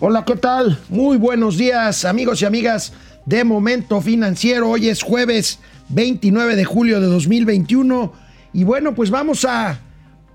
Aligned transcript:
Hola, 0.00 0.24
¿qué 0.24 0.34
tal? 0.34 0.80
Muy 0.88 1.18
buenos 1.18 1.56
días, 1.56 2.04
amigos 2.04 2.42
y 2.42 2.44
amigas 2.44 2.92
de 3.26 3.44
Momento 3.44 4.00
Financiero. 4.00 4.68
Hoy 4.68 4.88
es 4.88 5.04
jueves 5.04 5.60
29 5.90 6.56
de 6.56 6.64
julio 6.64 7.00
de 7.00 7.06
2021 7.06 8.12
y 8.52 8.64
bueno, 8.64 8.96
pues 8.96 9.10
vamos 9.10 9.44
a 9.44 9.78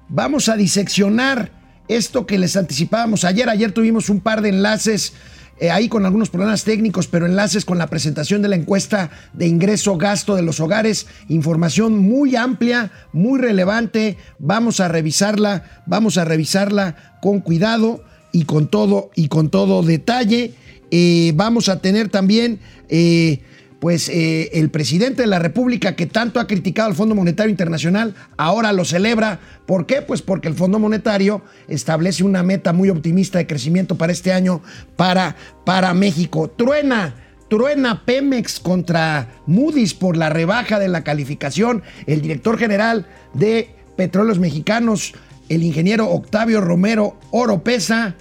vamos 0.07 0.47
a 0.47 0.55
diseccionar 0.55 1.51
esto 1.89 2.25
que 2.25 2.37
les 2.37 2.55
anticipábamos 2.55 3.25
ayer. 3.25 3.49
Ayer 3.49 3.73
tuvimos 3.73 4.09
un 4.09 4.21
par 4.21 4.41
de 4.41 4.47
enlaces 4.47 5.11
eh, 5.59 5.71
ahí 5.71 5.89
con 5.89 6.05
algunos 6.05 6.29
problemas 6.29 6.63
técnicos, 6.63 7.07
pero 7.07 7.25
enlaces 7.25 7.65
con 7.65 7.77
la 7.77 7.87
presentación 7.87 8.41
de 8.41 8.47
la 8.47 8.55
encuesta 8.55 9.09
de 9.33 9.47
ingreso-gasto 9.47 10.37
de 10.37 10.41
los 10.41 10.61
hogares. 10.61 11.05
Información 11.27 11.97
muy 11.97 12.37
amplia, 12.37 12.91
muy 13.11 13.41
relevante. 13.41 14.15
Vamos 14.39 14.79
a 14.79 14.87
revisarla, 14.87 15.83
vamos 15.85 16.17
a 16.17 16.23
revisarla 16.23 17.17
con 17.21 17.41
cuidado 17.41 18.05
y 18.31 18.45
con 18.45 18.67
todo 18.67 19.11
y 19.15 19.27
con 19.27 19.49
todo 19.49 19.83
detalle. 19.83 20.53
Eh, 20.91 21.33
vamos 21.35 21.69
a 21.69 21.81
tener 21.81 22.09
también, 22.09 22.59
eh, 22.89 23.41
pues, 23.79 24.09
eh, 24.09 24.49
el 24.53 24.69
presidente 24.69 25.21
de 25.21 25.27
la 25.27 25.39
República 25.39 25.95
que 25.95 26.05
tanto 26.05 26.39
ha 26.39 26.47
criticado 26.47 26.89
al 26.89 26.95
Fondo 26.95 27.15
Monetario 27.15 27.51
Internacional, 27.51 28.15
ahora 28.37 28.73
lo 28.73 28.85
celebra. 28.85 29.39
¿Por 29.65 29.85
qué? 29.85 30.01
Pues 30.01 30.21
porque 30.21 30.47
el 30.47 30.55
Fondo 30.55 30.79
Monetario 30.79 31.41
establece 31.67 32.23
una 32.23 32.43
meta 32.43 32.73
muy 32.73 32.89
optimista 32.89 33.37
de 33.37 33.47
crecimiento 33.47 33.95
para 33.95 34.11
este 34.11 34.33
año 34.33 34.61
para, 34.95 35.35
para 35.65 35.93
México. 35.93 36.49
Truena. 36.49 37.15
Truena 37.49 38.05
Pemex 38.05 38.59
contra 38.59 39.41
Moody's 39.47 39.95
por 39.95 40.15
la 40.15 40.29
rebaja 40.29 40.77
de 40.77 40.87
la 40.87 41.03
calificación. 41.03 41.81
El 42.05 42.21
director 42.21 42.59
general 42.59 43.07
de 43.33 43.69
Petróleos 43.95 44.37
Mexicanos 44.37 45.15
el 45.49 45.63
ingeniero 45.63 46.09
Octavio 46.09 46.61
Romero 46.61 47.17
Oropesa. 47.31 48.15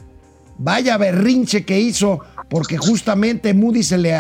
Vaya 0.59 0.99
berrinche 0.99 1.65
que 1.65 1.81
hizo, 1.81 2.21
porque 2.49 2.79
justamente 2.79 3.55
Moody 3.55 3.85
se 3.85 3.97
le, 3.97 4.13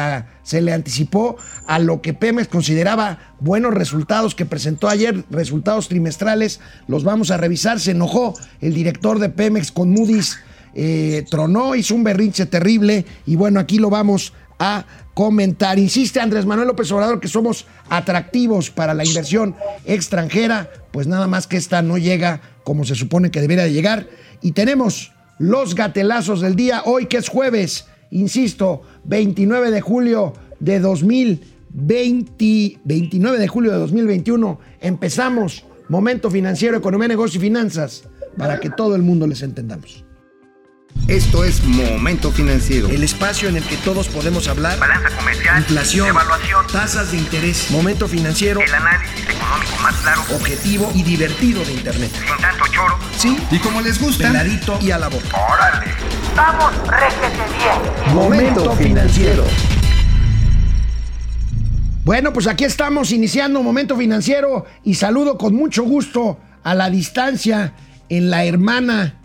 se 0.45 0.61
le 0.62 0.72
anticipó 0.72 1.36
a 1.67 1.80
lo 1.80 2.00
que 2.00 2.14
Pemex 2.14 2.47
consideraba 2.47 3.34
buenos 3.41 3.75
resultados 3.75 4.36
que 4.36 4.47
presentó 4.47 4.89
ayer, 4.89 5.25
resultados 5.30 5.89
trimestrales. 5.89 6.61
Los 6.86 7.03
vamos 7.03 7.33
a 7.33 7.39
revisar. 7.39 7.80
Se 7.80 7.91
enojó 7.91 8.34
el 8.61 8.72
director 8.72 9.19
de 9.19 9.30
Pemex 9.30 9.72
con 9.72 9.91
Moody's, 9.91 10.39
eh, 10.75 11.25
tronó, 11.28 11.75
hizo 11.75 11.97
un 11.97 12.05
berrinche 12.05 12.47
terrible. 12.47 13.05
Y 13.27 13.34
bueno, 13.34 13.58
aquí 13.58 13.78
lo 13.78 13.91
vamos 13.91 14.33
a 14.61 14.84
comentar. 15.14 15.77
Insiste 15.80 16.20
Andrés 16.20 16.47
Manuel 16.47 16.69
López 16.69 16.92
Obrador 16.92 17.19
que 17.19 17.27
somos 17.27 17.67
atractivos 17.91 18.70
para 18.70 18.95
la 18.95 19.05
inversión 19.05 19.56
extranjera, 19.84 20.70
pues 20.92 21.08
nada 21.08 21.27
más 21.27 21.48
que 21.48 21.56
esta 21.56 21.83
no 21.83 21.98
llega 21.98 22.41
como 22.62 22.84
se 22.84 22.95
supone 22.95 23.33
que 23.33 23.41
debería 23.41 23.67
llegar. 23.67 24.06
Y 24.41 24.52
tenemos 24.52 25.12
los 25.39 25.75
gatelazos 25.75 26.41
del 26.41 26.56
día 26.56 26.83
hoy, 26.84 27.06
que 27.06 27.17
es 27.17 27.28
jueves, 27.28 27.86
insisto, 28.11 28.83
29 29.05 29.70
de 29.70 29.80
julio 29.80 30.33
de 30.61 30.80
2020, 30.80 32.80
29 32.84 33.39
de 33.39 33.48
julio 33.48 33.72
de 33.72 33.78
2021. 33.78 34.58
Empezamos 34.80 35.64
Momento 35.89 36.30
Financiero, 36.30 36.77
Economía, 36.77 37.08
Negocio 37.08 37.39
y 37.39 37.42
Finanzas 37.42 38.05
para 38.36 38.61
que 38.61 38.70
todo 38.70 38.95
el 38.95 39.03
mundo 39.03 39.27
les 39.27 39.42
entendamos. 39.42 40.05
Esto 41.09 41.42
es 41.42 41.64
Momento 41.64 42.31
Financiero. 42.31 42.87
El 42.91 43.03
espacio 43.03 43.48
en 43.48 43.56
el 43.56 43.64
que 43.64 43.78
todos 43.78 44.09
podemos 44.09 44.47
hablar. 44.47 44.78
Balanza 44.78 45.09
comercial. 45.17 45.61
Inflación. 45.61 46.06
Evaluación. 46.06 46.67
Tasas 46.70 47.12
de 47.12 47.17
interés. 47.17 47.70
Momento 47.70 48.06
Financiero. 48.06 48.61
El 48.61 48.75
análisis 48.75 49.27
económico 49.27 49.73
más 49.83 49.95
claro. 50.03 50.20
Objetivo 50.36 50.92
y 50.95 51.03
divertido 51.03 51.64
de 51.64 51.73
Internet. 51.73 52.11
Sin 52.12 52.36
tanto 52.36 52.67
choro. 52.67 52.98
Sí. 53.17 53.39
Y 53.51 53.59
como 53.59 53.81
les 53.81 53.98
gusta. 53.98 54.27
Peladito 54.27 54.79
y 54.83 54.91
a 54.91 54.98
la 54.98 55.09
boca. 55.09 55.29
Órale. 55.51 55.86
Vamos, 56.36 56.75
réjete 56.86 57.42
bien. 57.56 58.14
Momento 58.14 58.77
Financiero. 58.77 59.45
Bueno, 62.05 62.34
pues 62.34 62.47
aquí 62.47 62.64
estamos 62.64 63.12
iniciando 63.12 63.63
Momento 63.63 63.96
Financiero 63.96 64.67
y 64.85 64.95
saludo 64.96 65.39
con 65.39 65.55
mucho 65.55 65.85
gusto 65.85 66.39
a 66.63 66.75
la 66.75 66.90
distancia 66.90 67.73
en 68.11 68.29
la 68.29 68.45
hermana 68.45 69.17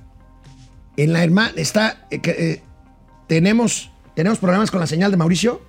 en 0.98 1.14
la 1.14 1.24
hermana 1.24 1.54
está 1.56 2.08
eh, 2.12 2.20
eh, 2.26 2.62
tenemos 3.28 3.92
tenemos 4.16 4.38
problemas 4.40 4.70
con 4.72 4.80
la 4.80 4.88
señal 4.88 5.10
de 5.12 5.18
Mauricio. 5.18 5.62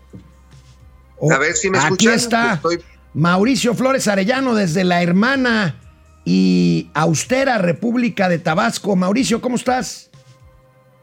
A 1.30 1.38
ver 1.38 1.54
si 1.54 1.70
me 1.70 1.78
Aquí 1.78 1.86
escuchan, 2.08 2.14
está 2.14 2.60
que 2.62 2.74
estoy- 2.74 2.84
Mauricio 3.14 3.74
Flores 3.74 4.06
Arellano 4.08 4.54
desde 4.54 4.84
la 4.84 5.02
hermana 5.02 5.80
y 6.24 6.90
austera 6.94 7.58
República 7.58 8.28
de 8.28 8.38
Tabasco. 8.38 8.96
Mauricio, 8.96 9.40
¿cómo 9.40 9.56
estás? 9.56 10.10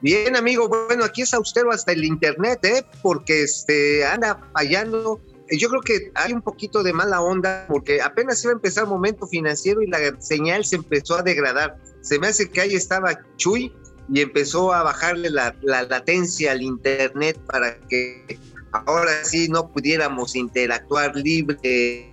Bien, 0.02 0.36
amigo, 0.36 0.68
bueno, 0.68 1.04
aquí 1.06 1.22
es 1.22 1.34
austero 1.34 1.72
hasta 1.72 1.92
el 1.92 2.04
internet, 2.04 2.60
¿eh? 2.64 2.84
Porque 3.02 3.44
este 3.44 4.06
anda 4.06 4.40
fallando. 4.54 5.22
Eh, 5.50 5.58
Yo 5.58 5.70
creo 5.70 5.82
que 5.82 6.12
hay 6.16 6.34
un 6.34 6.42
poquito 6.42 6.84
de 6.84 6.92
mala 6.92 7.22
onda 7.22 7.66
porque 7.68 8.02
apenas 8.02 8.44
iba 8.44 8.52
a 8.52 8.56
empezar 8.56 8.88
momento 8.88 9.28
financiero 9.28 9.82
y 9.82 9.88
la 9.88 10.00
señal 10.20 10.66
se 10.66 10.76
empezó 10.78 11.18
a 11.18 11.22
degradar. 11.24 11.78
Se 12.02 12.20
me 12.20 12.28
hace 12.28 12.50
que 12.50 12.62
ahí 12.62 12.74
estaba 12.76 13.18
Chuy 13.38 13.72
y 14.10 14.22
empezó 14.22 14.74
a 14.74 14.84
bajarle 14.84 15.30
la, 15.30 15.56
la 15.62 15.84
latencia 15.84 16.52
al 16.52 16.62
internet 16.62 17.40
para 17.48 17.78
que 17.88 18.40
ahora 18.72 19.24
sí 19.24 19.48
no 19.50 19.70
pudiéramos 19.70 20.36
interactuar 20.36 21.16
libre 21.16 22.10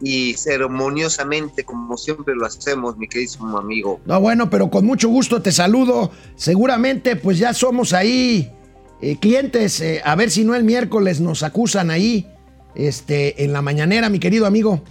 y 0.00 0.34
ceremoniosamente 0.34 1.64
como 1.64 1.96
siempre 1.96 2.34
lo 2.34 2.46
hacemos, 2.46 2.96
mi 2.96 3.08
queridísimo 3.08 3.58
amigo. 3.58 4.00
No, 4.04 4.20
bueno, 4.20 4.48
pero 4.48 4.70
con 4.70 4.84
mucho 4.84 5.08
gusto 5.08 5.42
te 5.42 5.52
saludo. 5.52 6.10
Seguramente, 6.36 7.16
pues 7.16 7.38
ya 7.38 7.52
somos 7.52 7.92
ahí 7.92 8.52
eh, 9.00 9.18
clientes. 9.18 9.80
eh, 9.80 10.00
a 10.04 10.14
ver 10.14 10.30
si 10.30 10.44
no 10.44 10.54
el 10.54 10.64
miércoles 10.64 11.20
nos 11.20 11.42
acusan 11.42 11.90
ahí, 11.90 12.28
este, 12.74 13.44
en 13.44 13.52
la 13.52 13.62
mañanera, 13.62 14.08
mi 14.08 14.20
querido 14.20 14.46
amigo. 14.46 14.82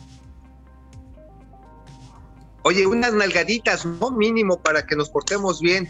Oye, 2.63 2.85
unas 2.85 3.13
nalgaditas, 3.13 3.85
¿no? 3.85 4.11
Mínimo 4.11 4.59
para 4.59 4.85
que 4.85 4.95
nos 4.97 5.09
portemos 5.09 5.61
bien. 5.61 5.89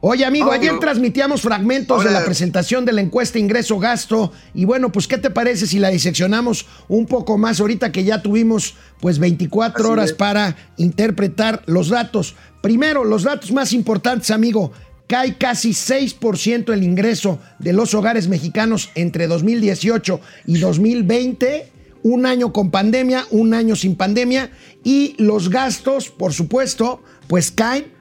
Oye, 0.00 0.24
amigo, 0.24 0.52
ayer 0.52 0.78
transmitíamos 0.78 1.42
fragmentos 1.42 2.04
de 2.04 2.12
la 2.12 2.24
presentación 2.24 2.84
de 2.84 2.92
la 2.92 3.00
encuesta 3.00 3.40
ingreso-gasto. 3.40 4.32
Y 4.54 4.64
bueno, 4.64 4.92
pues, 4.92 5.08
¿qué 5.08 5.18
te 5.18 5.28
parece 5.28 5.66
si 5.66 5.80
la 5.80 5.88
diseccionamos 5.88 6.66
un 6.86 7.06
poco 7.06 7.36
más 7.36 7.58
ahorita 7.58 7.90
que 7.90 8.04
ya 8.04 8.22
tuvimos, 8.22 8.76
pues, 9.00 9.18
24 9.18 9.82
Así 9.82 9.92
horas 9.92 10.10
es. 10.10 10.16
para 10.16 10.56
interpretar 10.76 11.64
los 11.66 11.88
datos? 11.88 12.36
Primero, 12.60 13.02
los 13.02 13.24
datos 13.24 13.50
más 13.50 13.72
importantes, 13.72 14.30
amigo. 14.30 14.70
Cae 15.08 15.36
casi 15.36 15.70
6% 15.70 16.72
el 16.72 16.84
ingreso 16.84 17.40
de 17.58 17.72
los 17.72 17.92
hogares 17.94 18.28
mexicanos 18.28 18.90
entre 18.94 19.26
2018 19.26 20.20
y 20.46 20.58
2020. 20.58 21.72
Un 22.04 22.24
año 22.24 22.52
con 22.52 22.70
pandemia, 22.70 23.26
un 23.30 23.52
año 23.52 23.74
sin 23.74 23.96
pandemia. 23.96 24.52
Y 24.84 25.16
los 25.18 25.50
gastos, 25.50 26.08
por 26.08 26.32
supuesto, 26.32 27.02
pues 27.26 27.50
caen 27.50 27.97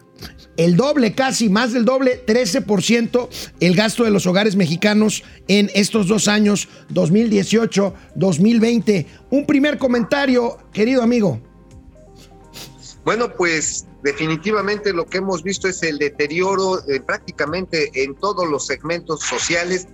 el 0.57 0.75
doble, 0.75 1.13
casi 1.13 1.47
más 1.49 1.71
del 1.71 1.85
doble, 1.85 2.25
13% 2.25 3.29
el 3.59 3.75
gasto 3.75 4.03
de 4.03 4.09
los 4.09 4.25
hogares 4.25 4.55
mexicanos 4.55 5.23
en 5.47 5.69
estos 5.73 6.07
dos 6.07 6.27
años, 6.27 6.67
2018-2020. 6.89 9.05
Un 9.29 9.45
primer 9.45 9.77
comentario, 9.77 10.57
querido 10.73 11.03
amigo. 11.03 11.39
Bueno, 13.05 13.31
pues 13.33 13.85
definitivamente 14.03 14.91
lo 14.91 15.05
que 15.05 15.19
hemos 15.19 15.43
visto 15.43 15.69
es 15.69 15.81
el 15.83 15.97
deterioro 15.97 16.85
eh, 16.89 16.99
prácticamente 16.99 17.89
en 18.03 18.15
todos 18.15 18.49
los 18.49 18.65
segmentos 18.65 19.21
sociales, 19.21 19.87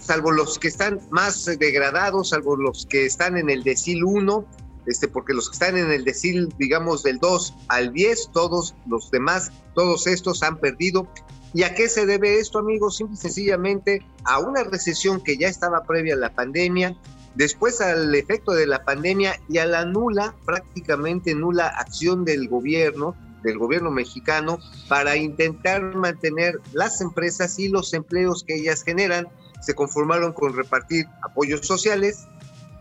salvo 0.00 0.32
los 0.32 0.58
que 0.58 0.66
están 0.68 0.98
más 1.10 1.44
degradados, 1.44 2.30
salvo 2.30 2.56
los 2.56 2.86
que 2.86 3.04
están 3.06 3.36
en 3.36 3.50
el 3.50 3.62
decil 3.62 4.02
1, 4.02 4.44
este, 4.86 5.08
porque 5.08 5.34
los 5.34 5.48
que 5.48 5.54
están 5.54 5.76
en 5.76 5.90
el 5.90 6.04
decil, 6.04 6.52
digamos, 6.58 7.02
del 7.02 7.18
2 7.18 7.54
al 7.68 7.92
10, 7.92 8.30
todos 8.32 8.74
los 8.86 9.10
demás, 9.10 9.52
todos 9.74 10.06
estos 10.06 10.42
han 10.42 10.58
perdido. 10.58 11.08
¿Y 11.52 11.64
a 11.64 11.74
qué 11.74 11.88
se 11.88 12.06
debe 12.06 12.38
esto, 12.38 12.58
amigos? 12.58 12.96
Simple 12.96 13.14
y 13.14 13.18
sencillamente 13.18 14.02
a 14.24 14.38
una 14.38 14.62
recesión 14.62 15.20
que 15.22 15.36
ya 15.36 15.48
estaba 15.48 15.82
previa 15.82 16.14
a 16.14 16.18
la 16.18 16.32
pandemia, 16.32 16.96
después 17.34 17.80
al 17.80 18.14
efecto 18.14 18.52
de 18.52 18.66
la 18.66 18.84
pandemia 18.84 19.40
y 19.48 19.58
a 19.58 19.66
la 19.66 19.84
nula, 19.84 20.34
prácticamente 20.44 21.34
nula 21.34 21.66
acción 21.66 22.24
del 22.24 22.48
gobierno, 22.48 23.16
del 23.42 23.58
gobierno 23.58 23.90
mexicano, 23.90 24.58
para 24.88 25.16
intentar 25.16 25.82
mantener 25.94 26.60
las 26.72 27.00
empresas 27.00 27.58
y 27.58 27.68
los 27.68 27.94
empleos 27.94 28.44
que 28.44 28.54
ellas 28.56 28.82
generan. 28.82 29.28
Se 29.60 29.74
conformaron 29.74 30.32
con 30.32 30.54
repartir 30.54 31.06
apoyos 31.22 31.66
sociales, 31.66 32.26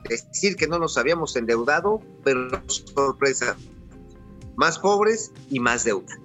decir 0.07 0.55
que 0.55 0.67
no 0.67 0.79
nos 0.79 0.97
habíamos 0.97 1.35
endeudado, 1.35 2.01
pero 2.23 2.49
sorpresa, 2.67 3.55
más 4.55 4.79
pobres 4.79 5.31
y 5.49 5.59
más 5.59 5.83
deuda. 5.83 6.17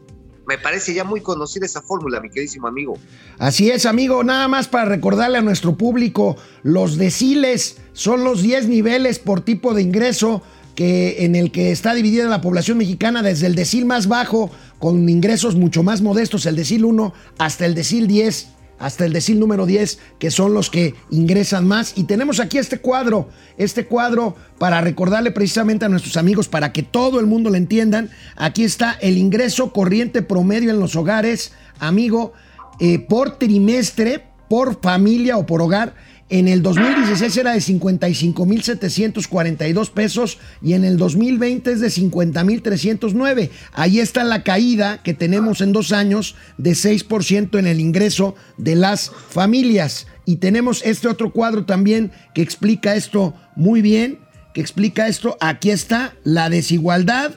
Me 0.47 0.59
parece 0.59 0.93
ya 0.93 1.05
muy 1.05 1.21
conocida 1.21 1.65
esa 1.65 1.81
fórmula, 1.81 2.21
mi 2.21 2.29
queridísimo 2.29 2.69
amigo. 2.69 2.99
Así 3.39 3.71
es, 3.71 3.87
amigo. 3.87 4.23
Nada 4.25 4.47
más 4.47 4.69
para 4.69 4.85
recordarle 4.85 5.39
a 5.39 5.43
nuestro 5.43 5.77
público, 5.77 6.37
los 6.63 6.99
deciles 6.99 7.79
son 7.95 8.25
los 8.25 8.43
10 8.43 8.69
niveles 8.69 9.19
por 9.19 9.41
tipo 9.41 9.73
de 9.73 9.83
ingreso 9.83 10.43
que, 10.75 11.25
en 11.25 11.35
el 11.35 11.51
que 11.51 11.71
está 11.71 11.95
dividida 11.95 12.29
la 12.29 12.43
población 12.43 12.79
mexicana 12.79 13.23
desde 13.23 13.47
el 13.47 13.55
decil 13.55 13.87
más 13.87 14.07
bajo, 14.07 14.51
con 14.79 15.09
ingresos 15.09 15.55
mucho 15.55 15.83
más 15.83 16.03
modestos, 16.03 16.45
el 16.45 16.57
decil 16.57 16.85
1, 16.85 17.15
hasta 17.39 17.65
el 17.65 17.75
decil 17.75 18.07
10, 18.07 18.49
hasta 18.79 19.05
el 19.05 19.13
decil 19.13 19.39
número 19.39 19.67
10, 19.67 19.99
que 20.19 20.31
son 20.31 20.55
los 20.55 20.71
que 20.71 20.95
ingresan 21.11 21.67
más. 21.67 21.93
Y 21.97 22.05
tenemos 22.05 22.41
aquí 22.41 22.59
este 22.59 22.79
cuadro, 22.79 23.29
este 23.57 23.87
cuadro 23.87 24.37
para 24.59 24.81
recordarle 24.81 25.31
precisamente 25.31 25.85
a 25.85 25.89
nuestros 25.89 26.17
amigos, 26.17 26.49
para 26.49 26.73
que 26.73 26.83
todo 26.83 27.21
el 27.21 27.27
mundo 27.27 27.51
lo 27.51 27.57
entiendan. 27.57 28.11
Aquí 28.37 28.65
está 28.65 28.93
el 29.01 29.19
ingreso 29.19 29.73
corriente 29.73 30.23
promedio 30.23 30.71
en 30.71 30.81
los 30.81 30.97
hogares, 30.97 31.53
amigo, 31.79 32.33
eh, 32.81 32.99
por 32.99 33.39
trimestre, 33.39 34.25
por 34.49 34.81
familia 34.81 35.37
o 35.37 35.47
por 35.47 35.63
hogar 35.63 35.95
en 36.31 36.49
el 36.49 36.63
2016 36.63 37.37
era 37.37 37.53
de 37.53 37.59
55.742 37.59 39.91
pesos 39.91 40.39
y 40.63 40.73
en 40.73 40.85
el 40.85 40.97
2020 40.97 41.73
es 41.73 41.81
de 41.81 41.89
50.309. 41.89 43.51
Ahí 43.73 44.01
está 44.01 44.25
la 44.25 44.43
caída 44.43 45.03
que 45.03 45.13
tenemos 45.13 45.61
en 45.61 45.73
dos 45.73 45.93
años 45.93 46.35
de 46.57 46.71
6% 46.73 47.59
en 47.59 47.67
el 47.67 47.79
ingreso 47.79 48.37
de 48.57 48.75
las 48.75 49.11
familias. 49.11 50.07
Y 50.25 50.37
tenemos 50.37 50.81
este 50.85 51.09
otro 51.09 51.31
cuadro 51.31 51.67
también 51.67 52.11
que 52.35 52.41
explica 52.41 52.97
esto 52.97 53.35
muy 53.55 53.83
bien, 53.83 54.21
que 54.55 54.63
explica 54.63 55.09
esto. 55.09 55.37
Aquí 55.41 55.69
está 55.71 56.15
la 56.25 56.49
desigualdad. 56.49 57.33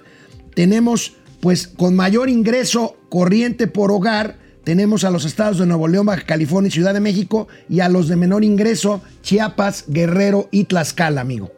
Tenemos 0.56 1.18
pues 1.42 1.68
con 1.68 1.94
mayor 1.95 2.30
ingreso 2.30 2.95
corriente 3.10 3.68
por 3.68 3.92
hogar 3.92 4.46
tenemos 4.67 5.05
a 5.05 5.11
los 5.11 5.23
estados 5.23 5.59
de 5.59 5.65
Nuevo 5.65 5.87
León, 5.87 6.07
Baja 6.07 6.25
California 6.25 6.67
y 6.67 6.71
Ciudad 6.71 6.93
de 6.93 6.99
México 6.99 7.47
y 7.69 7.79
a 7.79 7.87
los 7.87 8.09
de 8.09 8.17
menor 8.17 8.43
ingreso, 8.43 9.01
Chiapas, 9.21 9.85
Guerrero 9.87 10.49
y 10.51 10.65
Tlaxcala, 10.65 11.21
amigo. 11.21 11.49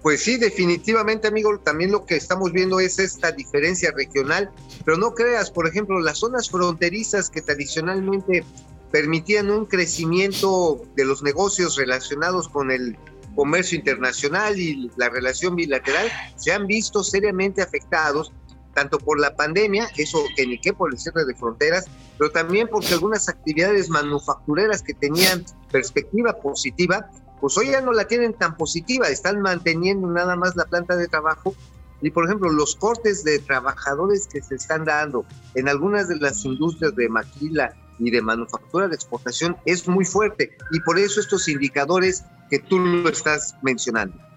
Pues 0.00 0.22
sí, 0.22 0.36
definitivamente, 0.36 1.26
amigo, 1.26 1.58
también 1.58 1.90
lo 1.90 2.06
que 2.06 2.14
estamos 2.14 2.52
viendo 2.52 2.78
es 2.78 3.00
esta 3.00 3.32
diferencia 3.32 3.90
regional, 3.96 4.48
pero 4.84 4.96
no 4.96 5.12
creas, 5.12 5.50
por 5.50 5.66
ejemplo, 5.66 5.98
las 5.98 6.18
zonas 6.18 6.48
fronterizas 6.48 7.30
que 7.30 7.42
tradicionalmente 7.42 8.44
permitían 8.92 9.50
un 9.50 9.66
crecimiento 9.66 10.80
de 10.94 11.04
los 11.04 11.24
negocios 11.24 11.74
relacionados 11.74 12.48
con 12.48 12.70
el 12.70 12.96
comercio 13.34 13.76
internacional 13.76 14.56
y 14.56 14.88
la 14.96 15.08
relación 15.08 15.56
bilateral, 15.56 16.08
se 16.36 16.52
han 16.52 16.68
visto 16.68 17.02
seriamente 17.02 17.60
afectados 17.60 18.32
tanto 18.74 18.98
por 18.98 19.18
la 19.18 19.34
pandemia, 19.34 19.88
eso 19.96 20.22
que 20.36 20.46
ni 20.46 20.60
qué 20.60 20.72
por 20.72 20.92
el 20.92 20.98
cierre 20.98 21.24
de 21.24 21.34
fronteras, 21.34 21.86
pero 22.18 22.30
también 22.30 22.68
porque 22.68 22.94
algunas 22.94 23.28
actividades 23.28 23.88
manufactureras 23.88 24.82
que 24.82 24.94
tenían 24.94 25.44
perspectiva 25.70 26.34
positiva, 26.34 27.10
pues 27.40 27.56
hoy 27.56 27.70
ya 27.70 27.80
no 27.80 27.92
la 27.92 28.06
tienen 28.06 28.34
tan 28.34 28.56
positiva, 28.56 29.08
están 29.08 29.40
manteniendo 29.40 30.06
nada 30.08 30.36
más 30.36 30.56
la 30.56 30.66
planta 30.66 30.96
de 30.96 31.08
trabajo 31.08 31.54
y 32.02 32.10
por 32.10 32.24
ejemplo 32.24 32.50
los 32.50 32.76
cortes 32.76 33.24
de 33.24 33.38
trabajadores 33.38 34.26
que 34.26 34.42
se 34.42 34.54
están 34.54 34.84
dando 34.84 35.24
en 35.54 35.68
algunas 35.68 36.08
de 36.08 36.16
las 36.16 36.44
industrias 36.44 36.94
de 36.96 37.08
maquila 37.08 37.74
y 37.98 38.10
de 38.10 38.22
manufactura 38.22 38.88
de 38.88 38.94
exportación 38.94 39.56
es 39.66 39.86
muy 39.86 40.04
fuerte 40.04 40.56
y 40.72 40.80
por 40.80 40.98
eso 40.98 41.20
estos 41.20 41.48
indicadores 41.48 42.24
que 42.48 42.58
tú 42.58 42.78
lo 42.78 43.08
estás 43.08 43.54
mencionando. 43.62 44.29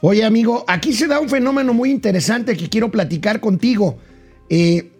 Oye, 0.00 0.24
amigo, 0.24 0.64
aquí 0.68 0.92
se 0.92 1.06
da 1.06 1.20
un 1.20 1.28
fenómeno 1.28 1.72
muy 1.72 1.90
interesante 1.90 2.56
que 2.56 2.68
quiero 2.68 2.90
platicar 2.90 3.40
contigo. 3.40 3.98
Eh, 4.48 4.92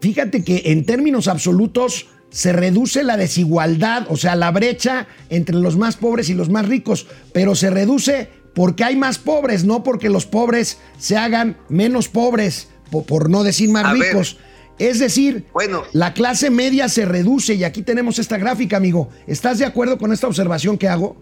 fíjate 0.00 0.44
que 0.44 0.62
en 0.66 0.84
términos 0.84 1.28
absolutos 1.28 2.08
se 2.30 2.52
reduce 2.52 3.04
la 3.04 3.16
desigualdad, 3.16 4.06
o 4.10 4.16
sea, 4.16 4.34
la 4.36 4.50
brecha 4.50 5.06
entre 5.30 5.56
los 5.56 5.76
más 5.76 5.96
pobres 5.96 6.28
y 6.28 6.34
los 6.34 6.50
más 6.50 6.68
ricos, 6.68 7.06
pero 7.32 7.54
se 7.54 7.70
reduce 7.70 8.28
porque 8.54 8.84
hay 8.84 8.96
más 8.96 9.18
pobres, 9.18 9.64
no 9.64 9.82
porque 9.82 10.08
los 10.08 10.26
pobres 10.26 10.78
se 10.98 11.16
hagan 11.16 11.56
menos 11.68 12.08
pobres, 12.08 12.68
por, 12.90 13.30
no 13.30 13.44
decir 13.44 13.70
más 13.70 13.92
ricos. 13.92 14.38
Es 14.78 14.98
decir, 14.98 15.46
bueno, 15.52 15.84
la 15.92 16.12
clase 16.12 16.50
media 16.50 16.88
se 16.88 17.06
reduce 17.06 17.54
y 17.54 17.64
aquí 17.64 17.82
tenemos 17.82 18.18
esta 18.18 18.36
gráfica, 18.36 18.76
amigo. 18.76 19.08
¿Estás 19.26 19.58
de 19.58 19.64
acuerdo 19.64 19.96
con 19.98 20.12
esta 20.12 20.26
observación 20.26 20.76
que 20.76 20.88
hago? 20.88 21.16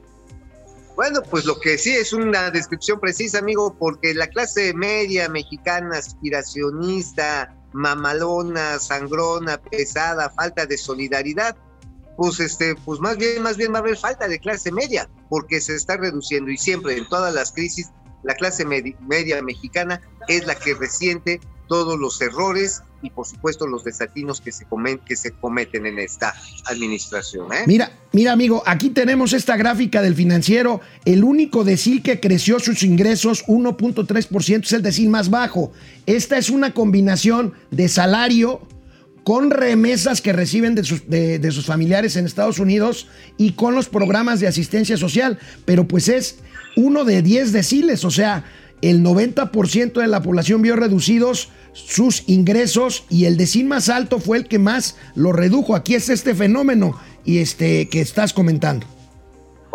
Bueno, 0.97 1.23
pues 1.23 1.45
lo 1.45 1.59
que 1.59 1.77
sí 1.77 1.93
es 1.93 2.13
una 2.13 2.51
descripción 2.51 3.01
precisa, 3.01 3.39
amigo, 3.39 3.77
porque 3.79 4.15
la 4.15 4.29
clase 4.29 4.73
media 4.75 5.29
mexicana, 5.29 5.99
aspiracionista, 5.99 7.53
mamalona, 7.73 8.79
sangrona, 8.79 9.59
pesada, 9.59 10.31
falta 10.31 10.67
de 10.67 10.79
solidaridad, 10.79 11.57
pues 12.17 12.39
este, 12.39 12.77
pues 12.77 13.01
más 13.01 13.17
bien, 13.17 13.43
más 13.43 13.57
bien 13.57 13.73
va 13.73 13.79
a 13.79 13.81
haber 13.81 13.97
falta 13.97 14.29
de 14.29 14.39
clase 14.39 14.71
media, 14.71 15.11
porque 15.29 15.61
se 15.61 15.75
está 15.75 15.97
reduciendo 15.97 16.51
y 16.51 16.57
siempre 16.57 16.97
en 16.97 17.09
todas 17.09 17.35
las 17.35 17.51
crisis 17.53 17.91
la 18.23 18.35
clase 18.35 18.65
media 18.65 19.43
mexicana 19.43 20.01
es 20.29 20.47
la 20.47 20.55
que 20.55 20.75
resiente 20.75 21.41
todos 21.69 21.99
los 21.99 22.21
errores 22.23 22.83
y 23.05 23.11
por 23.11 23.27
supuesto 23.27 23.67
los 23.67 23.85
desatinos 23.85 24.41
que 24.41 24.51
se, 24.51 24.67
que 25.07 25.17
se 25.17 25.31
cometen 25.33 25.87
en 25.87 25.99
esta 25.99 26.35
administración. 26.65 27.53
¿eh? 27.53 27.65
Mira, 27.67 27.93
mira 28.13 28.33
amigo, 28.33 28.63
aquí 28.67 28.91
tenemos 28.91 29.33
esta 29.33 29.57
gráfica 29.57 30.03
del 30.03 30.15
financiero. 30.15 30.81
El 31.05 31.23
único 31.23 31.65
decil 31.65 32.03
que 32.03 32.21
creció 32.21 32.59
sus 32.61 32.83
ingresos 32.83 33.45
1.3% 33.47 34.65
es 34.65 34.73
el 34.73 34.83
decil 34.83 35.11
más 35.11 35.31
bajo. 35.31 35.73
Esta 36.07 36.39
es 36.39 36.51
una 36.51 36.73
combinación 36.73 37.55
de 37.71 37.89
salario 37.89 38.67
con 39.23 39.51
remesas 39.51 40.21
que 40.21 40.33
reciben 40.33 40.75
de 40.75 40.85
sus, 40.85 41.09
de 41.09 41.51
sus 41.51 41.65
familiares 41.65 42.17
en 42.17 42.27
Estados 42.27 42.59
Unidos 42.59 43.09
y 43.39 43.53
con 43.53 43.75
los 43.75 43.89
programas 43.89 44.41
de 44.41 44.49
asistencia 44.49 44.97
social. 44.97 45.39
Pero 45.65 45.89
pues 45.89 46.09
es 46.09 46.39
uno 46.77 47.05
de 47.05 47.23
10 47.23 47.53
deciles, 47.53 48.05
o 48.05 48.11
sea, 48.11 48.45
el 48.83 49.03
90% 49.03 50.01
de 50.01 50.09
la 50.09 50.23
población 50.23 50.61
vio 50.61 50.77
reducidos 50.77 51.49
sus 51.75 52.25
ingresos 52.27 53.05
y 53.11 53.27
el 53.27 53.37
decil 53.37 53.67
más 53.67 53.89
alto 53.89 54.19
fue 54.19 54.39
el 54.39 54.49
que 54.49 54.59
más 54.59 54.97
lo 55.15 55.33
redujo. 55.33 55.75
Aquí 55.75 55.95
es 55.95 56.09
este 56.09 56.35
fenómeno 56.35 56.99
y 57.25 57.41
este 57.41 57.89
que 57.89 58.01
estás 58.01 58.33
comentando. 58.33 58.87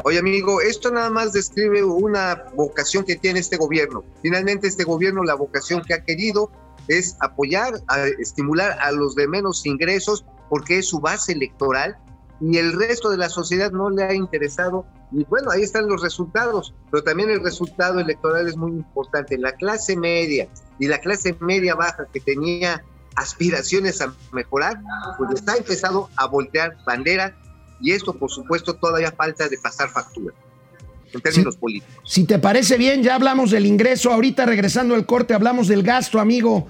Oye 0.06 0.18
amigo, 0.18 0.62
esto 0.62 0.92
nada 0.92 1.10
más 1.10 1.34
describe 1.34 1.84
una 1.84 2.46
vocación 2.56 3.04
que 3.04 3.18
tiene 3.18 3.40
este 3.40 3.58
gobierno. 3.58 4.04
Finalmente 4.22 4.68
este 4.68 4.86
gobierno 4.86 5.24
la 5.24 5.36
vocación 5.36 5.84
que 5.86 5.94
ha 5.94 6.04
querido 6.04 6.50
es 6.88 7.18
apoyar, 7.20 7.74
a 7.88 8.08
estimular 8.08 8.78
a 8.82 8.92
los 8.92 9.14
de 9.16 9.28
menos 9.28 9.66
ingresos 9.66 10.26
porque 10.50 10.80
es 10.80 10.88
su 10.88 11.00
base 11.00 11.34
electoral 11.34 11.98
y 12.42 12.58
el 12.58 12.74
resto 12.74 13.10
de 13.10 13.18
la 13.18 13.30
sociedad 13.30 13.72
no 13.72 13.90
le 13.90 14.04
ha 14.04 14.14
interesado. 14.14 14.86
Y 15.12 15.24
bueno, 15.26 15.52
ahí 15.52 15.62
están 15.62 15.88
los 15.88 16.02
resultados, 16.02 16.74
pero 16.92 17.04
también 17.04 17.30
el 17.30 17.44
resultado 17.44 18.00
electoral 18.00 18.48
es 18.48 18.56
muy 18.56 18.72
importante. 18.72 19.38
La 19.38 19.54
clase 19.54 19.96
media 19.96 20.48
y 20.80 20.88
la 20.88 21.00
clase 21.00 21.36
media 21.40 21.76
baja 21.76 22.06
que 22.14 22.20
tenía 22.20 22.84
aspiraciones 23.16 24.02
a 24.02 24.14
mejorar, 24.32 24.80
pues 25.18 25.32
está 25.36 25.58
empezado 25.58 26.10
a 26.16 26.28
voltear 26.28 26.78
bandera 26.86 27.36
y 27.82 27.92
esto 27.92 28.14
por 28.14 28.30
supuesto 28.30 28.76
todavía 28.76 29.12
falta 29.12 29.50
de 29.50 29.58
pasar 29.58 29.90
factura 29.90 30.34
en 31.14 31.22
términos 31.22 31.58
políticos. 31.58 31.96
Si 32.06 32.26
te 32.26 32.40
parece 32.40 32.78
bien, 32.78 33.04
ya 33.04 33.16
hablamos 33.16 33.52
del 33.52 33.66
ingreso, 33.66 34.12
ahorita 34.12 34.46
regresando 34.46 34.96
al 34.96 35.06
corte 35.06 35.34
hablamos 35.34 35.68
del 35.68 35.84
gasto, 35.84 36.20
amigo. 36.20 36.68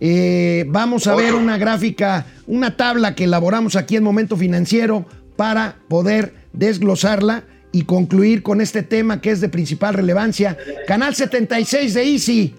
Eh, 0.00 0.64
vamos 0.68 1.06
a 1.06 1.14
ver 1.14 1.34
una 1.34 1.58
gráfica, 1.58 2.26
una 2.46 2.76
tabla 2.76 3.14
que 3.14 3.24
elaboramos 3.24 3.76
aquí 3.76 3.96
en 3.96 4.04
Momento 4.04 4.36
Financiero 4.36 5.06
para 5.36 5.76
poder 5.88 6.34
desglosarla 6.52 7.44
y 7.72 7.82
concluir 7.82 8.42
con 8.42 8.60
este 8.60 8.82
tema 8.82 9.20
que 9.20 9.30
es 9.30 9.40
de 9.40 9.48
principal 9.48 9.94
relevancia. 9.94 10.56
Canal 10.86 11.14
76 11.14 11.94
de 11.94 12.02
Easy, 12.04 12.54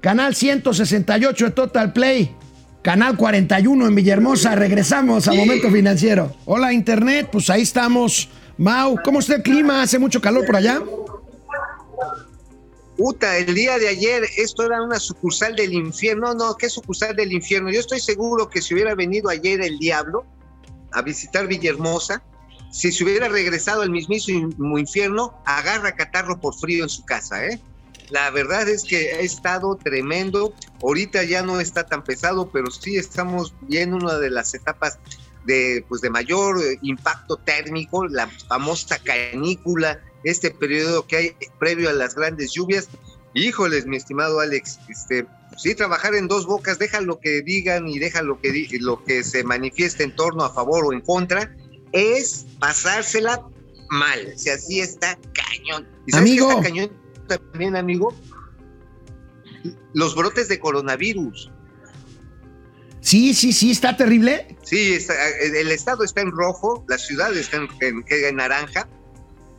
canal 0.00 0.34
168 0.34 1.44
de 1.44 1.50
Total 1.52 1.92
Play, 1.92 2.34
canal 2.82 3.16
41 3.16 3.86
en 3.86 3.94
Villahermosa. 3.94 4.54
Regresamos 4.54 5.28
a 5.28 5.32
Momento 5.32 5.70
Financiero. 5.70 6.34
Hola 6.44 6.72
Internet, 6.72 7.28
pues 7.30 7.50
ahí 7.50 7.62
estamos. 7.62 8.28
Mau, 8.56 8.96
¿cómo 9.02 9.18
está 9.18 9.36
el 9.36 9.42
clima? 9.42 9.82
¿Hace 9.82 9.98
mucho 9.98 10.20
calor 10.20 10.46
por 10.46 10.56
allá? 10.56 10.80
Uta, 12.96 13.38
el 13.38 13.54
día 13.54 13.78
de 13.78 13.88
ayer 13.88 14.24
esto 14.36 14.64
era 14.64 14.80
una 14.80 15.00
sucursal 15.00 15.56
del 15.56 15.72
infierno. 15.72 16.28
No, 16.28 16.34
no, 16.34 16.56
¿qué 16.56 16.68
sucursal 16.68 17.16
del 17.16 17.32
infierno? 17.32 17.70
Yo 17.70 17.80
estoy 17.80 18.00
seguro 18.00 18.48
que 18.48 18.62
si 18.62 18.74
hubiera 18.74 18.94
venido 18.94 19.28
ayer 19.30 19.60
el 19.60 19.78
diablo 19.78 20.24
a 20.92 21.02
visitar 21.02 21.48
Villahermosa, 21.48 22.22
si 22.70 22.92
se 22.92 23.04
hubiera 23.04 23.28
regresado 23.28 23.82
al 23.82 23.90
mismísimo 23.90 24.78
infierno, 24.78 25.40
agarra 25.44 25.96
catarro 25.96 26.40
por 26.40 26.54
frío 26.56 26.84
en 26.84 26.88
su 26.88 27.04
casa, 27.04 27.44
¿eh? 27.46 27.60
La 28.10 28.30
verdad 28.30 28.68
es 28.68 28.84
que 28.84 29.12
ha 29.12 29.20
estado 29.20 29.76
tremendo. 29.76 30.54
Ahorita 30.82 31.24
ya 31.24 31.42
no 31.42 31.60
está 31.60 31.86
tan 31.86 32.04
pesado, 32.04 32.50
pero 32.50 32.70
sí 32.70 32.96
estamos 32.96 33.54
viendo 33.62 33.96
una 33.96 34.18
de 34.18 34.30
las 34.30 34.54
etapas 34.54 34.98
de, 35.46 35.84
pues, 35.88 36.00
de 36.00 36.10
mayor 36.10 36.60
eh, 36.62 36.78
impacto 36.82 37.36
térmico, 37.38 38.06
la 38.06 38.28
famosa 38.48 38.98
canícula 38.98 40.00
este 40.24 40.50
periodo 40.50 41.06
que 41.06 41.16
hay 41.16 41.36
previo 41.58 41.88
a 41.90 41.92
las 41.92 42.14
grandes 42.14 42.52
lluvias. 42.52 42.88
Híjoles, 43.34 43.86
mi 43.86 43.96
estimado 43.96 44.40
Alex, 44.40 44.78
este, 44.88 45.26
sí, 45.56 45.74
trabajar 45.74 46.14
en 46.14 46.28
dos 46.28 46.46
bocas, 46.46 46.78
deja 46.78 47.00
lo 47.00 47.18
que 47.18 47.42
digan 47.42 47.88
y 47.88 47.98
deja 47.98 48.22
lo 48.22 48.40
que, 48.40 48.66
lo 48.80 49.02
que 49.04 49.24
se 49.24 49.42
manifieste 49.44 50.04
en 50.04 50.14
torno 50.14 50.44
a 50.44 50.52
favor 50.54 50.84
o 50.86 50.92
en 50.92 51.00
contra, 51.00 51.54
es 51.92 52.46
pasársela 52.60 53.44
mal. 53.90 54.32
Si 54.36 54.50
así 54.50 54.80
está 54.80 55.18
cañón. 55.32 55.88
¿Y 56.06 56.16
amigo. 56.16 56.48
está 56.50 56.62
cañón 56.62 56.90
también, 57.26 57.74
amigo? 57.76 58.14
Los 59.94 60.14
brotes 60.14 60.48
de 60.48 60.58
coronavirus. 60.58 61.50
Sí, 63.00 63.34
sí, 63.34 63.52
sí, 63.52 63.70
está 63.70 63.96
terrible. 63.96 64.56
Sí, 64.62 64.94
está- 64.94 65.14
el 65.40 65.70
estado 65.70 66.04
está 66.04 66.20
en 66.22 66.30
rojo, 66.30 66.84
la 66.88 66.98
ciudad 66.98 67.36
está 67.36 67.58
en, 67.58 67.68
en- 67.80 68.04
en 68.08 68.36
naranja, 68.36 68.88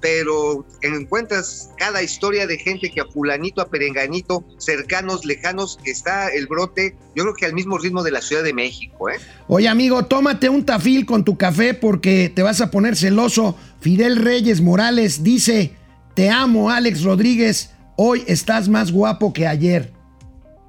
pero 0.06 0.64
encuentras 0.84 1.72
cada 1.78 2.04
historia 2.04 2.46
de 2.46 2.60
gente 2.60 2.92
que 2.92 3.02
a 3.02 3.06
fulanito, 3.06 3.60
a 3.60 3.68
perenganito, 3.68 4.46
cercanos, 4.60 5.26
lejanos, 5.26 5.80
está 5.84 6.28
el 6.28 6.46
brote, 6.46 6.96
yo 7.16 7.24
creo 7.24 7.34
que 7.34 7.48
al 7.48 7.54
mismo 7.54 7.80
ritmo 7.80 8.04
de 8.04 8.12
la 8.12 8.22
Ciudad 8.22 8.44
de 8.44 8.54
México, 8.54 9.10
¿eh? 9.10 9.16
Oye, 9.48 9.68
amigo, 9.68 10.06
tómate 10.06 10.48
un 10.48 10.64
tafil 10.64 11.08
con 11.08 11.26
tu 11.26 11.40
café 11.40 11.74
porque 11.74 12.30
te 12.30 12.44
vas 12.44 12.62
a 12.62 12.70
poner 12.70 12.96
celoso. 12.96 13.58
Fidel 13.82 14.18
Reyes 14.18 14.62
Morales 14.62 15.24
dice, 15.24 15.74
te 16.14 16.30
amo, 16.30 16.70
Alex 16.70 17.02
Rodríguez, 17.02 17.72
hoy 17.96 18.24
estás 18.28 18.70
más 18.70 18.92
guapo 18.92 19.34
que 19.34 19.48
ayer. 19.48 19.92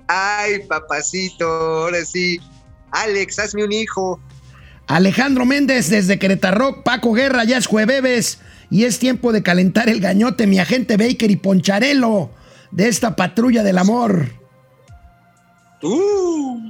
Ay, 0.09 0.61
papacito, 0.67 1.47
ahora 1.47 2.03
sí. 2.07 2.41
Alex, 2.93 3.39
hazme 3.39 3.65
un 3.65 3.73
hijo. 3.73 4.19
Alejandro 4.87 5.45
Méndez 5.45 5.91
desde 5.91 6.19
Querétaro, 6.19 6.83
Paco 6.85 7.13
Guerra, 7.13 7.45
ya 7.45 7.59
es 7.59 7.67
jueves 7.67 8.39
y 8.71 8.85
es 8.85 8.99
tiempo 8.99 9.33
de 9.33 9.43
calentar 9.43 9.89
el 9.89 10.01
gañote, 10.01 10.47
mi 10.47 10.59
agente 10.59 10.97
Baker 10.97 11.31
y 11.31 11.37
Poncharelo 11.37 12.31
de 12.71 12.89
esta 12.89 13.17
patrulla 13.17 13.63
del 13.63 13.79
amor. 13.79 14.27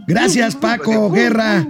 Gracias, 0.06 0.56
Paco 0.56 1.10
Guerra. 1.10 1.66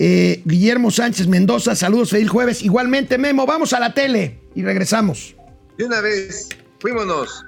Eh, 0.00 0.42
Guillermo 0.44 0.90
Sánchez 0.90 1.26
Mendoza, 1.26 1.74
saludos, 1.74 2.10
feliz 2.10 2.30
jueves. 2.30 2.62
Igualmente, 2.62 3.18
Memo, 3.18 3.46
vamos 3.46 3.72
a 3.72 3.80
la 3.80 3.94
tele 3.94 4.40
y 4.54 4.62
regresamos. 4.62 5.34
De 5.76 5.84
una 5.84 6.00
vez, 6.00 6.48
fuímonos. 6.78 7.44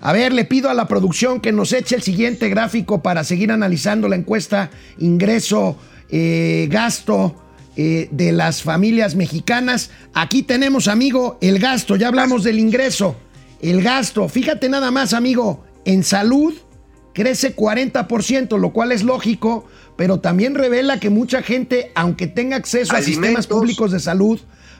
A 0.00 0.12
ver, 0.12 0.32
le 0.32 0.44
pido 0.44 0.68
a 0.68 0.74
la 0.74 0.88
producción 0.88 1.40
que 1.40 1.52
nos 1.52 1.72
eche 1.72 1.94
el 1.94 2.02
siguiente 2.02 2.48
gráfico 2.48 3.02
para 3.02 3.22
seguir 3.22 3.52
analizando 3.52 4.08
la 4.08 4.16
encuesta 4.16 4.70
ingreso, 4.98 5.78
eh, 6.12 6.68
gasto 6.70 7.34
eh, 7.74 8.08
de 8.10 8.32
las 8.32 8.62
familias 8.62 9.14
mexicanas. 9.14 9.90
Aquí 10.12 10.42
tenemos, 10.42 10.86
amigo, 10.86 11.38
el 11.40 11.58
gasto. 11.58 11.96
Ya 11.96 12.08
hablamos 12.08 12.44
del 12.44 12.58
ingreso. 12.58 13.16
El 13.60 13.82
gasto. 13.82 14.28
Fíjate 14.28 14.68
nada 14.68 14.90
más, 14.90 15.14
amigo. 15.14 15.64
En 15.86 16.04
salud 16.04 16.54
crece 17.14 17.56
40%, 17.56 18.58
lo 18.58 18.72
cual 18.72 18.92
es 18.92 19.02
lógico, 19.02 19.66
pero 19.96 20.20
también 20.20 20.54
revela 20.54 21.00
que 21.00 21.10
mucha 21.10 21.42
gente, 21.42 21.90
aunque 21.94 22.26
tenga 22.26 22.56
acceso 22.56 22.94
a 22.94 23.02
sistemas 23.02 23.46
públicos 23.46 23.90
de 23.90 24.00
salud, 24.00 24.38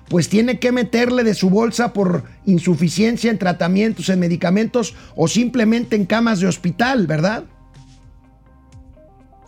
pues 0.08 0.28
tiene 0.28 0.58
que 0.58 0.70
meterle 0.72 1.24
de 1.24 1.34
su 1.34 1.48
bolsa 1.48 1.94
por 1.94 2.24
insuficiencia 2.44 3.30
en 3.30 3.38
tratamientos, 3.38 4.10
en 4.10 4.20
medicamentos 4.20 4.94
o 5.16 5.28
simplemente 5.28 5.96
en 5.96 6.04
camas 6.04 6.40
de 6.40 6.46
hospital, 6.46 7.06
¿verdad? 7.06 7.44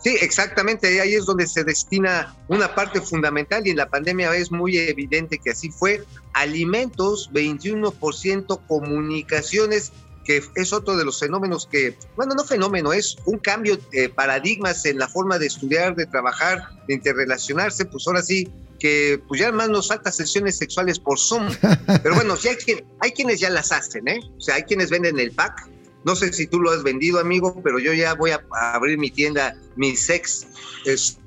Sí, 0.05 0.15
exactamente, 0.21 1.01
ahí 1.01 1.15
es 1.15 1.25
donde 1.25 1.47
se 1.47 1.63
destina 1.63 2.35
una 2.47 2.75
parte 2.75 3.01
fundamental 3.01 3.65
y 3.65 3.71
en 3.71 3.77
la 3.77 3.89
pandemia 3.89 4.35
es 4.35 4.51
muy 4.51 4.77
evidente 4.77 5.39
que 5.43 5.49
así 5.49 5.71
fue. 5.71 6.03
Alimentos, 6.33 7.31
21%, 7.33 8.59
comunicaciones, 8.67 9.91
que 10.23 10.43
es 10.53 10.73
otro 10.73 10.95
de 10.95 11.05
los 11.05 11.19
fenómenos 11.19 11.65
que, 11.65 11.97
bueno, 12.15 12.35
no 12.35 12.43
fenómeno, 12.43 12.93
es 12.93 13.15
un 13.25 13.39
cambio 13.39 13.79
de 13.91 14.09
paradigmas 14.09 14.85
en 14.85 14.99
la 14.99 15.07
forma 15.07 15.39
de 15.39 15.47
estudiar, 15.47 15.95
de 15.95 16.05
trabajar, 16.05 16.69
de 16.87 16.93
interrelacionarse, 16.93 17.85
pues 17.85 18.05
ahora 18.05 18.21
sí 18.21 18.47
que 18.79 19.19
pues 19.27 19.41
ya 19.41 19.51
más 19.51 19.69
nos 19.69 19.87
falta 19.87 20.11
sesiones 20.11 20.55
sexuales 20.59 20.99
por 20.99 21.17
Zoom. 21.17 21.49
Pero 22.03 22.13
bueno, 22.13 22.35
sí 22.35 22.49
hay, 22.49 22.57
quien- 22.57 22.85
hay 22.99 23.09
quienes 23.09 23.39
ya 23.39 23.49
las 23.49 23.71
hacen, 23.71 24.07
¿eh? 24.07 24.19
O 24.37 24.39
sea, 24.39 24.53
hay 24.53 24.63
quienes 24.65 24.91
venden 24.91 25.17
el 25.17 25.31
pack. 25.31 25.67
No 26.05 26.15
sé 26.15 26.31
si 26.31 26.45
tú 26.45 26.61
lo 26.61 26.71
has 26.71 26.83
vendido, 26.83 27.19
amigo, 27.19 27.59
pero 27.63 27.79
yo 27.79 27.91
ya 27.91 28.13
voy 28.13 28.31
a, 28.31 28.39
abrir 28.73 28.97
mi 28.97 29.09
tienda, 29.09 29.55
mi 29.75 29.95
sex 29.95 30.47
es. 30.85 31.17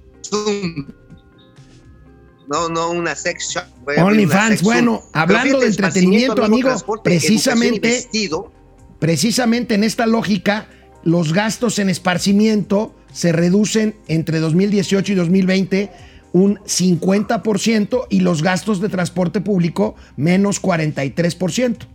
No, 2.49 2.69
no, 2.69 2.91
una 2.93 3.15
sex 3.15 3.51
shop. 3.51 3.65
OnlyFans, 3.99 4.63
bueno, 4.63 5.03
hablando 5.13 5.61
de 5.61 5.67
entretenimiento, 5.67 6.45
amigo, 6.45 6.71
precisamente- 7.03 7.89
vestido, 7.89 8.53
Precisamente 8.99 9.75
en 9.75 9.85
esta 9.85 10.07
lógica, 10.07 10.69
los 11.05 11.33
gastos 11.33 11.79
en 11.79 11.89
esparcimiento 11.89 12.97
se 13.13 13.33
reducen 13.33 13.95
entre 14.09 14.41
2018 14.41 15.13
y 15.13 15.15
2020 15.15 15.93
un 16.33 16.59
50% 16.59 18.07
y 18.11 18.21
los 18.21 18.43
gastos 18.43 18.81
de 18.81 18.89
transporte 18.89 19.41
público 19.41 19.95
menos 20.17 20.61
43%. 20.61 21.87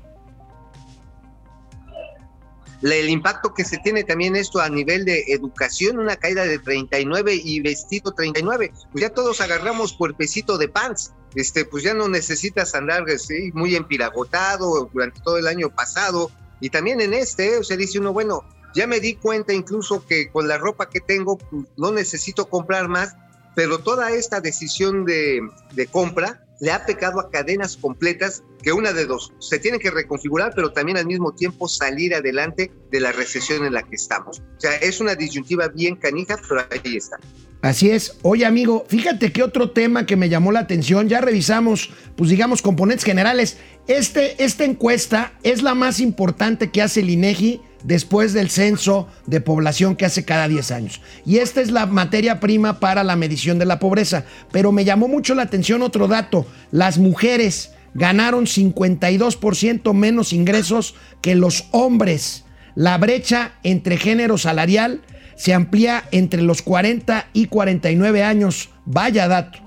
El 2.92 3.10
impacto 3.10 3.54
que 3.54 3.64
se 3.64 3.78
tiene 3.78 4.04
también 4.04 4.36
esto 4.36 4.60
a 4.60 4.70
nivel 4.70 5.06
de 5.06 5.24
educación, 5.30 6.00
una 6.00 6.18
caída 6.18 6.44
de 6.44 6.60
39 6.60 7.34
y 7.34 7.62
vestido 7.62 8.12
39. 8.12 8.74
Pues 8.92 9.02
ya 9.02 9.10
todos 9.10 9.40
agarramos 9.40 9.94
cuerpecito 9.94 10.58
de 10.58 10.68
pants. 10.68 11.14
Este, 11.36 11.66
pues 11.66 11.84
ya 11.84 11.94
no 11.94 12.10
necesitas 12.10 12.76
andar 12.76 13.06
muy 13.54 13.76
empiragotado 13.76 14.90
durante 14.94 15.22
todo 15.22 15.38
el 15.38 15.48
año 15.48 15.70
pasado. 15.70 16.30
Y 16.60 16.70
también 16.70 17.00
en 17.00 17.14
este, 17.14 17.58
o 17.58 17.64
sea, 17.64 17.78
dice 17.78 18.00
uno, 18.00 18.12
bueno, 18.12 18.44
ya 18.76 18.86
me 18.86 19.00
di 19.00 19.16
cuenta 19.16 19.54
incluso 19.54 20.06
que 20.06 20.30
con 20.30 20.48
la 20.48 20.58
ropa 20.58 20.90
que 20.90 21.00
tengo 21.00 21.38
pues, 21.38 21.66
no 21.78 21.92
necesito 21.92 22.50
comprar 22.50 22.90
más, 22.90 23.16
pero 23.56 23.80
toda 23.80 24.12
esta 24.12 24.42
decisión 24.42 25.06
de, 25.06 25.42
de 25.72 25.88
compra 25.88 26.43
le 26.60 26.72
ha 26.72 26.86
pecado 26.86 27.20
a 27.20 27.30
cadenas 27.30 27.78
completas 27.78 28.44
que 28.62 28.72
una 28.72 28.94
de 28.94 29.06
dos, 29.06 29.34
se 29.40 29.60
tienen 29.60 29.80
que 29.80 29.92
reconfigurar, 29.92 30.54
pero 30.56 30.72
también 30.72 30.98
al 30.98 31.06
mismo 31.06 31.34
tiempo 31.34 31.68
salir 31.68 32.16
adelante 32.16 32.72
de 32.92 33.00
la 33.00 33.12
recesión 33.12 33.66
en 33.66 33.74
la 33.74 33.84
que 33.84 33.96
estamos. 33.96 34.40
O 34.40 34.60
sea, 34.60 34.76
es 34.78 35.02
una 35.02 35.16
disyuntiva 35.16 35.68
bien 35.68 35.96
canija, 35.98 36.40
pero 36.48 36.62
ahí 36.72 36.96
está. 36.96 37.18
Así 37.62 37.92
es. 37.92 38.18
Oye, 38.24 38.46
amigo, 38.46 38.86
fíjate 38.90 39.32
que 39.32 39.42
otro 39.42 39.72
tema 39.72 40.06
que 40.06 40.18
me 40.18 40.28
llamó 40.28 40.52
la 40.52 40.60
atención, 40.60 41.08
ya 41.08 41.22
revisamos, 41.22 41.92
pues 42.18 42.30
digamos, 42.30 42.62
componentes 42.62 43.06
generales. 43.06 43.58
Este, 43.88 44.44
esta 44.44 44.66
encuesta 44.66 45.34
es 45.44 45.62
la 45.62 45.74
más 45.74 46.02
importante 46.02 46.72
que 46.72 46.82
hace 46.82 47.00
el 47.00 47.10
INEGI 47.10 47.62
después 47.84 48.34
del 48.34 48.50
censo 48.50 49.08
de 49.28 49.42
población 49.42 49.96
que 49.96 50.06
hace 50.06 50.26
cada 50.26 50.48
10 50.48 50.72
años. 50.72 51.02
Y 51.26 51.38
esta 51.38 51.62
es 51.62 51.72
la 51.72 51.86
materia 51.86 52.40
prima 52.40 52.80
para 52.80 53.04
la 53.04 53.16
medición 53.16 53.60
de 53.60 53.66
la 53.66 53.80
pobreza. 53.80 54.26
Pero 54.52 54.72
me 54.72 54.86
llamó 54.86 55.08
mucho 55.08 55.36
la 55.36 55.44
atención 55.44 55.82
otro 55.82 56.08
dato. 56.08 56.46
Las 56.72 56.98
mujeres 56.98 57.72
ganaron 57.94 58.46
52% 58.46 59.94
menos 59.94 60.34
ingresos 60.34 60.96
que 61.22 61.36
los 61.36 61.66
hombres. 61.72 62.46
La 62.76 62.98
brecha 62.98 63.54
entre 63.64 63.98
género 63.98 64.38
salarial 64.38 65.02
se 65.36 65.54
amplía 65.54 66.04
entre 66.12 66.42
los 66.42 66.62
40 66.62 67.28
y 67.34 67.48
49 67.48 68.24
años. 68.24 68.70
Vaya 68.86 69.28
dato. 69.28 69.63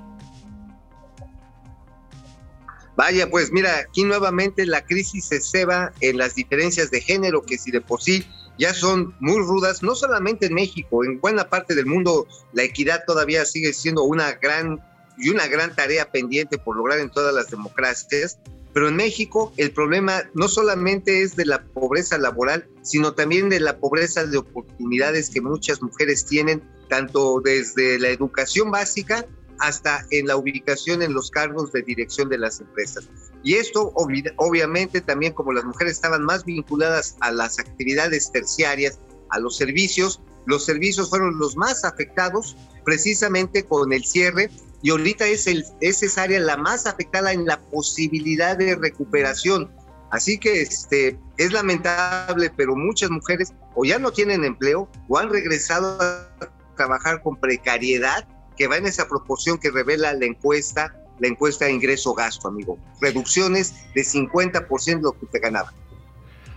Vaya, 2.97 3.29
pues 3.29 3.53
mira, 3.53 3.79
aquí 3.79 4.05
nuevamente 4.05 4.65
la 4.65 4.85
crisis 4.85 5.26
se 5.26 5.41
ceba 5.41 5.93
en 6.00 6.17
las 6.17 6.35
diferencias 6.35 6.91
de 6.91 7.03
género 7.03 7.43
que 7.43 7.59
si 7.59 7.71
de 7.71 7.83
por 7.83 8.03
sí 8.03 8.26
ya 8.59 8.73
son 8.73 9.15
muy 9.21 9.38
rudas, 9.38 9.83
no 9.83 9.95
solamente 9.95 10.47
en 10.47 10.55
México, 10.55 11.05
en 11.05 11.21
buena 11.21 11.49
parte 11.50 11.75
del 11.75 11.85
mundo 11.85 12.26
la 12.55 12.62
equidad 12.62 13.05
todavía 13.07 13.45
sigue 13.45 13.75
siendo 13.75 14.03
una 14.05 14.33
gran 14.33 14.81
y 15.19 15.29
una 15.29 15.47
gran 15.47 15.76
tarea 15.76 16.11
pendiente 16.11 16.57
por 16.57 16.76
lograr 16.76 16.99
en 16.99 17.11
todas 17.11 17.35
las 17.35 17.50
democracias, 17.50 18.38
pero 18.73 18.88
en 18.88 18.97
México 18.97 19.53
el 19.59 19.73
problema 19.73 20.25
no 20.35 20.49
solamente 20.49 21.23
es 21.23 21.37
de 21.37 21.45
la 21.45 21.65
pobreza 21.65 22.17
laboral, 22.17 22.67
sino 22.83 23.12
también 23.12 23.50
de 23.50 23.61
la 23.61 23.79
pobreza 23.79 24.25
de 24.25 24.38
oportunidades 24.38 25.31
que 25.31 25.43
muchas 25.43 25.83
mujeres 25.83 26.25
tienen, 26.25 26.62
tanto 26.88 27.41
desde 27.43 27.99
la 27.99 28.09
educación 28.09 28.71
básica 28.71 29.26
hasta 29.60 30.04
en 30.10 30.26
la 30.26 30.36
ubicación 30.36 31.02
en 31.02 31.14
los 31.14 31.30
cargos 31.30 31.72
de 31.72 31.82
dirección 31.82 32.28
de 32.28 32.38
las 32.38 32.60
empresas. 32.60 33.08
Y 33.42 33.54
esto 33.54 33.92
obvi- 33.94 34.32
obviamente 34.36 35.00
también 35.00 35.32
como 35.32 35.52
las 35.52 35.64
mujeres 35.64 35.94
estaban 35.94 36.22
más 36.22 36.44
vinculadas 36.44 37.16
a 37.20 37.30
las 37.30 37.58
actividades 37.58 38.30
terciarias, 38.32 38.98
a 39.30 39.38
los 39.38 39.56
servicios, 39.56 40.20
los 40.46 40.64
servicios 40.64 41.10
fueron 41.10 41.38
los 41.38 41.56
más 41.56 41.84
afectados 41.84 42.56
precisamente 42.84 43.64
con 43.64 43.92
el 43.92 44.04
cierre 44.04 44.50
y 44.82 44.90
ahorita 44.90 45.26
es, 45.26 45.46
el, 45.48 45.64
es 45.80 46.02
esa 46.02 46.22
área 46.22 46.38
la 46.38 46.56
más 46.56 46.86
afectada 46.86 47.32
en 47.32 47.44
la 47.44 47.60
posibilidad 47.60 48.56
de 48.56 48.76
recuperación. 48.76 49.70
Así 50.12 50.38
que 50.38 50.62
este, 50.62 51.18
es 51.36 51.52
lamentable, 51.52 52.52
pero 52.56 52.76
muchas 52.76 53.10
mujeres 53.10 53.52
o 53.75 53.84
ya 53.84 53.98
no 53.98 54.12
tienen 54.12 54.44
empleo 54.44 54.88
o 55.08 55.18
han 55.18 55.30
regresado 55.30 56.00
a 56.00 56.28
trabajar 56.76 57.22
con 57.22 57.36
precariedad 57.40 58.28
que 58.56 58.66
va 58.68 58.76
en 58.76 58.86
esa 58.86 59.08
proporción 59.08 59.58
que 59.58 59.70
revela 59.70 60.12
la 60.14 60.25
encuesta, 60.26 60.94
la 61.18 61.28
encuesta 61.28 61.66
de 61.66 61.72
ingreso-gasto, 61.72 62.48
amigo. 62.48 62.78
Reducciones 63.00 63.75
de 63.94 64.02
50% 64.02 64.84
de 64.96 65.02
lo 65.02 65.12
que 65.12 65.25
usted 65.26 65.40
ganaba. 65.42 65.72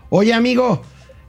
Oye, 0.09 0.33
amigo, 0.33 0.81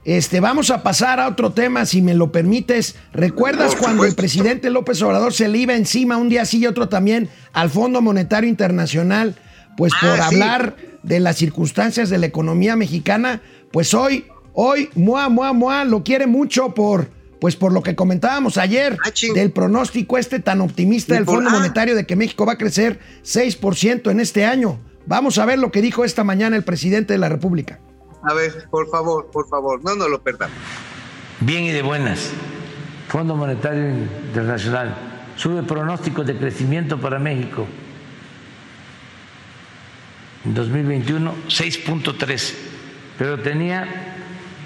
este, 0.03 0.39
vamos 0.39 0.71
a 0.71 0.81
pasar 0.81 1.19
a 1.19 1.27
otro 1.27 1.51
tema, 1.53 1.85
si 1.85 2.01
me 2.01 2.13
lo 2.15 2.31
permites. 2.31 2.95
¿Recuerdas 3.13 3.75
Por 3.75 3.83
cuando 3.83 4.05
el 4.05 4.15
presidente 4.15 4.69
López 4.69 5.01
Obrador 5.01 5.33
se 5.33 5.47
le 5.47 5.59
iba 5.59 5.75
encima 5.75 6.17
un 6.17 6.29
día 6.29 6.45
sí 6.45 6.59
y 6.59 6.67
otro 6.67 6.89
también 6.89 7.29
al 7.53 7.69
Fondo 7.69 8.01
Monetario 8.01 8.49
Internacional? 8.49 9.35
Pues 9.77 9.93
por 10.01 10.09
Ah, 10.09 10.27
sí. 10.29 10.35
hablar 10.35 10.75
de 11.03 11.19
las 11.19 11.37
circunstancias 11.37 12.09
de 12.09 12.17
la 12.17 12.25
economía 12.25 12.75
mexicana, 12.75 13.41
pues 13.71 13.93
hoy, 13.93 14.25
hoy, 14.53 14.89
mua, 14.95 15.29
mua, 15.29 15.53
mua, 15.53 15.85
lo 15.85 16.03
quiere 16.03 16.27
mucho 16.27 16.73
por, 16.73 17.09
pues 17.41 17.55
por 17.55 17.73
lo 17.73 17.81
que 17.81 17.95
comentábamos 17.95 18.59
ayer, 18.59 18.99
Ah, 19.03 19.09
del 19.33 19.51
pronóstico 19.51 20.19
este 20.19 20.39
tan 20.39 20.61
optimista 20.61 21.15
del 21.15 21.25
Fondo 21.25 21.49
ah. 21.49 21.53
Monetario 21.53 21.95
de 21.95 22.05
que 22.05 22.15
México 22.15 22.45
va 22.45 22.53
a 22.53 22.57
crecer 22.57 22.99
6% 23.23 24.11
en 24.11 24.19
este 24.19 24.45
año. 24.45 24.79
Vamos 25.07 25.39
a 25.39 25.45
ver 25.45 25.57
lo 25.57 25.71
que 25.71 25.81
dijo 25.81 26.05
esta 26.05 26.23
mañana 26.23 26.55
el 26.55 26.63
presidente 26.63 27.13
de 27.13 27.17
la 27.17 27.29
República. 27.29 27.79
A 28.21 28.35
ver, 28.35 28.67
por 28.69 28.87
favor, 28.91 29.31
por 29.31 29.49
favor, 29.49 29.83
no 29.83 29.95
nos 29.95 30.07
lo 30.07 30.21
perdamos. 30.21 30.55
bien 31.39 31.63
y 31.63 31.71
de 31.71 31.81
buenas. 31.81 32.29
Fondo 33.07 33.35
Monetario 33.35 33.89
Internacional 33.89 34.95
sube 35.35 35.63
pronósticos 35.63 36.27
de 36.27 36.37
crecimiento 36.37 37.01
para 37.01 37.17
México. 37.17 37.65
En 40.45 40.53
2021, 40.53 41.33
6.3, 41.47 42.53
pero 43.17 43.39
tenía, 43.39 43.87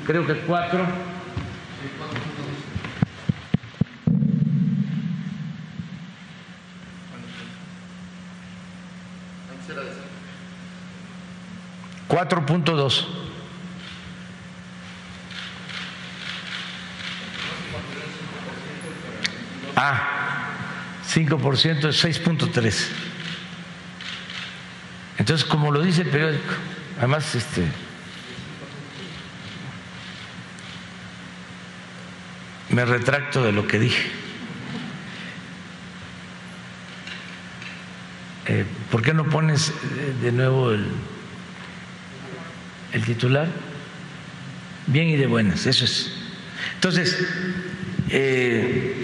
creo 0.06 0.28
que 0.28 0.36
4. 0.42 1.16
Cuatro 12.26 12.44
punto 12.44 12.76
dos. 12.76 13.08
Ah, 19.76 20.50
5% 21.08 21.88
es 21.88 22.04
6.3. 22.04 22.88
Entonces, 25.20 25.46
como 25.46 25.70
lo 25.70 25.84
dice 25.84 26.02
el 26.02 26.10
periódico, 26.10 26.52
además, 26.98 27.36
este. 27.36 27.68
Me 32.70 32.86
retracto 32.86 33.44
de 33.44 33.52
lo 33.52 33.68
que 33.68 33.78
dije. 33.78 34.10
Eh, 38.48 38.66
¿Por 38.90 39.04
qué 39.04 39.14
no 39.14 39.26
pones 39.26 39.70
eh, 39.70 40.16
de 40.24 40.32
nuevo 40.32 40.72
el, 40.72 40.90
el 42.96 43.04
titular? 43.04 43.48
Bien 44.88 45.10
y 45.10 45.18
de 45.18 45.28
buenas, 45.28 45.66
eso 45.66 45.84
es. 45.84 46.12
Entonces, 46.76 47.18
eh, 48.10 48.96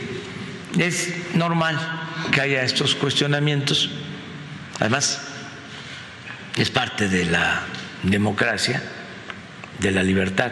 es 0.79 1.13
normal 1.35 1.77
que 2.31 2.39
haya 2.39 2.63
estos 2.63 2.95
cuestionamientos. 2.95 3.89
Además, 4.79 5.21
es 6.55 6.69
parte 6.69 7.09
de 7.09 7.25
la 7.25 7.63
democracia, 8.03 8.81
de 9.79 9.91
la 9.91 10.03
libertad. 10.03 10.51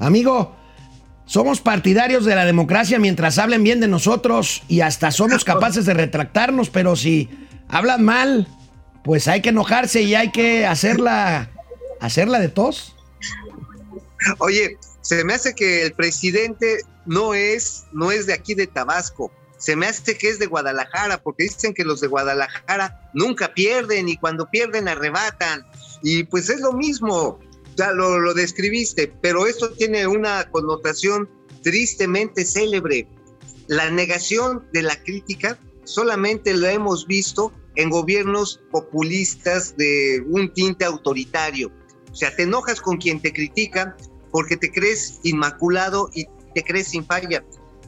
Amigo, 0.00 0.56
somos 1.26 1.60
partidarios 1.60 2.24
de 2.24 2.34
la 2.34 2.44
democracia 2.44 2.98
mientras 2.98 3.38
hablen 3.38 3.62
bien 3.62 3.78
de 3.78 3.86
nosotros 3.86 4.62
y 4.66 4.80
hasta 4.80 5.12
somos 5.12 5.44
capaces 5.44 5.86
de 5.86 5.94
retractarnos, 5.94 6.70
pero 6.70 6.96
si 6.96 7.28
hablan 7.68 8.04
mal, 8.04 8.48
pues 9.08 9.26
hay 9.26 9.40
que 9.40 9.48
enojarse 9.48 10.02
y 10.02 10.14
hay 10.14 10.30
que 10.30 10.66
hacerla, 10.66 11.50
hacerla 11.98 12.40
de 12.40 12.50
tos. 12.50 12.94
Oye, 14.36 14.76
se 15.00 15.24
me 15.24 15.32
hace 15.32 15.54
que 15.54 15.84
el 15.84 15.94
presidente 15.94 16.82
no 17.06 17.32
es, 17.32 17.84
no 17.94 18.12
es 18.12 18.26
de 18.26 18.34
aquí 18.34 18.52
de 18.52 18.66
Tabasco. 18.66 19.32
Se 19.56 19.76
me 19.76 19.86
hace 19.86 20.18
que 20.18 20.28
es 20.28 20.38
de 20.38 20.44
Guadalajara, 20.44 21.22
porque 21.22 21.44
dicen 21.44 21.72
que 21.72 21.84
los 21.84 22.02
de 22.02 22.08
Guadalajara 22.08 23.10
nunca 23.14 23.54
pierden 23.54 24.10
y 24.10 24.18
cuando 24.18 24.44
pierden 24.50 24.88
arrebatan. 24.88 25.64
Y 26.02 26.24
pues 26.24 26.50
es 26.50 26.60
lo 26.60 26.74
mismo, 26.74 27.40
ya 27.76 27.92
lo, 27.92 28.18
lo 28.20 28.34
describiste, 28.34 29.10
pero 29.22 29.46
esto 29.46 29.70
tiene 29.70 30.06
una 30.06 30.50
connotación 30.50 31.30
tristemente 31.62 32.44
célebre. 32.44 33.08
La 33.68 33.88
negación 33.90 34.66
de 34.74 34.82
la 34.82 35.02
crítica 35.02 35.56
solamente 35.84 36.52
lo 36.52 36.66
hemos 36.66 37.06
visto 37.06 37.54
en 37.78 37.90
gobiernos 37.90 38.60
populistas 38.72 39.76
de 39.76 40.20
un 40.28 40.52
tinte 40.52 40.84
autoritario. 40.84 41.70
O 42.10 42.14
sea, 42.14 42.34
te 42.34 42.42
enojas 42.42 42.80
con 42.80 42.96
quien 42.96 43.20
te 43.20 43.32
critica 43.32 43.96
porque 44.32 44.56
te 44.56 44.72
crees 44.72 45.20
inmaculado 45.22 46.10
y 46.12 46.26
te 46.54 46.64
crees 46.64 46.88
sin 46.88 47.06
falla. 47.06 47.44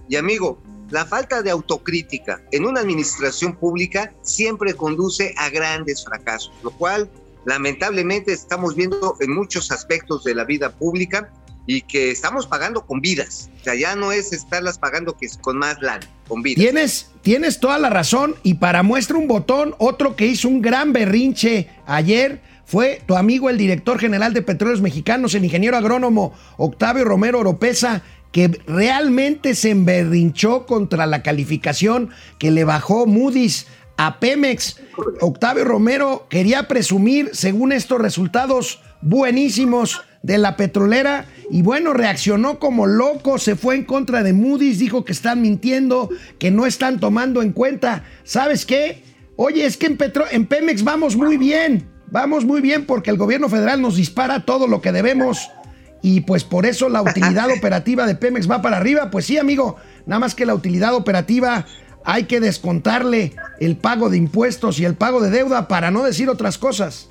Y 0.08 0.14
amigo, 0.14 0.62
la 0.90 1.04
falta 1.04 1.42
de 1.42 1.50
autocrítica 1.50 2.40
en 2.52 2.66
una 2.66 2.80
administración 2.80 3.56
pública 3.56 4.14
siempre 4.22 4.74
conduce 4.74 5.34
a 5.36 5.50
grandes 5.50 6.04
fracasos, 6.04 6.52
lo 6.62 6.70
cual 6.70 7.10
lamentablemente 7.44 8.32
estamos 8.32 8.76
viendo 8.76 9.16
en 9.18 9.34
muchos 9.34 9.72
aspectos 9.72 10.22
de 10.22 10.36
la 10.36 10.44
vida 10.44 10.70
pública 10.70 11.32
y 11.70 11.82
que 11.82 12.10
estamos 12.10 12.48
pagando 12.48 12.84
con 12.84 13.00
vidas. 13.00 13.48
O 13.60 13.64
sea, 13.64 13.76
ya 13.76 13.94
no 13.94 14.10
es 14.10 14.32
estarlas 14.32 14.76
pagando 14.76 15.16
que 15.16 15.26
es 15.26 15.38
con 15.38 15.56
más 15.56 15.80
lana, 15.80 16.04
con 16.26 16.42
vidas. 16.42 16.60
Tienes, 16.60 17.10
tienes 17.22 17.60
toda 17.60 17.78
la 17.78 17.90
razón 17.90 18.34
y 18.42 18.54
para 18.54 18.82
muestra 18.82 19.16
un 19.16 19.28
botón, 19.28 19.76
otro 19.78 20.16
que 20.16 20.26
hizo 20.26 20.48
un 20.48 20.62
gran 20.62 20.92
berrinche 20.92 21.68
ayer 21.86 22.42
fue 22.64 23.02
tu 23.06 23.16
amigo 23.16 23.50
el 23.50 23.56
director 23.56 24.00
general 24.00 24.34
de 24.34 24.42
Petróleos 24.42 24.80
Mexicanos, 24.80 25.32
el 25.36 25.44
ingeniero 25.44 25.76
agrónomo 25.76 26.34
Octavio 26.56 27.04
Romero 27.04 27.38
Oropesa, 27.38 28.02
que 28.32 28.48
realmente 28.66 29.54
se 29.54 29.70
emberrinchó 29.70 30.66
contra 30.66 31.06
la 31.06 31.22
calificación 31.22 32.10
que 32.38 32.50
le 32.50 32.64
bajó 32.64 33.06
Moody's 33.06 33.68
a 33.96 34.18
Pemex. 34.18 34.80
Octavio 35.20 35.64
Romero 35.64 36.26
quería 36.28 36.66
presumir, 36.66 37.30
según 37.32 37.70
estos 37.70 38.00
resultados 38.00 38.80
buenísimos 39.02 40.02
de 40.22 40.38
la 40.38 40.56
petrolera, 40.56 41.26
y 41.50 41.62
bueno, 41.62 41.92
reaccionó 41.92 42.58
como 42.58 42.86
loco, 42.86 43.38
se 43.38 43.56
fue 43.56 43.74
en 43.74 43.84
contra 43.84 44.22
de 44.22 44.32
Moody's, 44.32 44.78
dijo 44.78 45.04
que 45.04 45.12
están 45.12 45.42
mintiendo, 45.42 46.10
que 46.38 46.50
no 46.50 46.66
están 46.66 47.00
tomando 47.00 47.42
en 47.42 47.52
cuenta. 47.52 48.04
¿Sabes 48.22 48.64
qué? 48.64 49.02
Oye, 49.36 49.66
es 49.66 49.76
que 49.76 49.86
en, 49.86 49.96
Petro 49.96 50.24
en 50.30 50.46
Pemex 50.46 50.84
vamos 50.84 51.16
muy 51.16 51.36
bien, 51.36 51.88
vamos 52.10 52.44
muy 52.44 52.60
bien 52.60 52.86
porque 52.86 53.10
el 53.10 53.16
gobierno 53.16 53.48
federal 53.48 53.82
nos 53.82 53.96
dispara 53.96 54.44
todo 54.44 54.66
lo 54.66 54.80
que 54.80 54.92
debemos 54.92 55.50
y 56.02 56.20
pues 56.20 56.44
por 56.44 56.66
eso 56.66 56.88
la 56.88 57.02
utilidad 57.02 57.48
operativa 57.58 58.06
de 58.06 58.14
Pemex 58.14 58.50
va 58.50 58.62
para 58.62 58.76
arriba. 58.76 59.10
Pues 59.10 59.26
sí, 59.26 59.38
amigo, 59.38 59.76
nada 60.06 60.20
más 60.20 60.34
que 60.34 60.46
la 60.46 60.54
utilidad 60.54 60.94
operativa 60.94 61.66
hay 62.04 62.24
que 62.24 62.40
descontarle 62.40 63.34
el 63.58 63.76
pago 63.76 64.08
de 64.08 64.16
impuestos 64.16 64.78
y 64.78 64.84
el 64.84 64.94
pago 64.94 65.20
de 65.20 65.30
deuda 65.30 65.68
para 65.68 65.90
no 65.90 66.04
decir 66.04 66.28
otras 66.28 66.56
cosas. 66.56 67.09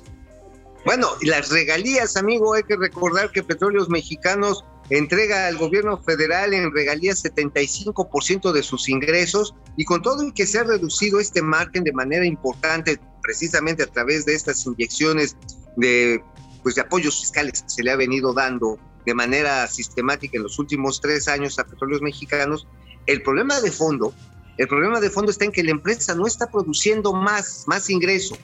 Bueno, 0.84 1.08
las 1.22 1.50
regalías, 1.50 2.16
amigo, 2.16 2.54
hay 2.54 2.62
que 2.62 2.76
recordar 2.76 3.30
que 3.30 3.42
Petróleos 3.42 3.88
Mexicanos 3.88 4.64
entrega 4.88 5.46
al 5.46 5.56
gobierno 5.56 5.98
federal 5.98 6.52
en 6.52 6.72
regalías 6.72 7.22
75% 7.22 8.52
de 8.52 8.62
sus 8.62 8.88
ingresos 8.88 9.54
y 9.76 9.84
con 9.84 10.02
todo 10.02 10.24
y 10.24 10.32
que 10.32 10.46
se 10.46 10.58
ha 10.58 10.64
reducido 10.64 11.20
este 11.20 11.42
margen 11.42 11.84
de 11.84 11.92
manera 11.92 12.24
importante 12.24 12.98
precisamente 13.22 13.82
a 13.82 13.86
través 13.86 14.24
de 14.24 14.34
estas 14.34 14.66
inyecciones 14.66 15.36
de, 15.76 16.22
pues, 16.62 16.78
apoyos 16.78 17.20
fiscales 17.20 17.62
que 17.62 17.70
se 17.70 17.82
le 17.82 17.92
ha 17.92 17.96
venido 17.96 18.32
dando 18.32 18.78
de 19.06 19.14
manera 19.14 19.66
sistemática 19.66 20.36
en 20.36 20.42
los 20.42 20.58
últimos 20.58 21.00
tres 21.00 21.28
años 21.28 21.58
a 21.58 21.64
Petróleos 21.64 22.02
Mexicanos, 22.02 22.66
el 23.06 23.22
problema 23.22 23.60
de 23.60 23.70
fondo, 23.70 24.12
el 24.58 24.68
problema 24.68 25.00
de 25.00 25.10
fondo 25.10 25.30
está 25.30 25.44
en 25.44 25.52
que 25.52 25.62
la 25.62 25.70
empresa 25.70 26.14
no 26.14 26.26
está 26.26 26.50
produciendo 26.50 27.12
más, 27.12 27.64
más 27.66 27.88
ingreso. 27.88 28.36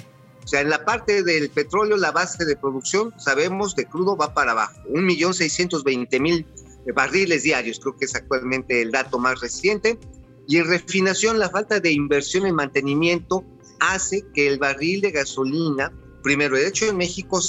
O 0.46 0.48
sea, 0.48 0.60
en 0.60 0.70
la 0.70 0.84
parte 0.84 1.24
del 1.24 1.50
petróleo, 1.50 1.96
la 1.96 2.12
base 2.12 2.44
de 2.44 2.54
producción, 2.54 3.12
sabemos, 3.18 3.74
de 3.74 3.84
crudo 3.84 4.16
va 4.16 4.32
para 4.32 4.52
abajo. 4.52 4.78
1.620.000 4.90 6.46
barriles 6.94 7.42
diarios, 7.42 7.80
creo 7.80 7.96
que 7.96 8.04
es 8.04 8.14
actualmente 8.14 8.80
el 8.80 8.92
dato 8.92 9.18
más 9.18 9.40
reciente. 9.40 9.98
Y 10.46 10.58
en 10.58 10.68
refinación, 10.68 11.40
la 11.40 11.50
falta 11.50 11.80
de 11.80 11.90
inversión 11.90 12.46
en 12.46 12.54
mantenimiento 12.54 13.44
hace 13.80 14.24
que 14.34 14.46
el 14.46 14.60
barril 14.60 15.00
de 15.00 15.10
gasolina, 15.10 15.92
primero, 16.22 16.56
de 16.56 16.68
hecho 16.68 16.86
en 16.86 16.96
México 16.96 17.40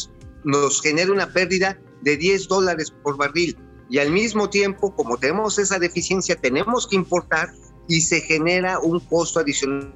nos 0.43 0.81
genera 0.81 1.11
una 1.11 1.31
pérdida 1.31 1.79
de 2.01 2.17
10 2.17 2.47
dólares 2.47 2.91
por 3.03 3.15
barril. 3.15 3.55
Y 3.91 3.99
al 3.99 4.09
mismo 4.09 4.49
tiempo, 4.49 4.95
como 4.95 5.17
tenemos 5.17 5.59
esa 5.59 5.77
deficiencia, 5.77 6.35
tenemos 6.35 6.87
que 6.87 6.95
importar 6.95 7.53
y 7.87 8.01
se 8.01 8.21
genera 8.21 8.79
un 8.79 8.99
costo 9.01 9.39
adicional 9.39 9.93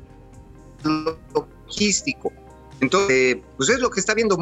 logístico. 1.34 2.32
Entonces, 2.82 3.38
pues 3.58 3.70
es 3.70 3.80
lo 3.80 3.90
que 3.90 4.00
está 4.00 4.14
viendo 4.14 4.38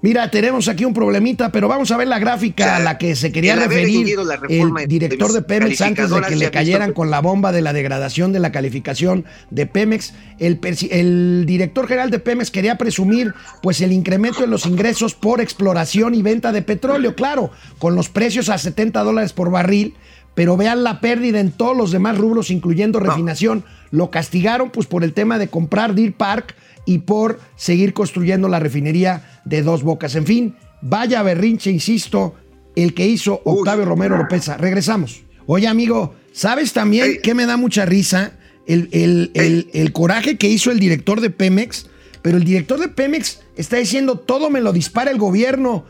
Mira, 0.00 0.30
tenemos 0.30 0.68
aquí 0.68 0.84
un 0.84 0.94
problemita, 0.94 1.50
pero 1.50 1.66
vamos 1.66 1.90
a 1.90 1.96
ver 1.96 2.06
la 2.06 2.20
gráfica 2.20 2.62
O 2.62 2.66
sea, 2.66 2.76
a 2.76 2.80
la 2.80 2.98
que 2.98 3.16
se 3.16 3.32
quería 3.32 3.56
referir 3.56 4.16
la 4.18 4.38
el 4.48 4.86
director 4.86 5.32
de 5.32 5.42
Pemex 5.42 5.80
antes 5.80 6.08
de 6.08 6.20
que 6.20 6.30
le 6.30 6.36
visto 6.36 6.52
cayeran 6.52 6.92
con 6.92 7.10
la 7.10 7.20
bomba 7.20 7.50
de 7.50 7.62
la 7.62 7.72
degradación 7.72 8.32
de 8.32 8.38
la 8.38 8.52
calificación 8.52 9.24
de 9.50 9.66
Pemex. 9.66 10.14
El 10.38 11.44
director 11.46 11.88
general 11.88 12.10
de 12.10 12.20
Pemex 12.20 12.52
quería 12.52 12.78
presumir 12.78 13.34
pues 13.60 13.80
el 13.80 13.90
incremento 13.90 14.44
en 14.44 14.50
los 14.50 14.66
ingresos 14.66 15.14
por 15.16 15.40
exploración 15.40 16.14
y 16.14 16.22
venta 16.22 16.52
de 16.52 16.62
petróleo, 16.62 17.16
claro, 17.16 17.50
con 17.80 17.96
los 17.96 18.08
precios 18.08 18.50
a 18.50 18.58
70 18.58 19.02
dólares 19.02 19.32
por 19.32 19.50
barril, 19.50 19.94
pero 20.36 20.56
vean 20.56 20.84
la 20.84 21.00
pérdida 21.00 21.40
en 21.40 21.50
todos 21.50 21.76
los 21.76 21.90
demás 21.90 22.16
rubros, 22.16 22.52
incluyendo 22.52 23.00
refinación. 23.00 23.64
Lo 23.90 24.10
castigaron 24.10 24.70
pues 24.70 24.86
por 24.86 25.04
el 25.04 25.12
tema 25.12 25.38
de 25.38 25.48
comprar 25.48 25.94
Deer 25.94 26.12
Park 26.12 26.54
y 26.84 26.98
por 26.98 27.40
seguir 27.56 27.92
construyendo 27.92 28.48
la 28.48 28.58
refinería 28.60 29.40
de 29.44 29.62
dos 29.62 29.82
bocas. 29.82 30.14
En 30.14 30.26
fin, 30.26 30.56
vaya 30.82 31.22
berrinche, 31.22 31.70
insisto, 31.70 32.34
el 32.76 32.94
que 32.94 33.06
hizo 33.06 33.40
Octavio 33.44 33.84
Romero 33.84 34.16
López. 34.16 34.48
Regresamos. 34.58 35.22
Oye, 35.46 35.66
amigo, 35.66 36.14
¿sabes 36.32 36.72
también 36.72 37.06
Ey. 37.06 37.18
qué 37.22 37.34
me 37.34 37.46
da 37.46 37.56
mucha 37.56 37.84
risa? 37.86 38.32
El, 38.66 38.88
el- 38.92 39.30
el- 39.34 39.70
el 39.72 39.92
coraje 39.92 40.36
que 40.36 40.48
hizo 40.48 40.70
el 40.70 40.78
director 40.78 41.20
de 41.22 41.30
Pemex, 41.30 41.86
pero 42.20 42.36
el 42.36 42.44
director 42.44 42.78
de 42.78 42.88
Pemex 42.88 43.40
está 43.56 43.76
diciendo 43.78 44.18
todo 44.18 44.50
me 44.50 44.60
lo 44.60 44.72
dispara 44.74 45.10
el 45.10 45.16
gobierno. 45.18 45.86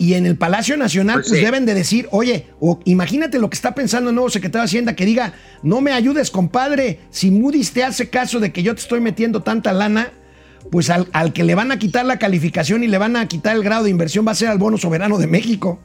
Y 0.00 0.14
en 0.14 0.26
el 0.26 0.36
Palacio 0.36 0.76
Nacional, 0.76 1.16
Pues 1.16 1.28
pues, 1.28 1.40
sí. 1.40 1.44
deben 1.44 1.66
de 1.66 1.74
decir, 1.74 2.08
oye, 2.12 2.46
o 2.60 2.78
imagínate 2.84 3.38
lo 3.40 3.50
que 3.50 3.56
está 3.56 3.74
pensando 3.74 4.10
el 4.10 4.14
nuevo 4.14 4.30
secretario 4.30 4.62
de 4.62 4.66
Hacienda, 4.66 4.94
que 4.94 5.04
diga, 5.04 5.34
no 5.64 5.80
me 5.80 5.92
ayudes, 5.92 6.30
compadre, 6.30 7.00
si 7.10 7.32
Moody's 7.32 7.72
te 7.72 7.82
hace 7.82 8.08
caso 8.08 8.38
de 8.38 8.52
que 8.52 8.62
yo 8.62 8.74
te 8.76 8.80
estoy 8.80 9.00
metiendo 9.00 9.42
tanta 9.42 9.72
lana, 9.72 10.12
pues 10.70 10.88
al, 10.90 11.08
al 11.12 11.32
que 11.32 11.42
le 11.42 11.56
van 11.56 11.72
a 11.72 11.78
quitar 11.80 12.06
la 12.06 12.18
calificación 12.18 12.84
y 12.84 12.86
le 12.86 12.98
van 12.98 13.16
a 13.16 13.26
quitar 13.26 13.56
el 13.56 13.64
grado 13.64 13.84
de 13.84 13.90
inversión 13.90 14.24
va 14.26 14.32
a 14.32 14.34
ser 14.36 14.48
al 14.48 14.58
bono 14.58 14.78
soberano 14.78 15.18
de 15.18 15.26
México. 15.26 15.80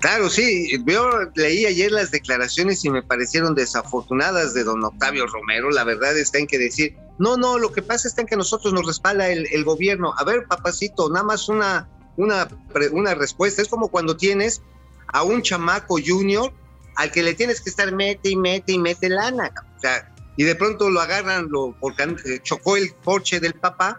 Claro, 0.00 0.28
sí, 0.28 0.70
yo 0.86 1.08
leí 1.34 1.64
ayer 1.66 1.90
las 1.90 2.10
declaraciones 2.10 2.84
y 2.84 2.90
me 2.90 3.02
parecieron 3.02 3.54
desafortunadas 3.54 4.54
de 4.54 4.62
don 4.62 4.84
Octavio 4.84 5.26
Romero. 5.26 5.70
La 5.70 5.84
verdad 5.84 6.16
está 6.18 6.38
en 6.38 6.46
que 6.46 6.58
decir, 6.58 6.96
no, 7.18 7.36
no, 7.36 7.58
lo 7.58 7.72
que 7.72 7.80
pasa 7.82 8.06
está 8.06 8.20
en 8.20 8.26
que 8.26 8.36
nosotros 8.36 8.74
nos 8.74 8.86
respalda 8.86 9.28
el, 9.28 9.46
el 9.52 9.64
gobierno. 9.64 10.12
A 10.18 10.24
ver, 10.24 10.44
papacito, 10.48 11.08
nada 11.08 11.24
más 11.24 11.48
una, 11.48 11.88
una, 12.16 12.48
una 12.92 13.14
respuesta. 13.14 13.62
Es 13.62 13.68
como 13.68 13.88
cuando 13.88 14.16
tienes 14.16 14.62
a 15.08 15.22
un 15.22 15.42
chamaco 15.42 15.98
junior 16.04 16.52
al 16.96 17.10
que 17.10 17.22
le 17.22 17.34
tienes 17.34 17.60
que 17.60 17.70
estar 17.70 17.92
mete 17.92 18.30
y 18.30 18.36
mete 18.36 18.72
y 18.72 18.78
mete 18.78 19.08
lana. 19.08 19.52
O 19.76 19.80
sea, 19.80 20.12
y 20.36 20.44
de 20.44 20.54
pronto 20.54 20.90
lo 20.90 21.00
agarran, 21.00 21.48
lo, 21.50 21.76
porque 21.78 22.02
eh, 22.02 22.40
chocó 22.42 22.76
el 22.76 22.92
Porsche 23.04 23.40
del 23.40 23.54
papá, 23.54 23.98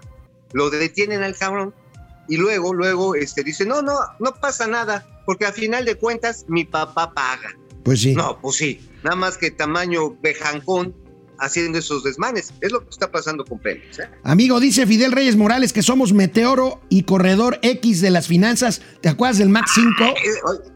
lo 0.53 0.69
detienen 0.69 1.23
al 1.23 1.36
cabrón 1.36 1.73
y 2.27 2.38
luego, 2.38 2.73
luego, 2.73 3.15
este, 3.15 3.43
dice, 3.43 3.65
no, 3.65 3.82
no, 3.82 3.97
no 4.19 4.34
pasa 4.36 4.67
nada, 4.67 5.08
porque 5.25 5.45
al 5.45 5.53
final 5.53 5.86
de 5.86 5.95
cuentas 5.95 6.45
mi 6.47 6.65
papá 6.65 7.13
paga. 7.13 7.49
Pues 7.84 8.01
sí. 8.01 8.13
No, 8.15 8.39
pues 8.41 8.58
sí, 8.58 8.89
nada 9.03 9.15
más 9.15 9.38
que 9.38 9.49
tamaño 9.49 10.15
bejancón 10.21 10.93
haciendo 11.39 11.78
esos 11.80 12.04
desmanes. 12.04 12.54
Es 12.62 12.71
lo 12.71 12.82
que 12.82 12.89
está 12.89 13.12
pasando 13.12 13.45
con 13.45 13.60
Pemex. 13.60 14.00
¿eh? 14.00 14.10
Amigo, 14.23 14.60
dice 14.60 14.86
Fidel 14.88 15.12
Reyes 15.12 15.36
Morales 15.36 15.73
que 15.73 15.84
somos 15.84 16.13
meteoro 16.13 16.82
y 16.89 17.04
corredor 17.04 17.60
X 17.62 18.02
de 18.02 18.10
las 18.10 18.28
finanzas. 18.28 18.82
¿Te 19.02 19.10
acuerdas 19.10 19.38
del 19.38 19.50
Max 19.50 19.71
5? 19.76 19.89
Eh, 20.04 20.69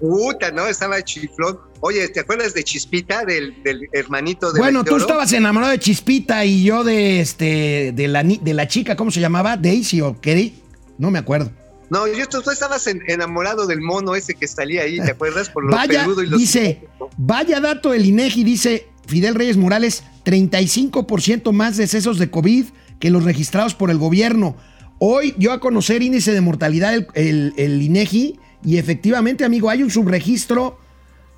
Puta, 0.00 0.50
¿no? 0.50 0.66
Estaba 0.66 1.02
chiflón. 1.02 1.58
Oye, 1.80 2.08
¿te 2.08 2.20
acuerdas 2.20 2.52
de 2.52 2.62
Chispita, 2.64 3.24
del, 3.24 3.62
del 3.62 3.80
hermanito 3.92 4.52
de 4.52 4.60
Bueno, 4.60 4.84
tú 4.84 4.96
estabas 4.96 5.32
enamorado 5.32 5.72
de 5.72 5.78
Chispita 5.78 6.44
y 6.44 6.64
yo 6.64 6.84
de 6.84 7.20
este 7.20 7.92
de 7.94 8.08
la, 8.08 8.22
de 8.22 8.54
la 8.54 8.68
chica, 8.68 8.94
¿cómo 8.96 9.10
se 9.10 9.20
llamaba? 9.20 9.56
Daisy 9.56 10.02
o 10.02 10.20
Kerry. 10.20 10.54
No 10.98 11.10
me 11.10 11.18
acuerdo. 11.18 11.50
No, 11.88 12.06
yo, 12.08 12.26
tú, 12.28 12.42
tú 12.42 12.50
estabas 12.50 12.86
en- 12.88 13.02
enamorado 13.06 13.66
del 13.66 13.80
mono 13.80 14.14
ese 14.16 14.34
que 14.34 14.48
salía 14.48 14.82
ahí, 14.82 14.98
¿te 15.00 15.12
acuerdas? 15.12 15.48
Por 15.48 15.64
lo 15.64 15.70
Vaya, 15.72 16.02
peludo 16.02 16.22
y 16.24 16.26
los... 16.26 16.40
dice, 16.40 16.82
vaya 17.16 17.60
dato 17.60 17.90
del 17.90 18.04
INEGI, 18.06 18.42
dice 18.44 18.88
Fidel 19.06 19.34
Reyes 19.34 19.56
Morales, 19.56 20.02
35% 20.24 21.52
más 21.52 21.76
decesos 21.76 22.18
de 22.18 22.30
COVID 22.30 22.66
que 22.98 23.10
los 23.10 23.24
registrados 23.24 23.74
por 23.74 23.90
el 23.90 23.98
gobierno. 23.98 24.56
Hoy 24.98 25.34
dio 25.36 25.52
a 25.52 25.60
conocer 25.60 26.02
índice 26.02 26.32
de 26.32 26.40
mortalidad 26.40 26.94
el, 27.14 27.82
INEGI 27.82 28.38
y 28.64 28.78
efectivamente, 28.78 29.44
amigo, 29.44 29.70
hay 29.70 29.82
un 29.82 29.90
subregistro 29.90 30.78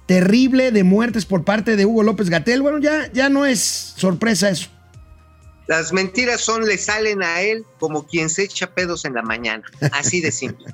terrible 0.06 0.70
de 0.70 0.84
muertes 0.84 1.26
por 1.26 1.44
parte 1.44 1.76
de 1.76 1.84
Hugo 1.84 2.02
López 2.02 2.30
Gatel. 2.30 2.62
Bueno, 2.62 2.78
ya, 2.78 3.12
ya 3.12 3.28
no 3.28 3.44
es 3.44 3.60
sorpresa 3.96 4.48
eso. 4.48 4.68
Las 5.66 5.92
mentiras 5.92 6.40
son, 6.40 6.64
le 6.64 6.78
salen 6.78 7.22
a 7.22 7.42
él 7.42 7.64
como 7.78 8.06
quien 8.06 8.30
se 8.30 8.44
echa 8.44 8.72
pedos 8.72 9.04
en 9.04 9.14
la 9.14 9.22
mañana. 9.22 9.64
Así 9.92 10.22
de 10.22 10.32
simple. 10.32 10.66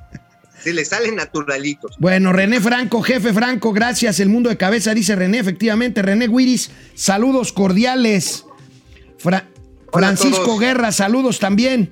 Sí, 0.65 0.73
le 0.73 0.85
salen 0.85 1.15
naturalitos. 1.17 1.95
Bueno, 1.99 2.33
René 2.33 2.61
Franco, 2.61 3.03
jefe 3.03 3.33
Franco, 3.33 3.73
gracias. 3.73 4.19
El 4.21 4.31
mundo 4.31 4.49
de 4.49 4.57
cabeza, 4.57 4.95
dice 4.95 5.15
René, 5.15 5.39
efectivamente. 5.39 6.03
René 6.03 6.27
Guiris, 6.27 6.71
saludos 6.95 7.53
cordiales. 7.53 8.45
Fra- 9.19 9.49
Francisco. 9.93 10.59
Guerra, 10.59 10.91
saludos 10.91 11.39
también. 11.39 11.91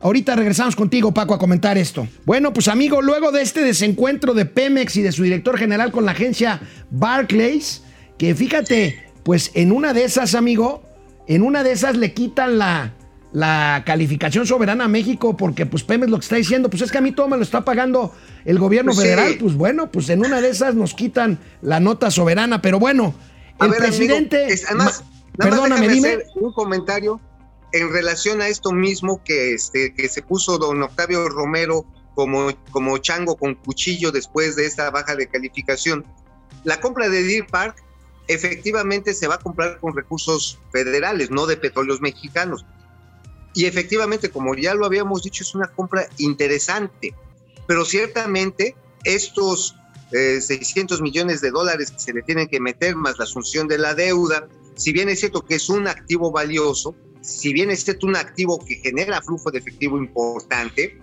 Ahorita 0.00 0.34
regresamos 0.36 0.76
contigo, 0.76 1.14
Paco, 1.14 1.34
a 1.34 1.38
comentar 1.38 1.78
esto. 1.78 2.06
Bueno, 2.26 2.52
pues 2.52 2.68
amigo, 2.68 3.00
luego 3.00 3.30
de 3.32 3.40
este 3.42 3.62
desencuentro 3.62 4.34
de 4.34 4.44
Pemex 4.44 4.96
y 4.96 5.02
de 5.02 5.12
su 5.12 5.22
director 5.22 5.56
general 5.56 5.92
con 5.92 6.04
la 6.04 6.12
agencia 6.12 6.60
Barclays, 6.90 7.82
que 8.18 8.34
fíjate, 8.34 9.02
pues 9.22 9.50
en 9.54 9.72
una 9.72 9.94
de 9.94 10.04
esas, 10.04 10.34
amigo, 10.34 10.82
en 11.26 11.42
una 11.42 11.62
de 11.62 11.72
esas 11.72 11.96
le 11.96 12.12
quitan 12.12 12.58
la, 12.58 12.92
la 13.34 13.82
calificación 13.84 14.46
soberana 14.46 14.84
a 14.84 14.88
México 14.88 15.36
porque 15.36 15.66
pues 15.66 15.82
Pemex 15.82 16.08
lo 16.10 16.18
que 16.18 16.22
está 16.24 16.36
diciendo, 16.36 16.70
pues 16.70 16.82
es 16.82 16.92
que 16.92 16.98
a 16.98 17.00
mí 17.00 17.10
todo 17.10 17.26
me 17.28 17.36
lo 17.36 17.42
está 17.42 17.64
pagando 17.64 18.14
el 18.44 18.60
gobierno 18.60 18.92
Pues 18.92 18.98
sí. 19.02 19.08
federal, 19.12 19.36
pues 19.40 19.54
bueno, 19.54 19.90
pues 19.90 20.08
en 20.08 20.24
una 20.24 20.40
de 20.40 20.50
esas 20.50 20.76
nos 20.76 20.94
quitan 20.94 21.40
la 21.60 21.80
nota 21.80 22.12
soberana, 22.12 22.62
pero 22.62 22.78
bueno, 22.78 23.12
A 23.58 23.64
el 23.66 23.72
ver, 23.72 23.80
amigo, 23.82 23.96
presidente... 23.96 24.46
es- 24.52 24.64
además, 24.66 25.02
nada 25.36 25.50
perdóname, 25.50 25.88
dime. 25.88 26.08
hacer 26.10 26.26
un 26.36 26.52
comentario 26.52 27.20
en 27.72 27.92
relación 27.92 28.40
a 28.40 28.46
esto 28.46 28.70
mismo 28.70 29.20
que, 29.24 29.54
este, 29.54 29.92
que 29.94 30.08
se 30.08 30.22
puso 30.22 30.56
don 30.58 30.80
Octavio 30.84 31.28
Romero 31.28 31.84
como, 32.14 32.50
como 32.70 32.96
chango 32.98 33.34
con 33.36 33.56
cuchillo 33.56 34.12
después 34.12 34.54
de 34.54 34.64
esta 34.66 34.88
baja 34.92 35.16
de 35.16 35.26
calificación. 35.26 36.04
La 36.62 36.80
compra 36.80 37.08
de 37.08 37.24
Deer 37.24 37.48
Park 37.48 37.82
efectivamente 38.28 39.12
se 39.14 39.26
va 39.26 39.34
a 39.34 39.38
comprar 39.38 39.80
con 39.80 39.94
recursos 39.96 40.58
federales, 40.72 41.30
no 41.32 41.46
de 41.46 41.56
petróleos 41.56 42.00
mexicanos. 42.00 42.64
Y 43.54 43.66
efectivamente, 43.66 44.30
como 44.30 44.54
ya 44.54 44.74
lo 44.74 44.84
habíamos 44.84 45.22
dicho, 45.22 45.44
es 45.44 45.54
una 45.54 45.68
compra 45.68 46.08
interesante, 46.18 47.14
pero 47.66 47.84
ciertamente 47.84 48.76
estos 49.04 49.76
eh, 50.12 50.40
600 50.40 51.00
millones 51.00 51.40
de 51.40 51.50
dólares 51.50 51.90
que 51.90 51.98
se 51.98 52.12
le 52.12 52.22
tienen 52.22 52.48
que 52.48 52.60
meter 52.60 52.94
más 52.96 53.18
la 53.18 53.24
asunción 53.24 53.68
de 53.68 53.78
la 53.78 53.94
deuda, 53.94 54.48
si 54.76 54.92
bien 54.92 55.08
es 55.08 55.20
cierto 55.20 55.44
que 55.44 55.56
es 55.56 55.68
un 55.68 55.88
activo 55.88 56.30
valioso, 56.30 56.94
si 57.20 57.52
bien 57.52 57.70
es 57.70 57.84
cierto 57.84 58.06
un 58.06 58.16
activo 58.16 58.62
que 58.64 58.76
genera 58.76 59.22
flujo 59.22 59.50
de 59.50 59.58
efectivo 59.58 59.98
importante, 59.98 60.98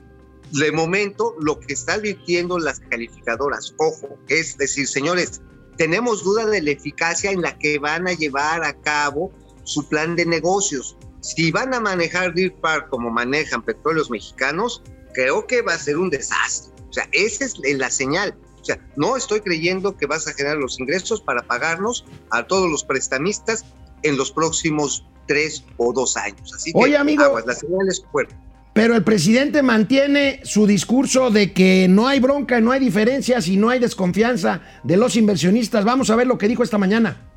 de 0.51 0.71
momento 0.71 1.35
lo 1.39 1.59
que 1.59 1.73
está 1.73 1.93
advirtiendo 1.93 2.59
las 2.59 2.79
calificadoras, 2.79 3.73
ojo, 3.77 4.17
es 4.27 4.57
decir, 4.57 4.87
señores, 4.87 5.41
tenemos 5.77 6.23
duda 6.23 6.45
de 6.45 6.61
la 6.61 6.71
eficacia 6.71 7.31
en 7.31 7.41
la 7.41 7.57
que 7.57 7.79
van 7.79 8.07
a 8.07 8.13
llevar 8.13 8.63
a 8.63 8.79
cabo 8.81 9.31
su 9.63 9.87
plan 9.87 10.15
de 10.15 10.25
negocios. 10.25 10.97
Si 11.21 11.51
van 11.51 11.73
a 11.73 11.79
manejar 11.79 12.33
Deer 12.33 12.53
Park 12.53 12.89
como 12.89 13.09
manejan 13.09 13.61
petróleos 13.61 14.09
mexicanos, 14.09 14.83
creo 15.13 15.47
que 15.47 15.61
va 15.61 15.73
a 15.73 15.77
ser 15.77 15.97
un 15.97 16.09
desastre. 16.09 16.73
O 16.89 16.93
sea, 16.93 17.07
esa 17.11 17.45
es 17.45 17.57
la 17.77 17.89
señal. 17.89 18.35
O 18.59 18.65
sea, 18.65 18.79
no 18.95 19.15
estoy 19.15 19.41
creyendo 19.41 19.95
que 19.95 20.05
vas 20.05 20.27
a 20.27 20.33
generar 20.33 20.57
los 20.57 20.79
ingresos 20.79 21.21
para 21.21 21.41
pagarnos 21.41 22.05
a 22.29 22.45
todos 22.45 22.69
los 22.69 22.83
prestamistas 22.83 23.65
en 24.03 24.17
los 24.17 24.31
próximos 24.31 25.05
tres 25.27 25.63
o 25.77 25.93
dos 25.93 26.17
años. 26.17 26.53
Así 26.53 26.71
que, 26.71 26.77
Oye, 26.77 26.97
amigo. 26.97 27.23
aguas, 27.23 27.45
la 27.45 27.55
señal 27.55 27.87
es 27.87 28.03
fuerte. 28.11 28.35
Pero 28.73 28.95
el 28.95 29.03
presidente 29.03 29.63
mantiene 29.63 30.39
su 30.43 30.65
discurso 30.65 31.29
de 31.29 31.51
que 31.53 31.87
no 31.89 32.07
hay 32.07 32.19
bronca, 32.19 32.61
no 32.61 32.71
hay 32.71 32.79
diferencias 32.79 33.47
y 33.47 33.57
no 33.57 33.69
hay 33.69 33.79
desconfianza 33.79 34.61
de 34.83 34.95
los 34.95 35.17
inversionistas. 35.17 35.83
Vamos 35.83 36.09
a 36.09 36.15
ver 36.15 36.27
lo 36.27 36.37
que 36.37 36.47
dijo 36.47 36.63
esta 36.63 36.77
mañana. 36.77 37.29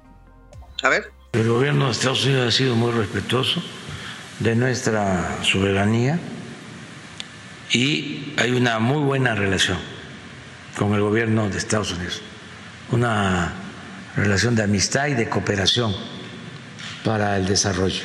A 0.82 0.88
ver. 0.88 1.10
El 1.34 1.48
gobierno 1.48 1.86
de 1.86 1.90
Estados 1.90 2.24
Unidos 2.26 2.54
ha 2.54 2.56
sido 2.56 2.76
muy 2.76 2.92
respetuoso 2.92 3.60
de 4.38 4.54
nuestra 4.54 5.42
soberanía 5.42 6.20
y 7.72 8.34
hay 8.36 8.52
una 8.52 8.78
muy 8.78 9.02
buena 9.02 9.34
relación 9.34 9.78
con 10.78 10.94
el 10.94 11.00
gobierno 11.00 11.50
de 11.50 11.58
Estados 11.58 11.90
Unidos, 11.90 12.22
una 12.92 13.52
relación 14.14 14.54
de 14.54 14.62
amistad 14.62 15.08
y 15.08 15.14
de 15.14 15.28
cooperación 15.28 15.92
para 17.02 17.36
el 17.36 17.46
desarrollo. 17.46 18.04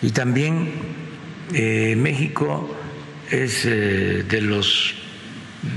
Y 0.00 0.12
también 0.12 0.72
eh, 1.52 1.96
México 1.98 2.74
es 3.30 3.66
eh, 3.66 4.24
de 4.26 4.40
los 4.40 4.94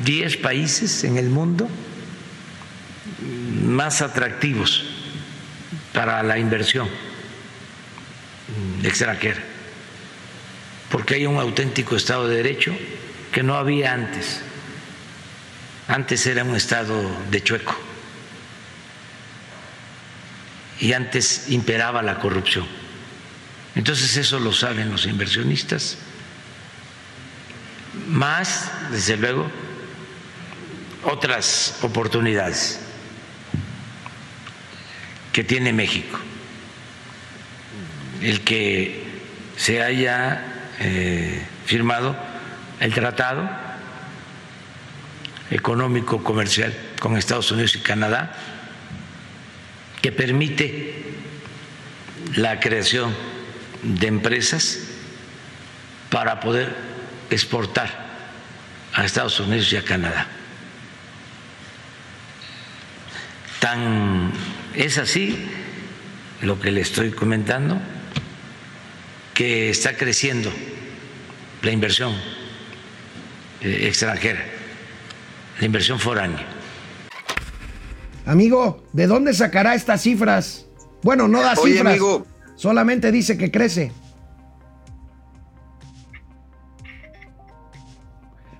10 0.05 0.37
países 0.37 1.03
en 1.03 1.17
el 1.17 1.29
mundo 1.29 1.67
más 3.65 4.01
atractivos 4.01 4.92
para 5.93 6.21
la 6.23 6.37
inversión. 6.37 6.89
Extranjera, 8.83 9.41
porque 10.91 11.15
hay 11.15 11.25
un 11.25 11.37
auténtico 11.37 11.95
Estado 11.95 12.27
de 12.27 12.37
Derecho 12.37 12.75
que 13.31 13.41
no 13.41 13.55
había 13.55 13.93
antes. 13.93 14.41
Antes 15.87 16.25
era 16.27 16.43
un 16.43 16.55
Estado 16.55 17.09
de 17.31 17.41
chueco. 17.41 17.75
Y 20.79 20.93
antes 20.93 21.49
imperaba 21.49 22.01
la 22.01 22.19
corrupción. 22.19 22.67
Entonces 23.75 24.17
eso 24.17 24.39
lo 24.39 24.51
saben 24.51 24.91
los 24.91 25.05
inversionistas, 25.05 25.97
más, 28.07 28.71
desde 28.91 29.17
luego, 29.17 29.49
otras 31.03 31.77
oportunidades 31.81 32.79
que 35.33 35.43
tiene 35.43 35.73
México. 35.73 36.17
El 38.21 38.41
que 38.41 39.03
se 39.57 39.83
haya 39.83 40.69
eh, 40.79 41.45
firmado 41.65 42.15
el 42.79 42.93
tratado 42.93 43.49
económico 45.49 46.23
comercial 46.23 46.73
con 46.99 47.17
Estados 47.17 47.51
Unidos 47.51 47.75
y 47.75 47.79
Canadá 47.79 48.33
que 50.01 50.11
permite 50.11 51.03
la 52.35 52.59
creación 52.59 53.15
de 53.81 54.07
empresas 54.07 54.79
para 56.09 56.39
poder 56.39 56.75
exportar 57.29 58.03
a 58.93 59.05
Estados 59.05 59.39
Unidos 59.39 59.71
y 59.73 59.77
a 59.77 59.83
Canadá. 59.83 60.27
Tan 63.59 64.31
es 64.75 64.97
así 64.97 65.37
lo 66.41 66.59
que 66.59 66.71
le 66.71 66.81
estoy 66.81 67.11
comentando 67.11 67.79
que 69.33 69.69
está 69.69 69.95
creciendo 69.97 70.51
la 71.61 71.71
inversión 71.71 72.13
eh, 73.61 73.87
extranjera, 73.87 74.43
la 75.59 75.65
inversión 75.65 75.99
foránea. 75.99 76.45
Amigo, 78.25 78.83
¿de 78.93 79.07
dónde 79.07 79.33
sacará 79.33 79.75
estas 79.75 80.01
cifras? 80.01 80.65
Bueno, 81.01 81.27
no 81.27 81.41
da 81.41 81.53
Oye, 81.57 81.73
cifras. 81.73 81.91
amigo. 81.93 82.25
Solamente 82.55 83.11
dice 83.11 83.37
que 83.37 83.51
crece. 83.51 83.91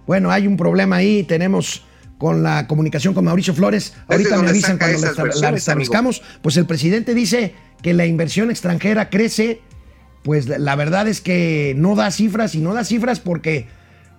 Bueno, 0.05 0.31
hay 0.31 0.47
un 0.47 0.57
problema 0.57 0.97
ahí. 0.97 1.23
Tenemos 1.23 1.83
con 2.17 2.43
la 2.43 2.67
comunicación 2.67 3.13
con 3.13 3.25
Mauricio 3.25 3.53
Flores. 3.53 3.93
Ahorita 4.07 4.37
me 4.41 4.49
avisan 4.49 4.77
cuando 4.77 4.99
la, 4.99 5.13
la 5.41 5.51
restablezcamos. 5.51 6.21
Pues 6.41 6.57
el 6.57 6.65
presidente 6.65 7.13
dice 7.13 7.53
que 7.81 7.93
la 7.93 8.05
inversión 8.05 8.49
extranjera 8.49 9.09
crece. 9.09 9.61
Pues 10.23 10.47
la 10.47 10.75
verdad 10.75 11.07
es 11.07 11.19
que 11.19 11.73
no 11.77 11.95
da 11.95 12.09
cifras 12.09 12.55
y 12.55 12.59
no 12.59 12.73
da 12.73 12.85
cifras 12.85 13.19
porque, 13.19 13.67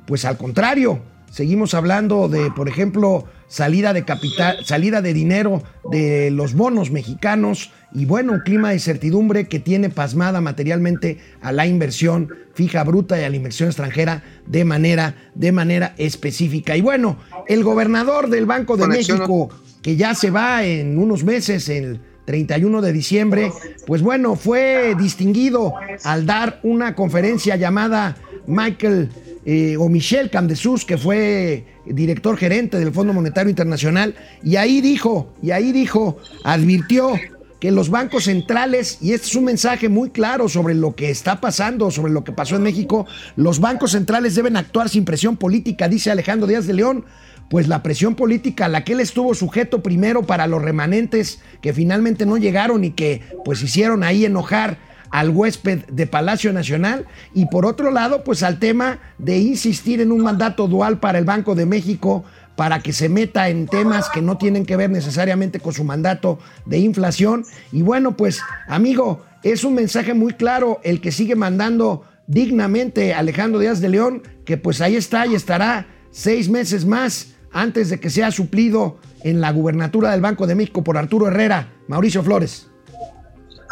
pues 0.06 0.26
al 0.26 0.36
contrario, 0.36 1.02
seguimos 1.34 1.74
hablando 1.74 2.28
de, 2.28 2.52
por 2.52 2.68
ejemplo, 2.68 3.24
salida 3.48 3.92
de 3.92 4.04
capital, 4.04 4.64
salida 4.64 5.02
de 5.02 5.12
dinero 5.12 5.64
de 5.90 6.30
los 6.30 6.54
bonos 6.54 6.92
mexicanos 6.92 7.72
y 7.92 8.04
bueno, 8.04 8.34
un 8.34 8.40
clima 8.40 8.68
de 8.68 8.74
incertidumbre 8.74 9.48
que 9.48 9.58
tiene 9.58 9.90
pasmada 9.90 10.40
materialmente 10.40 11.18
a 11.42 11.50
la 11.50 11.66
inversión 11.66 12.28
fija 12.54 12.84
bruta 12.84 13.20
y 13.20 13.24
a 13.24 13.30
la 13.30 13.34
inversión 13.34 13.68
extranjera 13.68 14.22
de 14.46 14.64
manera, 14.64 15.16
de 15.34 15.50
manera 15.50 15.94
específica. 15.98 16.76
Y 16.76 16.82
bueno, 16.82 17.16
el 17.48 17.64
gobernador 17.64 18.30
del 18.30 18.46
Banco 18.46 18.76
de 18.76 18.84
Conexión, 18.84 19.18
México, 19.18 19.50
que 19.82 19.96
ya 19.96 20.14
se 20.14 20.30
va 20.30 20.62
en 20.62 20.98
unos 20.98 21.24
meses, 21.24 21.68
el 21.68 21.98
31 22.26 22.80
de 22.80 22.92
diciembre, 22.92 23.52
pues 23.86 24.02
bueno, 24.02 24.36
fue 24.36 24.94
distinguido 24.98 25.74
al 26.04 26.26
dar 26.26 26.60
una 26.62 26.94
conferencia 26.94 27.56
llamada 27.56 28.16
Michael 28.46 29.10
eh, 29.44 29.76
o 29.78 29.88
Michel 29.88 30.30
Camdesus, 30.30 30.84
que 30.84 30.96
fue 30.96 31.64
director 31.84 32.36
gerente 32.36 32.78
del 32.78 32.92
Fondo 32.92 33.12
Monetario 33.12 33.50
Internacional, 33.50 34.14
y 34.42 34.56
ahí 34.56 34.80
dijo, 34.80 35.32
y 35.42 35.50
ahí 35.50 35.72
dijo, 35.72 36.18
advirtió 36.44 37.12
que 37.60 37.70
los 37.70 37.88
bancos 37.88 38.24
centrales, 38.24 38.98
y 39.00 39.12
este 39.12 39.28
es 39.28 39.34
un 39.34 39.44
mensaje 39.44 39.88
muy 39.88 40.10
claro 40.10 40.48
sobre 40.48 40.74
lo 40.74 40.94
que 40.94 41.10
está 41.10 41.40
pasando, 41.40 41.90
sobre 41.90 42.12
lo 42.12 42.24
que 42.24 42.32
pasó 42.32 42.56
en 42.56 42.62
México, 42.62 43.06
los 43.36 43.60
bancos 43.60 43.92
centrales 43.92 44.34
deben 44.34 44.56
actuar 44.56 44.88
sin 44.88 45.04
presión 45.04 45.36
política, 45.36 45.88
dice 45.88 46.10
Alejandro 46.10 46.46
Díaz 46.46 46.66
de 46.66 46.74
León, 46.74 47.04
pues 47.48 47.68
la 47.68 47.82
presión 47.82 48.14
política 48.14 48.66
a 48.66 48.68
la 48.68 48.84
que 48.84 48.92
él 48.94 49.00
estuvo 49.00 49.34
sujeto 49.34 49.82
primero 49.82 50.24
para 50.24 50.46
los 50.46 50.62
remanentes 50.62 51.40
que 51.60 51.72
finalmente 51.72 52.26
no 52.26 52.36
llegaron 52.36 52.84
y 52.84 52.90
que 52.90 53.22
pues 53.44 53.62
hicieron 53.62 54.02
ahí 54.02 54.24
enojar 54.24 54.78
al 55.14 55.30
huésped 55.30 55.84
de 55.84 56.08
Palacio 56.08 56.52
Nacional 56.52 57.06
y 57.34 57.46
por 57.46 57.66
otro 57.66 57.92
lado 57.92 58.24
pues 58.24 58.42
al 58.42 58.58
tema 58.58 58.98
de 59.18 59.38
insistir 59.38 60.00
en 60.00 60.10
un 60.10 60.22
mandato 60.22 60.66
dual 60.66 60.98
para 60.98 61.20
el 61.20 61.24
Banco 61.24 61.54
de 61.54 61.66
México 61.66 62.24
para 62.56 62.80
que 62.80 62.92
se 62.92 63.08
meta 63.08 63.48
en 63.48 63.68
temas 63.68 64.10
que 64.10 64.22
no 64.22 64.38
tienen 64.38 64.66
que 64.66 64.76
ver 64.76 64.90
necesariamente 64.90 65.60
con 65.60 65.72
su 65.72 65.84
mandato 65.84 66.40
de 66.66 66.78
inflación 66.78 67.44
y 67.70 67.82
bueno 67.82 68.16
pues 68.16 68.40
amigo 68.66 69.24
es 69.44 69.62
un 69.62 69.74
mensaje 69.74 70.14
muy 70.14 70.32
claro 70.32 70.80
el 70.82 71.00
que 71.00 71.12
sigue 71.12 71.36
mandando 71.36 72.02
dignamente 72.26 73.14
Alejandro 73.14 73.60
Díaz 73.60 73.80
de 73.80 73.90
León 73.90 74.22
que 74.44 74.56
pues 74.56 74.80
ahí 74.80 74.96
está 74.96 75.28
y 75.28 75.36
estará 75.36 75.86
seis 76.10 76.48
meses 76.48 76.86
más 76.86 77.36
antes 77.52 77.88
de 77.88 78.00
que 78.00 78.10
sea 78.10 78.32
suplido 78.32 78.98
en 79.22 79.40
la 79.40 79.52
gubernatura 79.52 80.10
del 80.10 80.22
Banco 80.22 80.48
de 80.48 80.56
México 80.56 80.82
por 80.82 80.98
Arturo 80.98 81.28
Herrera. 81.28 81.72
Mauricio 81.86 82.24
Flores. 82.24 82.68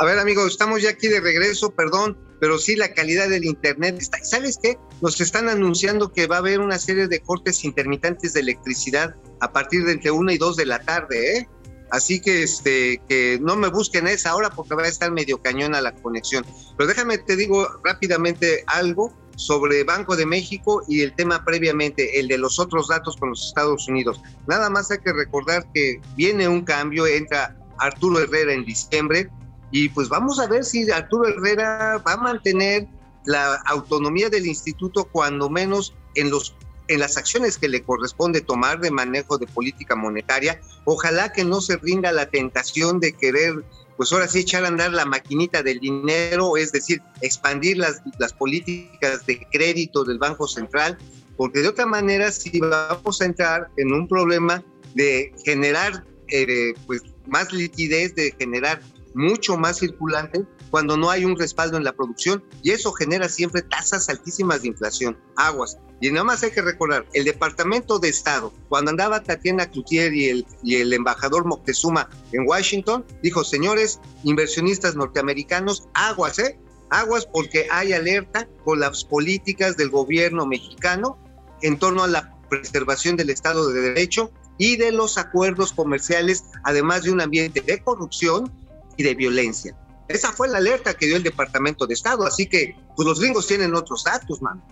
A 0.02 0.04
ver, 0.04 0.18
amigo, 0.18 0.44
estamos 0.48 0.82
ya 0.82 0.90
aquí 0.90 1.06
de 1.06 1.20
regreso, 1.20 1.70
perdón, 1.70 2.18
pero 2.40 2.58
sí 2.58 2.74
la 2.74 2.92
calidad 2.92 3.28
del 3.28 3.44
internet 3.44 3.98
está. 4.00 4.18
¿Sabes 4.24 4.58
qué? 4.60 4.76
Nos 5.00 5.20
están 5.20 5.48
anunciando 5.48 6.12
que 6.12 6.26
va 6.26 6.34
a 6.34 6.38
haber 6.40 6.58
una 6.58 6.80
serie 6.80 7.06
de 7.06 7.20
cortes 7.20 7.64
intermitentes 7.64 8.32
de 8.32 8.40
electricidad 8.40 9.14
a 9.38 9.52
partir 9.52 9.84
de 9.84 9.92
entre 9.92 10.10
1 10.10 10.32
y 10.32 10.38
2 10.38 10.56
de 10.56 10.66
la 10.66 10.80
tarde, 10.80 11.38
¿eh? 11.38 11.48
Así 11.92 12.20
que 12.20 12.42
este 12.42 13.00
que 13.08 13.38
no 13.40 13.54
me 13.54 13.68
busquen 13.68 14.08
a 14.08 14.10
esa 14.10 14.34
hora 14.34 14.50
porque 14.50 14.74
va 14.74 14.82
a 14.82 14.88
estar 14.88 15.12
medio 15.12 15.40
cañona 15.40 15.80
la 15.80 15.94
conexión. 15.94 16.44
Pero 16.76 16.88
déjame 16.88 17.18
te 17.18 17.36
digo 17.36 17.68
rápidamente 17.84 18.64
algo 18.66 19.16
sobre 19.36 19.84
Banco 19.84 20.16
de 20.16 20.26
México 20.26 20.82
y 20.88 21.02
el 21.02 21.14
tema 21.14 21.44
previamente, 21.44 22.18
el 22.18 22.26
de 22.26 22.38
los 22.38 22.58
otros 22.58 22.88
datos 22.88 23.16
con 23.16 23.30
los 23.30 23.46
Estados 23.46 23.86
Unidos. 23.86 24.20
Nada 24.48 24.68
más 24.68 24.90
hay 24.90 24.98
que 24.98 25.12
recordar 25.12 25.64
que 25.72 26.00
viene 26.16 26.48
un 26.48 26.62
cambio, 26.62 27.06
entra 27.06 27.56
Arturo 27.78 28.18
Herrera 28.18 28.52
en 28.52 28.64
diciembre 28.64 29.30
y 29.72 29.88
pues 29.88 30.08
vamos 30.08 30.38
a 30.38 30.46
ver 30.46 30.64
si 30.64 30.88
Arturo 30.90 31.26
Herrera 31.28 32.00
va 32.06 32.12
a 32.12 32.16
mantener 32.18 32.86
la 33.24 33.56
autonomía 33.66 34.28
del 34.28 34.46
instituto 34.46 35.04
cuando 35.04 35.48
menos 35.48 35.94
en 36.14 36.30
los 36.30 36.54
en 36.88 37.00
las 37.00 37.16
acciones 37.16 37.58
que 37.58 37.68
le 37.68 37.82
corresponde 37.82 38.40
tomar 38.40 38.80
de 38.80 38.90
manejo 38.90 39.38
de 39.38 39.46
política 39.46 39.96
monetaria. 39.96 40.60
Ojalá 40.84 41.32
que 41.32 41.44
no 41.44 41.60
se 41.60 41.76
rinda 41.76 42.12
la 42.12 42.26
tentación 42.26 43.00
de 43.00 43.12
querer, 43.12 43.64
pues 43.96 44.12
ahora 44.12 44.28
sí, 44.28 44.40
echar 44.40 44.64
a 44.64 44.68
andar 44.68 44.92
la 44.92 45.04
maquinita 45.04 45.62
del 45.62 45.80
dinero, 45.80 46.56
es 46.56 46.72
decir, 46.72 47.00
expandir 47.22 47.78
las, 47.78 48.02
las 48.18 48.32
políticas 48.32 49.24
de 49.26 49.46
crédito 49.50 50.04
del 50.04 50.18
Banco 50.18 50.46
Central, 50.46 50.98
porque 51.36 51.60
de 51.60 51.68
otra 51.68 51.86
manera 51.86 52.30
sí 52.30 52.60
vamos 52.60 53.22
a 53.22 53.24
entrar 53.24 53.68
en 53.76 53.92
un 53.92 54.06
problema 54.08 54.62
de 54.94 55.32
generar 55.44 56.04
eh, 56.28 56.74
pues, 56.86 57.02
más 57.26 57.52
liquidez, 57.52 58.14
de 58.14 58.34
generar 58.38 58.82
mucho 59.14 59.56
más 59.56 59.78
circulante 59.78 60.44
cuando 60.70 60.96
no 60.96 61.10
hay 61.10 61.24
un 61.24 61.38
respaldo 61.38 61.76
en 61.76 61.84
la 61.84 61.92
producción 61.92 62.42
y 62.62 62.70
eso 62.70 62.92
genera 62.92 63.28
siempre 63.28 63.62
tasas 63.62 64.08
altísimas 64.08 64.62
de 64.62 64.68
inflación. 64.68 65.18
Aguas. 65.36 65.76
Y 66.00 66.10
nada 66.10 66.24
más 66.24 66.42
hay 66.42 66.50
que 66.50 66.62
recordar, 66.62 67.06
el 67.12 67.24
Departamento 67.24 68.00
de 68.00 68.08
Estado, 68.08 68.52
cuando 68.68 68.90
andaba 68.90 69.22
Tatiana 69.22 69.70
Cloutier 69.70 70.12
y 70.12 70.30
el, 70.30 70.46
y 70.64 70.76
el 70.76 70.92
embajador 70.92 71.44
Moctezuma 71.44 72.10
en 72.32 72.44
Washington, 72.44 73.04
dijo, 73.22 73.44
señores 73.44 74.00
inversionistas 74.24 74.96
norteamericanos, 74.96 75.88
aguas, 75.94 76.40
¿eh? 76.40 76.58
Aguas 76.90 77.24
porque 77.24 77.68
hay 77.70 77.92
alerta 77.92 78.48
con 78.64 78.80
las 78.80 79.04
políticas 79.04 79.76
del 79.76 79.90
gobierno 79.90 80.44
mexicano 80.44 81.18
en 81.62 81.78
torno 81.78 82.02
a 82.02 82.08
la 82.08 82.36
preservación 82.50 83.16
del 83.16 83.30
Estado 83.30 83.70
de 83.70 83.80
Derecho 83.80 84.32
y 84.58 84.76
de 84.76 84.92
los 84.92 85.18
acuerdos 85.18 85.72
comerciales, 85.72 86.44
además 86.64 87.04
de 87.04 87.12
un 87.12 87.20
ambiente 87.20 87.60
de 87.60 87.82
corrupción 87.82 88.52
y 88.96 89.02
de 89.02 89.14
violencia. 89.14 89.74
Esa 90.08 90.32
fue 90.32 90.48
la 90.48 90.58
alerta 90.58 90.94
que 90.94 91.06
dio 91.06 91.16
el 91.16 91.22
Departamento 91.22 91.86
de 91.86 91.94
Estado, 91.94 92.26
así 92.26 92.46
que 92.46 92.76
pues 92.94 93.06
los 93.06 93.20
gringos 93.20 93.46
tienen 93.46 93.74
otros 93.74 94.04
datos, 94.04 94.42
man. 94.42 94.62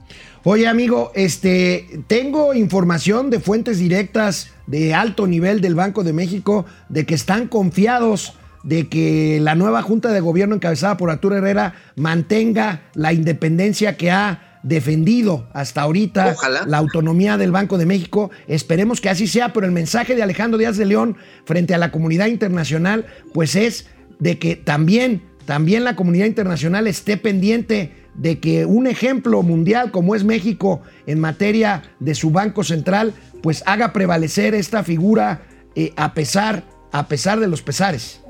Oye, 0.44 0.66
amigo, 0.66 1.12
este, 1.14 2.02
tengo 2.06 2.52
información 2.52 3.30
de 3.30 3.40
fuentes 3.40 3.78
directas 3.78 4.50
de 4.66 4.94
alto 4.94 5.26
nivel 5.26 5.60
del 5.60 5.74
Banco 5.74 6.04
de 6.04 6.12
México 6.12 6.66
de 6.88 7.06
que 7.06 7.14
están 7.14 7.48
confiados 7.48 8.34
de 8.62 8.88
que 8.88 9.38
la 9.40 9.54
nueva 9.54 9.82
Junta 9.82 10.12
de 10.12 10.20
Gobierno 10.20 10.54
encabezada 10.54 10.96
por 10.96 11.10
Arturo 11.10 11.36
Herrera 11.36 11.74
mantenga 11.96 12.82
la 12.94 13.12
independencia 13.12 13.96
que 13.96 14.10
ha 14.10 14.58
defendido 14.62 15.48
hasta 15.54 15.80
ahorita 15.80 16.34
Ojalá. 16.36 16.66
la 16.66 16.76
autonomía 16.76 17.38
del 17.38 17.50
Banco 17.50 17.78
de 17.78 17.86
México. 17.86 18.30
Esperemos 18.46 19.00
que 19.00 19.08
así 19.08 19.26
sea, 19.26 19.54
pero 19.54 19.64
el 19.64 19.72
mensaje 19.72 20.14
de 20.14 20.22
Alejandro 20.22 20.58
Díaz 20.58 20.76
de 20.76 20.84
León 20.84 21.16
frente 21.46 21.74
a 21.74 21.78
la 21.78 21.90
comunidad 21.90 22.26
internacional, 22.26 23.06
pues 23.32 23.56
es 23.56 23.86
de 24.20 24.38
que 24.38 24.54
también, 24.54 25.22
también 25.46 25.82
la 25.82 25.96
comunidad 25.96 26.26
internacional 26.26 26.86
esté 26.86 27.16
pendiente 27.16 27.92
de 28.14 28.38
que 28.38 28.66
un 28.66 28.86
ejemplo 28.86 29.42
mundial 29.42 29.90
como 29.90 30.14
es 30.14 30.24
México 30.24 30.82
en 31.06 31.20
materia 31.20 31.82
de 31.98 32.14
su 32.14 32.30
banco 32.30 32.62
central, 32.62 33.14
pues 33.42 33.62
haga 33.66 33.92
prevalecer 33.92 34.54
esta 34.54 34.84
figura 34.84 35.46
eh, 35.74 35.92
a 35.96 36.14
pesar, 36.14 36.64
a 36.92 37.08
pesar 37.08 37.40
de 37.40 37.48
los 37.48 37.62
pesares. 37.62 38.20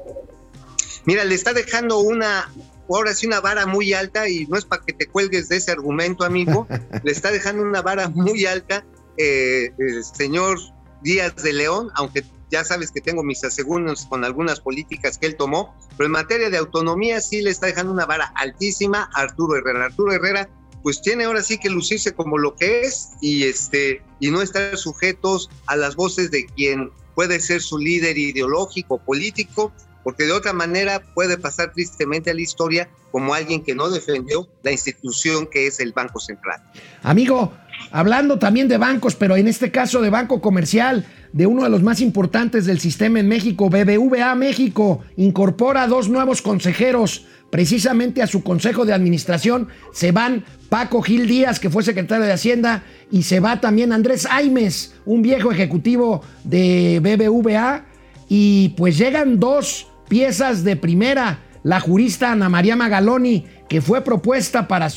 Mira, 1.06 1.24
le 1.24 1.34
está 1.34 1.52
dejando 1.52 1.98
una, 1.98 2.50
ahora 2.88 3.14
sí, 3.14 3.26
una 3.26 3.40
vara 3.40 3.66
muy 3.66 3.92
alta 3.92 4.28
y 4.28 4.46
no 4.46 4.56
es 4.56 4.64
para 4.64 4.82
que 4.84 4.92
te 4.92 5.06
cuelgues 5.06 5.48
de 5.48 5.56
ese 5.56 5.72
argumento, 5.72 6.24
amigo. 6.24 6.68
le 7.02 7.10
está 7.10 7.30
dejando 7.30 7.62
una 7.62 7.82
vara 7.82 8.08
muy 8.08 8.46
alta 8.46 8.84
eh, 9.16 9.72
el 9.78 10.04
señor 10.04 10.58
Díaz 11.02 11.36
de 11.36 11.52
León, 11.52 11.88
aunque 11.94 12.24
ya 12.50 12.64
sabes 12.64 12.90
que 12.90 13.00
tengo 13.00 13.22
mis 13.22 13.42
aseguros 13.44 14.06
con 14.06 14.24
algunas 14.24 14.60
políticas 14.60 15.18
que 15.18 15.26
él 15.26 15.36
tomó, 15.36 15.74
pero 15.96 16.06
en 16.06 16.12
materia 16.12 16.50
de 16.50 16.58
autonomía 16.58 17.20
sí 17.20 17.42
le 17.42 17.50
está 17.50 17.66
dejando 17.66 17.92
una 17.92 18.06
vara 18.06 18.32
altísima 18.36 19.08
a 19.14 19.22
Arturo 19.22 19.56
Herrera. 19.56 19.86
Arturo 19.86 20.12
Herrera 20.12 20.48
pues 20.82 21.02
tiene 21.02 21.24
ahora 21.24 21.42
sí 21.42 21.58
que 21.58 21.68
lucirse 21.68 22.12
como 22.12 22.38
lo 22.38 22.54
que 22.54 22.82
es 22.82 23.10
y 23.20 23.44
este 23.44 24.02
y 24.18 24.30
no 24.30 24.40
estar 24.42 24.76
sujetos 24.76 25.50
a 25.66 25.76
las 25.76 25.94
voces 25.94 26.30
de 26.30 26.46
quien 26.46 26.90
puede 27.14 27.40
ser 27.40 27.60
su 27.60 27.78
líder 27.78 28.16
ideológico 28.16 28.98
político 28.98 29.72
porque 30.02 30.24
de 30.24 30.32
otra 30.32 30.52
manera 30.52 31.02
puede 31.14 31.36
pasar 31.36 31.72
tristemente 31.72 32.30
a 32.30 32.34
la 32.34 32.40
historia 32.40 32.88
como 33.12 33.34
alguien 33.34 33.62
que 33.62 33.74
no 33.74 33.90
defendió 33.90 34.48
la 34.62 34.72
institución 34.72 35.46
que 35.46 35.66
es 35.66 35.80
el 35.80 35.92
Banco 35.92 36.20
Central. 36.20 36.62
Amigo, 37.02 37.52
hablando 37.90 38.38
también 38.38 38.68
de 38.68 38.78
bancos, 38.78 39.14
pero 39.14 39.36
en 39.36 39.48
este 39.48 39.70
caso 39.70 40.00
de 40.00 40.10
banco 40.10 40.40
comercial, 40.40 41.04
de 41.32 41.46
uno 41.46 41.64
de 41.64 41.70
los 41.70 41.82
más 41.82 42.00
importantes 42.00 42.66
del 42.66 42.80
sistema 42.80 43.20
en 43.20 43.28
México, 43.28 43.70
BBVA 43.70 44.34
México, 44.34 45.02
incorpora 45.16 45.86
dos 45.86 46.08
nuevos 46.08 46.42
consejeros. 46.42 47.26
Precisamente 47.50 48.22
a 48.22 48.28
su 48.28 48.42
consejo 48.44 48.84
de 48.84 48.92
administración 48.92 49.68
se 49.92 50.12
van 50.12 50.44
Paco 50.68 51.02
Gil 51.02 51.26
Díaz, 51.26 51.58
que 51.58 51.70
fue 51.70 51.82
secretario 51.82 52.24
de 52.24 52.32
Hacienda, 52.32 52.84
y 53.10 53.24
se 53.24 53.40
va 53.40 53.60
también 53.60 53.92
Andrés 53.92 54.26
Aimes, 54.30 54.94
un 55.04 55.22
viejo 55.22 55.50
ejecutivo 55.50 56.22
de 56.44 57.00
BBVA, 57.02 57.86
y 58.28 58.70
pues 58.70 58.96
llegan 58.96 59.40
dos 59.40 59.88
piezas 60.08 60.62
de 60.62 60.76
primera, 60.76 61.40
la 61.64 61.80
jurista 61.80 62.32
Ana 62.32 62.48
María 62.48 62.76
Magaloni, 62.76 63.46
que 63.68 63.80
fue 63.80 64.02
propuesta 64.02 64.68
para, 64.68 64.88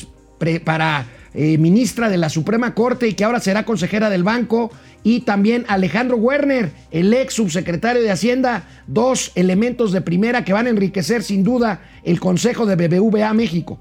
para 0.64 1.06
eh, 1.34 1.58
ministra 1.58 2.08
de 2.08 2.16
la 2.16 2.28
Suprema 2.28 2.74
Corte 2.74 3.08
y 3.08 3.14
que 3.14 3.24
ahora 3.24 3.40
será 3.40 3.64
consejera 3.64 4.08
del 4.08 4.22
banco, 4.22 4.70
y 5.02 5.20
también 5.20 5.64
Alejandro 5.68 6.16
Werner, 6.16 6.72
el 6.90 7.12
ex 7.12 7.34
subsecretario 7.34 8.02
de 8.02 8.10
Hacienda, 8.10 8.68
dos 8.86 9.32
elementos 9.34 9.92
de 9.92 10.00
primera 10.00 10.44
que 10.44 10.52
van 10.52 10.66
a 10.66 10.70
enriquecer 10.70 11.22
sin 11.22 11.44
duda 11.44 11.82
el 12.04 12.20
Consejo 12.20 12.66
de 12.66 12.76
BBVA 12.76 13.34
México. 13.34 13.78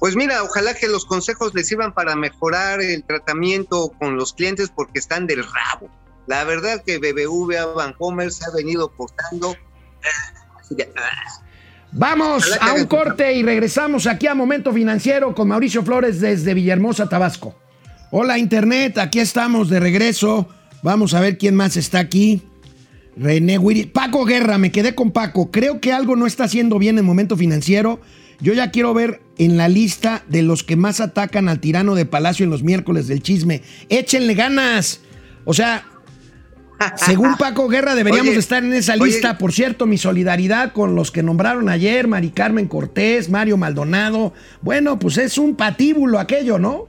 Pues 0.00 0.16
mira, 0.16 0.42
ojalá 0.42 0.74
que 0.74 0.88
los 0.88 1.04
consejos 1.04 1.54
les 1.54 1.68
sirvan 1.68 1.94
para 1.94 2.16
mejorar 2.16 2.80
el 2.80 3.04
tratamiento 3.04 3.92
con 4.00 4.16
los 4.16 4.32
clientes 4.32 4.68
porque 4.74 4.98
están 4.98 5.26
del 5.28 5.44
rabo. 5.44 5.90
La 6.26 6.42
verdad 6.44 6.82
que 6.84 6.98
BBVA 6.98 7.66
Bancomer 7.66 8.32
se 8.32 8.44
ha 8.44 8.50
venido 8.50 8.90
portando. 8.90 9.54
Vamos 11.94 12.50
a 12.58 12.72
un 12.72 12.86
corte 12.86 13.34
y 13.34 13.42
regresamos 13.42 14.06
aquí 14.06 14.26
a 14.26 14.34
Momento 14.34 14.72
Financiero 14.72 15.34
con 15.34 15.48
Mauricio 15.48 15.82
Flores 15.82 16.22
desde 16.22 16.54
Villahermosa, 16.54 17.06
Tabasco. 17.06 17.54
Hola 18.10 18.38
Internet, 18.38 18.96
aquí 18.96 19.20
estamos 19.20 19.68
de 19.68 19.78
regreso. 19.78 20.48
Vamos 20.82 21.12
a 21.12 21.20
ver 21.20 21.36
quién 21.36 21.54
más 21.54 21.76
está 21.76 21.98
aquí. 21.98 22.40
René 23.14 23.58
Wiri. 23.58 23.84
Paco 23.84 24.24
Guerra, 24.24 24.56
me 24.56 24.72
quedé 24.72 24.94
con 24.94 25.10
Paco. 25.10 25.50
Creo 25.50 25.80
que 25.80 25.92
algo 25.92 26.16
no 26.16 26.26
está 26.26 26.44
haciendo 26.44 26.78
bien 26.78 26.98
en 26.98 27.04
momento 27.04 27.36
financiero. 27.36 28.00
Yo 28.40 28.54
ya 28.54 28.70
quiero 28.70 28.94
ver 28.94 29.20
en 29.36 29.58
la 29.58 29.68
lista 29.68 30.24
de 30.28 30.40
los 30.40 30.64
que 30.64 30.76
más 30.76 30.98
atacan 31.00 31.50
al 31.50 31.60
tirano 31.60 31.94
de 31.94 32.06
Palacio 32.06 32.44
en 32.44 32.50
los 32.50 32.62
miércoles 32.62 33.06
del 33.06 33.22
chisme. 33.22 33.60
Échenle 33.90 34.32
ganas. 34.32 35.00
O 35.44 35.52
sea, 35.52 35.84
según 36.96 37.36
Paco 37.36 37.68
Guerra 37.68 37.94
deberíamos 37.94 38.34
estar 38.34 38.64
en 38.64 38.72
esa 38.72 38.96
lista. 38.96 39.38
Por 39.38 39.52
cierto, 39.52 39.86
mi 39.86 39.98
solidaridad 39.98 40.72
con 40.72 40.94
los 40.94 41.10
que 41.10 41.22
nombraron 41.22 41.68
ayer, 41.68 42.08
Mari 42.08 42.30
Carmen 42.30 42.68
Cortés, 42.68 43.28
Mario 43.30 43.56
Maldonado. 43.56 44.32
Bueno, 44.60 44.98
pues 44.98 45.18
es 45.18 45.38
un 45.38 45.56
patíbulo 45.56 46.18
aquello, 46.18 46.58
¿no? 46.58 46.86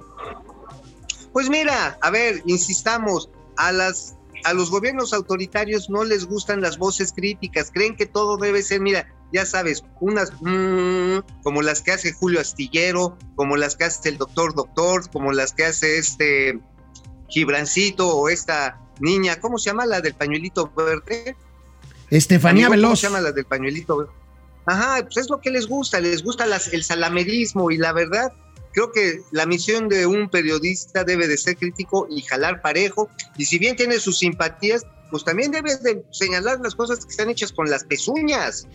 Pues 1.31 1.49
mira, 1.49 1.97
a 2.01 2.09
ver, 2.11 2.41
insistamos, 2.45 3.29
a 3.57 3.71
las 3.71 4.15
a 4.45 4.53
los 4.53 4.69
gobiernos 4.69 5.13
autoritarios 5.13 5.89
no 5.89 6.03
les 6.03 6.25
gustan 6.25 6.61
las 6.61 6.77
voces 6.77 7.13
críticas, 7.13 7.71
creen 7.71 7.95
que 7.95 8.05
todo 8.05 8.37
debe 8.37 8.61
ser, 8.61 8.81
mira, 8.81 9.07
ya 9.31 9.45
sabes, 9.45 9.83
unas 9.99 10.31
mm, 10.41 11.41
como 11.43 11.61
las 11.61 11.81
que 11.81 11.91
hace 11.91 12.13
Julio 12.13 12.39
Astillero, 12.39 13.17
como 13.35 13.57
las 13.57 13.75
que 13.75 13.85
hace 13.85 14.09
el 14.09 14.17
doctor 14.17 14.53
Doctor, 14.53 15.09
como 15.11 15.31
las 15.31 15.53
que 15.53 15.65
hace 15.65 15.97
este 15.97 16.59
Gibrancito 17.29 18.15
o 18.15 18.29
esta 18.29 18.79
niña, 18.99 19.39
¿cómo 19.39 19.57
se 19.57 19.69
llama 19.69 19.85
la 19.85 20.01
del 20.01 20.13
pañuelito 20.13 20.71
verde? 20.75 21.35
Estefanía 22.09 22.69
Veloz. 22.69 22.89
¿Cómo 22.89 22.95
se 22.95 23.07
llama 23.07 23.21
la 23.21 23.31
del 23.31 23.45
pañuelito 23.45 23.97
verde? 23.97 24.11
Ajá, 24.65 25.03
pues 25.03 25.17
es 25.17 25.29
lo 25.29 25.41
que 25.41 25.51
les 25.51 25.67
gusta, 25.67 25.99
les 25.99 26.23
gusta 26.23 26.45
las, 26.45 26.71
el 26.71 26.83
salamerismo 26.83 27.69
y 27.71 27.77
la 27.77 27.91
verdad, 27.91 28.31
creo 28.71 28.91
que 28.91 29.21
la 29.31 29.45
misión 29.45 29.89
de 29.89 30.05
un 30.05 30.29
periodista 30.29 31.03
debe 31.03 31.27
de 31.27 31.37
ser 31.37 31.57
crítico 31.57 32.07
y 32.09 32.21
jalar 32.21 32.61
parejo, 32.61 33.09
y 33.37 33.45
si 33.45 33.59
bien 33.59 33.75
tiene 33.75 33.99
sus 33.99 34.19
simpatías, 34.19 34.83
pues 35.11 35.23
también 35.23 35.51
debe 35.51 35.75
de 35.77 36.03
señalar 36.11 36.59
las 36.61 36.73
cosas 36.73 37.05
que 37.05 37.11
están 37.11 37.29
hechas 37.29 37.51
con 37.51 37.69
las 37.69 37.83
pezuñas. 37.83 38.67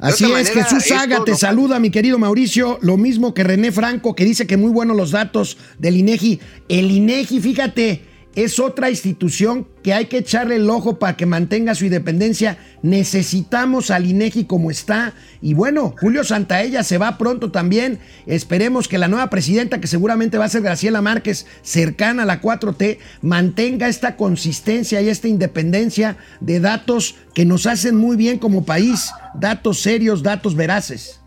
Así 0.00 0.32
es, 0.32 0.50
Jesús 0.50 0.84
Saga 0.84 1.22
te 1.24 1.36
saluda, 1.36 1.78
mi 1.78 1.90
querido 1.90 2.18
Mauricio, 2.18 2.78
lo 2.82 2.96
mismo 2.96 3.34
que 3.34 3.44
René 3.44 3.70
Franco, 3.70 4.16
que 4.16 4.24
dice 4.24 4.48
que 4.48 4.56
muy 4.56 4.72
buenos 4.72 4.96
los 4.96 5.12
datos 5.12 5.58
del 5.78 5.96
INEGI. 5.96 6.40
El 6.68 6.90
INEGI, 6.90 7.40
fíjate, 7.40 8.04
es 8.36 8.60
otra 8.60 8.90
institución 8.90 9.66
que 9.82 9.92
hay 9.92 10.06
que 10.06 10.18
echarle 10.18 10.56
el 10.56 10.70
ojo 10.70 10.98
para 10.98 11.16
que 11.16 11.26
mantenga 11.26 11.74
su 11.74 11.84
independencia. 11.84 12.58
Necesitamos 12.82 13.90
al 13.90 14.06
INEGI 14.06 14.44
como 14.44 14.70
está. 14.70 15.14
Y 15.42 15.54
bueno, 15.54 15.94
Julio 15.98 16.22
Santaella 16.22 16.84
se 16.84 16.98
va 16.98 17.18
pronto 17.18 17.50
también. 17.50 17.98
Esperemos 18.26 18.86
que 18.86 18.98
la 18.98 19.08
nueva 19.08 19.30
presidenta, 19.30 19.80
que 19.80 19.88
seguramente 19.88 20.38
va 20.38 20.44
a 20.44 20.48
ser 20.48 20.62
Graciela 20.62 21.02
Márquez, 21.02 21.46
cercana 21.62 22.22
a 22.22 22.26
la 22.26 22.40
4T, 22.40 22.98
mantenga 23.20 23.88
esta 23.88 24.16
consistencia 24.16 25.00
y 25.00 25.08
esta 25.08 25.26
independencia 25.26 26.16
de 26.40 26.60
datos 26.60 27.16
que 27.34 27.44
nos 27.44 27.66
hacen 27.66 27.96
muy 27.96 28.16
bien 28.16 28.38
como 28.38 28.64
país. 28.64 29.10
Datos 29.34 29.82
serios, 29.82 30.22
datos 30.22 30.54
veraces. 30.54 31.20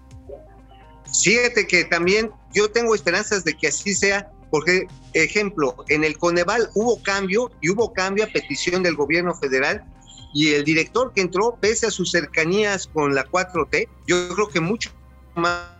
Fíjate 1.22 1.68
que 1.68 1.84
también 1.86 2.32
yo 2.54 2.72
tengo 2.72 2.96
esperanzas 2.96 3.44
de 3.44 3.54
que 3.54 3.68
así 3.68 3.94
sea 3.94 4.32
porque, 4.54 4.86
ejemplo, 5.14 5.76
en 5.88 6.04
el 6.04 6.16
Coneval 6.16 6.70
hubo 6.76 7.02
cambio 7.02 7.50
y 7.60 7.72
hubo 7.72 7.92
cambio 7.92 8.24
a 8.24 8.28
petición 8.28 8.84
del 8.84 8.96
gobierno 8.96 9.34
federal 9.34 9.84
y 10.32 10.50
el 10.50 10.64
director 10.64 11.12
que 11.12 11.22
entró, 11.22 11.58
pese 11.60 11.88
a 11.88 11.90
sus 11.90 12.12
cercanías 12.12 12.86
con 12.86 13.16
la 13.16 13.26
4T, 13.26 13.88
yo 14.06 14.30
creo 14.36 14.50
que 14.50 14.60
mucho 14.60 14.92
más 15.34 15.72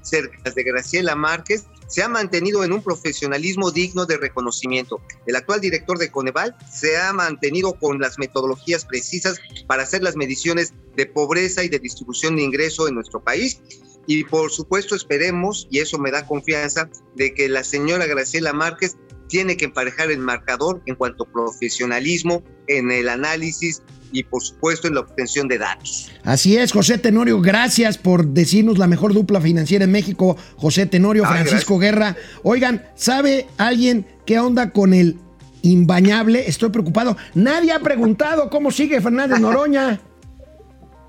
cerca 0.00 0.50
de 0.50 0.62
Graciela 0.62 1.14
Márquez, 1.14 1.66
se 1.88 2.02
ha 2.02 2.08
mantenido 2.08 2.64
en 2.64 2.72
un 2.72 2.82
profesionalismo 2.82 3.70
digno 3.70 4.06
de 4.06 4.16
reconocimiento. 4.16 5.02
El 5.26 5.36
actual 5.36 5.60
director 5.60 5.98
de 5.98 6.10
Coneval 6.10 6.56
se 6.72 6.96
ha 6.96 7.12
mantenido 7.12 7.74
con 7.74 8.00
las 8.00 8.18
metodologías 8.18 8.86
precisas 8.86 9.38
para 9.66 9.82
hacer 9.82 10.02
las 10.02 10.16
mediciones 10.16 10.72
de 10.96 11.04
pobreza 11.04 11.64
y 11.64 11.68
de 11.68 11.78
distribución 11.78 12.36
de 12.36 12.44
ingreso 12.44 12.88
en 12.88 12.94
nuestro 12.94 13.22
país 13.22 13.60
y 14.06 14.24
por 14.24 14.50
supuesto 14.50 14.94
esperemos, 14.94 15.66
y 15.70 15.78
eso 15.78 15.98
me 15.98 16.10
da 16.10 16.26
confianza, 16.26 16.88
de 17.14 17.34
que 17.34 17.48
la 17.48 17.64
señora 17.64 18.06
Graciela 18.06 18.52
Márquez 18.52 18.96
tiene 19.28 19.56
que 19.56 19.64
emparejar 19.64 20.10
el 20.10 20.18
marcador 20.18 20.82
en 20.86 20.94
cuanto 20.94 21.24
a 21.24 21.32
profesionalismo, 21.32 22.42
en 22.66 22.90
el 22.90 23.08
análisis 23.08 23.82
y 24.12 24.22
por 24.22 24.42
supuesto 24.42 24.86
en 24.86 24.94
la 24.94 25.00
obtención 25.00 25.48
de 25.48 25.58
datos. 25.58 26.10
Así 26.22 26.56
es, 26.56 26.72
José 26.72 26.98
Tenorio, 26.98 27.40
gracias 27.40 27.98
por 27.98 28.26
decirnos 28.26 28.78
la 28.78 28.86
mejor 28.86 29.12
dupla 29.12 29.40
financiera 29.40 29.84
en 29.84 29.90
México, 29.90 30.36
José 30.56 30.86
Tenorio, 30.86 31.24
Francisco 31.24 31.78
Guerra. 31.78 32.16
Oigan, 32.42 32.86
¿sabe 32.94 33.48
alguien 33.58 34.06
qué 34.24 34.38
onda 34.38 34.70
con 34.70 34.94
el 34.94 35.18
imbañable? 35.62 36.48
Estoy 36.48 36.70
preocupado. 36.70 37.16
Nadie 37.34 37.72
ha 37.72 37.80
preguntado 37.80 38.48
cómo 38.50 38.70
sigue 38.70 39.00
Fernández 39.00 39.40
Noroña. 39.40 40.00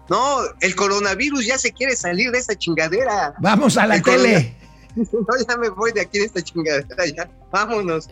No, 0.10 0.40
el 0.62 0.76
coronavirus 0.76 1.46
ya 1.46 1.58
se 1.58 1.72
quiere 1.72 1.96
salir 1.96 2.32
de 2.32 2.40
esa 2.40 2.56
chingadera. 2.56 3.34
Vamos 3.40 3.78
a 3.78 3.88
la 3.88 4.02
tele. 4.02 4.56
No, 4.96 5.28
ya 5.46 5.58
me 5.58 5.68
voy 5.68 5.92
de 5.92 6.00
aquí 6.00 6.20
de 6.20 6.24
esta 6.24 6.42
chingadera, 6.42 7.06
ya. 7.06 7.30
Vámonos. 7.52 8.08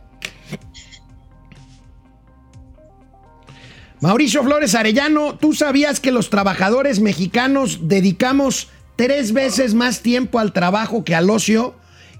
Mauricio 4.01 4.43
Flores 4.43 4.75
Arellano, 4.75 5.38
¿tú 5.38 5.53
sabías 5.53 6.01
que 6.01 6.12
los 6.12 6.29
trabajadores 6.29 6.99
mexicanos 6.99 7.88
dedicamos 7.88 8.67
tres 8.97 9.32
veces 9.32 9.75
más 9.75 10.01
tiempo 10.01 10.39
al 10.39 10.51
trabajo 10.51 11.05
que 11.05 11.15
al 11.15 11.30
ocio? 11.30 11.74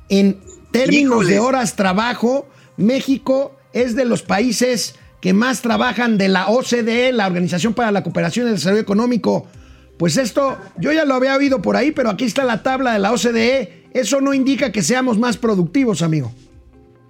En 0.08 0.40
términos 0.72 1.28
de 1.28 1.40
horas 1.40 1.76
trabajo, 1.76 2.48
México 2.78 3.58
es 3.74 3.98
de 3.98 4.06
los 4.06 4.22
países 4.22 4.96
que 5.20 5.34
más 5.34 5.62
trabajan 5.62 6.18
de 6.18 6.30
la 6.30 6.48
OCDE, 6.48 7.12
la 7.12 7.28
Organización 7.28 7.74
para 7.74 7.92
la 7.92 8.02
Cooperación 8.02 8.46
y 8.46 8.50
el 8.52 8.56
Desarrollo 8.56 8.82
Económico. 8.82 9.48
Pues 10.04 10.18
esto, 10.18 10.58
yo 10.78 10.92
ya 10.92 11.06
lo 11.06 11.14
había 11.14 11.34
oído 11.34 11.62
por 11.62 11.78
ahí, 11.78 11.94
pero 11.94 12.10
aquí 12.10 12.26
está 12.26 12.44
la 12.44 12.62
tabla 12.62 12.92
de 12.92 13.00
la 13.00 13.14
OCDE. 13.14 13.88
Eso 13.94 14.20
no 14.20 14.34
indica 14.34 14.70
que 14.70 14.84
seamos 14.84 15.18
más 15.18 15.38
productivos, 15.38 16.02
amigo. 16.02 16.30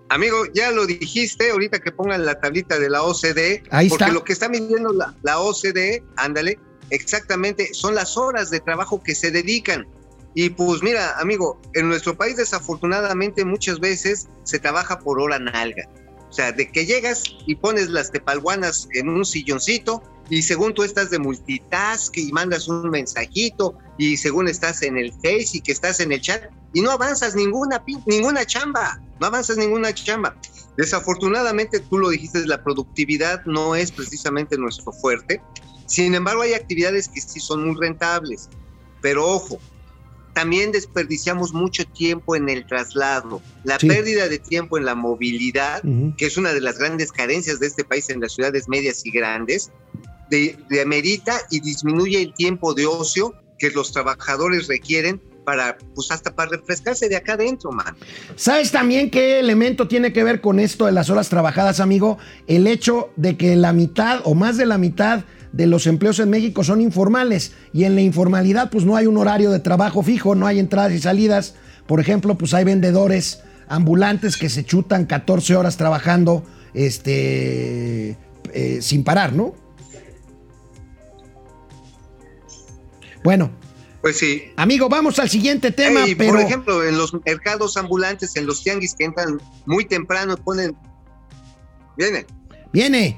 Amigo, 0.10 0.46
ya 0.54 0.70
lo 0.70 0.86
dijiste, 0.86 1.50
ahorita 1.50 1.80
que 1.80 1.92
pongan 1.92 2.24
la 2.24 2.40
tablita 2.40 2.78
de 2.78 2.92
la 2.92 3.02
OCDE, 3.02 3.64
ahí 3.72 3.90
porque 3.90 4.04
está. 4.04 4.14
lo 4.14 4.24
que 4.24 4.34
está 4.34 4.48
midiendo 4.48 4.94
la, 4.94 5.16
la 5.24 5.40
OCDE, 5.40 6.04
ándale, 6.18 6.60
exactamente, 6.92 7.74
son 7.74 7.96
las 7.96 8.16
horas 8.16 8.52
de 8.52 8.60
trabajo 8.60 9.02
que 9.02 9.16
se 9.16 9.32
dedican. 9.32 9.88
Y 10.36 10.52
pues 10.52 10.84
mira, 10.84 11.18
amigo, 11.18 11.60
en 11.74 11.90
nuestro 11.90 12.16
país 12.16 12.38
desafortunadamente 12.38 13.44
muchas 13.44 13.80
veces 13.80 14.28
se 14.44 14.60
trabaja 14.60 15.00
por 15.00 15.20
hora 15.20 15.40
nalga. 15.40 15.90
O 16.30 16.32
sea, 16.32 16.52
de 16.52 16.72
que 16.72 16.86
llegas 16.86 17.24
y 17.48 17.56
pones 17.56 17.90
las 17.90 18.12
tepalguanas 18.12 18.88
en 18.94 19.10
un 19.10 19.26
silloncito 19.26 20.04
y 20.30 20.42
según 20.42 20.74
tú 20.74 20.84
estás 20.84 21.10
de 21.10 21.20
multitask 21.20 22.18
y 22.18 22.32
mandas 22.32 22.68
un 22.68 22.90
mensajito 22.90 23.78
y 23.98 24.18
según 24.18 24.48
estás 24.48 24.82
en 24.82 24.98
el 24.98 25.12
Face 25.14 25.50
y 25.54 25.62
que 25.62 25.72
estás 25.72 26.00
en 26.00 26.12
el 26.12 26.22
chat 26.22 26.44
y 26.74 26.82
no 26.82 26.92
avanzas 26.92 27.36
ninguna, 27.36 27.84
ninguna 28.06 28.46
chamba, 28.46 29.00
no 29.20 29.28
avanzas 29.28 29.58
ninguna 29.58 29.94
chamba. 29.94 30.36
Desafortunadamente, 30.78 31.80
tú 31.80 32.00
lo 32.00 32.10
dijiste, 32.10 32.46
la 32.48 32.64
productividad 32.64 33.46
no 33.46 33.76
es 33.76 33.92
precisamente 33.92 34.58
nuestro 34.58 34.92
fuerte. 34.92 35.42
Sin 35.86 36.16
embargo, 36.16 36.42
hay 36.42 36.54
actividades 36.54 37.08
que 37.10 37.22
sí 37.22 37.40
son 37.40 37.68
muy 37.68 37.80
rentables. 37.80 38.50
Pero 39.02 39.28
ojo, 39.28 39.60
también 40.34 40.72
desperdiciamos 40.72 41.54
mucho 41.54 41.86
tiempo 41.86 42.36
en 42.36 42.50
el 42.50 42.66
traslado. 42.66 43.42
La 43.64 43.78
pérdida 43.78 44.28
de 44.28 44.40
tiempo 44.40 44.80
en 44.80 44.86
la 44.86 44.96
movilidad, 44.96 45.84
que 46.18 46.26
es 46.26 46.38
una 46.38 46.54
de 46.54 46.62
las 46.62 46.80
grandes 46.80 47.12
carencias 47.12 47.60
de 47.60 47.68
este 47.68 47.84
país 47.84 48.10
en 48.10 48.20
las 48.20 48.34
ciudades 48.34 48.68
medias 48.68 49.06
y 49.06 49.12
grandes, 49.12 49.72
de, 50.70 50.82
amerita 50.82 51.34
y 51.52 51.60
disminuye 51.60 52.22
el 52.22 52.34
tiempo 52.34 52.74
de 52.74 52.86
ocio 52.86 53.36
que 53.60 53.70
los 53.70 53.92
trabajadores 53.92 54.68
requieren 54.68 55.22
para, 55.46 55.78
pues 55.94 56.10
hasta 56.10 56.34
para 56.34 56.52
refrescarse 56.52 57.10
de 57.10 57.18
acá 57.18 57.34
adentro, 57.34 57.72
man. 57.72 57.96
¿Sabes 58.36 58.72
también 58.72 59.12
qué 59.12 59.40
elemento 59.40 59.88
tiene 59.88 60.14
que 60.14 60.24
ver 60.24 60.42
con 60.42 60.60
esto 60.60 60.86
de 60.86 60.92
las 60.94 61.10
horas 61.10 61.30
trabajadas, 61.30 61.80
amigo? 61.80 62.18
El 62.48 62.66
hecho 62.66 63.12
de 63.16 63.38
que 63.38 63.56
la 63.56 63.74
mitad 63.74 64.22
o 64.24 64.34
más 64.36 64.58
de 64.58 64.66
la 64.66 64.78
mitad 64.78 65.26
de 65.52 65.68
los 65.68 65.86
empleos 65.86 66.20
en 66.20 66.30
México 66.30 66.64
son 66.64 66.82
informales 66.82 67.54
y 67.74 67.84
en 67.84 67.94
la 67.94 68.02
informalidad 68.02 68.72
pues 68.72 68.86
no 68.86 68.96
hay 68.96 69.06
un 69.06 69.18
horario 69.18 69.52
de 69.52 69.60
trabajo 69.60 70.02
fijo, 70.02 70.34
no 70.34 70.48
hay 70.48 70.60
entradas 70.60 70.94
y 70.94 71.00
salidas. 71.00 71.56
Por 71.86 72.00
ejemplo, 72.00 72.38
pues 72.38 72.54
hay 72.54 72.64
vendedores 72.64 73.42
ambulantes 73.68 74.38
que 74.38 74.50
se 74.50 74.64
chutan 74.66 75.06
14 75.06 75.56
horas 75.56 75.78
trabajando 75.78 76.44
este, 76.74 78.18
eh, 78.54 78.80
sin 78.82 79.04
parar, 79.04 79.34
¿no? 79.34 79.63
Bueno. 83.24 83.52
Pues 84.02 84.18
sí. 84.18 84.52
Amigo, 84.58 84.90
vamos 84.90 85.18
al 85.20 85.30
siguiente 85.30 85.72
tema. 85.72 86.02
Por 86.18 86.40
ejemplo, 86.42 86.84
en 86.84 86.98
los 86.98 87.14
mercados 87.26 87.78
ambulantes, 87.78 88.36
en 88.36 88.46
los 88.46 88.62
tianguis 88.62 88.96
que 88.96 89.06
entran 89.06 89.40
muy 89.66 89.86
temprano, 89.86 90.36
ponen... 90.36 90.76
Viene. 91.96 92.26
Viene. 92.74 93.18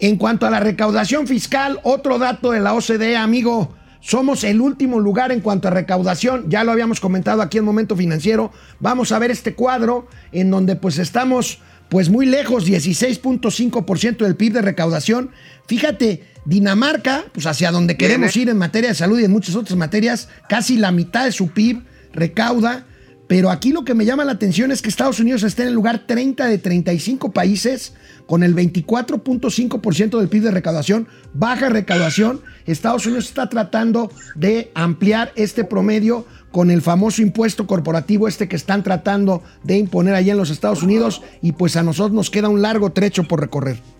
En 0.00 0.16
cuanto 0.16 0.46
a 0.46 0.50
la 0.50 0.58
recaudación 0.58 1.28
fiscal, 1.28 1.78
otro 1.84 2.18
dato 2.18 2.50
de 2.50 2.58
la 2.58 2.74
OCDE, 2.74 3.16
amigo, 3.16 3.74
somos 4.00 4.44
el 4.44 4.60
último 4.60 4.98
lugar 4.98 5.32
en 5.32 5.40
cuanto 5.40 5.68
a 5.68 5.70
recaudación, 5.70 6.50
ya 6.50 6.62
lo 6.62 6.72
habíamos 6.72 7.00
comentado 7.00 7.40
aquí 7.40 7.58
en 7.58 7.64
Momento 7.64 7.96
Financiero. 7.96 8.52
Vamos 8.80 9.12
a 9.12 9.18
ver 9.18 9.30
este 9.30 9.54
cuadro 9.54 10.08
en 10.32 10.50
donde 10.50 10.76
pues 10.76 10.98
estamos 10.98 11.60
pues 11.88 12.10
muy 12.10 12.26
lejos, 12.26 12.66
16.5% 12.66 14.16
del 14.18 14.36
PIB 14.36 14.52
de 14.52 14.62
recaudación. 14.62 15.30
Fíjate, 15.66 16.33
Dinamarca, 16.44 17.24
pues 17.32 17.46
hacia 17.46 17.70
donde 17.70 17.96
queremos 17.96 18.36
ir 18.36 18.48
en 18.48 18.58
materia 18.58 18.90
de 18.90 18.94
salud 18.94 19.18
y 19.18 19.24
en 19.24 19.30
muchas 19.30 19.54
otras 19.54 19.78
materias, 19.78 20.28
casi 20.48 20.76
la 20.76 20.92
mitad 20.92 21.24
de 21.24 21.32
su 21.32 21.48
PIB 21.48 21.82
recauda. 22.12 22.86
Pero 23.26 23.50
aquí 23.50 23.72
lo 23.72 23.84
que 23.84 23.94
me 23.94 24.04
llama 24.04 24.24
la 24.24 24.32
atención 24.32 24.70
es 24.70 24.82
que 24.82 24.90
Estados 24.90 25.18
Unidos 25.18 25.42
está 25.44 25.62
en 25.62 25.68
el 25.68 25.74
lugar 25.74 26.06
30 26.06 26.46
de 26.46 26.58
35 26.58 27.32
países 27.32 27.94
con 28.26 28.42
el 28.42 28.54
24.5% 28.54 30.18
del 30.18 30.28
PIB 30.28 30.42
de 30.42 30.50
recaudación, 30.50 31.08
baja 31.32 31.70
recaudación. 31.70 32.42
Estados 32.66 33.06
Unidos 33.06 33.26
está 33.26 33.48
tratando 33.48 34.10
de 34.34 34.70
ampliar 34.74 35.32
este 35.36 35.64
promedio 35.64 36.26
con 36.52 36.70
el 36.70 36.82
famoso 36.82 37.22
impuesto 37.22 37.66
corporativo 37.66 38.28
este 38.28 38.46
que 38.46 38.56
están 38.56 38.82
tratando 38.82 39.42
de 39.62 39.78
imponer 39.78 40.14
allá 40.14 40.32
en 40.32 40.38
los 40.38 40.50
Estados 40.50 40.82
Unidos 40.82 41.22
y 41.42 41.52
pues 41.52 41.76
a 41.76 41.82
nosotros 41.82 42.12
nos 42.12 42.30
queda 42.30 42.48
un 42.48 42.62
largo 42.62 42.92
trecho 42.92 43.24
por 43.24 43.40
recorrer. 43.40 43.93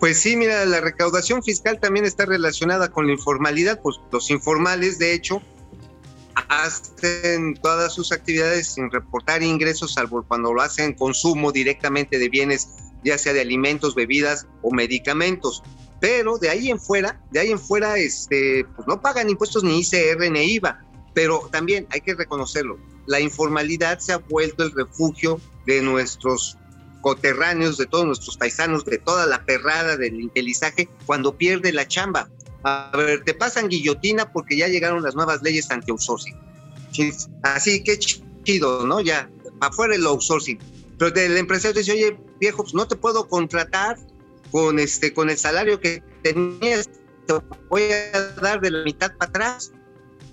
Pues 0.00 0.18
sí, 0.18 0.34
mira, 0.34 0.64
la 0.64 0.80
recaudación 0.80 1.42
fiscal 1.42 1.78
también 1.78 2.06
está 2.06 2.24
relacionada 2.24 2.90
con 2.90 3.06
la 3.06 3.12
informalidad, 3.12 3.80
pues 3.82 4.00
los 4.10 4.30
informales 4.30 4.98
de 4.98 5.12
hecho 5.12 5.42
hacen 6.48 7.54
todas 7.62 7.92
sus 7.92 8.10
actividades 8.10 8.68
sin 8.68 8.90
reportar 8.90 9.42
ingresos, 9.42 9.92
salvo 9.92 10.24
cuando 10.26 10.54
lo 10.54 10.62
hacen 10.62 10.94
consumo 10.94 11.52
directamente 11.52 12.18
de 12.18 12.30
bienes, 12.30 12.70
ya 13.04 13.18
sea 13.18 13.34
de 13.34 13.42
alimentos, 13.42 13.94
bebidas 13.94 14.46
o 14.62 14.72
medicamentos. 14.72 15.62
Pero 16.00 16.38
de 16.38 16.48
ahí 16.48 16.70
en 16.70 16.80
fuera, 16.80 17.20
de 17.30 17.40
ahí 17.40 17.50
en 17.50 17.58
fuera, 17.58 17.98
este, 17.98 18.64
pues 18.74 18.88
no 18.88 19.02
pagan 19.02 19.28
impuestos 19.28 19.62
ni 19.62 19.80
ICR 19.80 20.30
ni 20.30 20.54
IVA. 20.54 20.82
Pero 21.12 21.46
también 21.52 21.86
hay 21.90 22.00
que 22.00 22.14
reconocerlo, 22.14 22.78
la 23.06 23.20
informalidad 23.20 23.98
se 23.98 24.14
ha 24.14 24.18
vuelto 24.18 24.62
el 24.62 24.72
refugio 24.72 25.38
de 25.66 25.82
nuestros 25.82 26.56
coterráneos, 27.00 27.78
de 27.78 27.86
todos 27.86 28.06
nuestros 28.06 28.36
paisanos, 28.36 28.84
de 28.84 28.98
toda 28.98 29.26
la 29.26 29.44
perrada 29.44 29.96
del 29.96 30.20
intelizaje 30.20 30.88
cuando 31.06 31.36
pierde 31.36 31.72
la 31.72 31.86
chamba. 31.86 32.28
A 32.62 32.92
ver, 32.96 33.24
te 33.24 33.34
pasan 33.34 33.68
guillotina 33.68 34.30
porque 34.32 34.56
ya 34.56 34.68
llegaron 34.68 35.02
las 35.02 35.14
nuevas 35.14 35.42
leyes 35.42 35.70
anti-outsourcing. 35.70 36.36
Así 37.42 37.82
que 37.82 37.98
chido, 37.98 38.86
¿no? 38.86 39.00
Ya, 39.00 39.30
afuera 39.60 39.94
el 39.94 40.06
outsourcing. 40.06 40.58
Pero 40.98 41.14
el 41.14 41.36
empresario 41.38 41.78
dice, 41.78 41.92
oye, 41.92 42.18
viejo, 42.38 42.62
pues 42.62 42.74
no 42.74 42.86
te 42.86 42.96
puedo 42.96 43.26
contratar 43.28 43.96
con, 44.50 44.78
este, 44.78 45.14
con 45.14 45.30
el 45.30 45.38
salario 45.38 45.80
que 45.80 46.02
tenías, 46.22 46.90
te 47.26 47.34
voy 47.68 47.84
a 47.84 48.32
dar 48.40 48.60
de 48.60 48.70
la 48.70 48.84
mitad 48.84 49.12
para 49.16 49.30
atrás. 49.30 49.72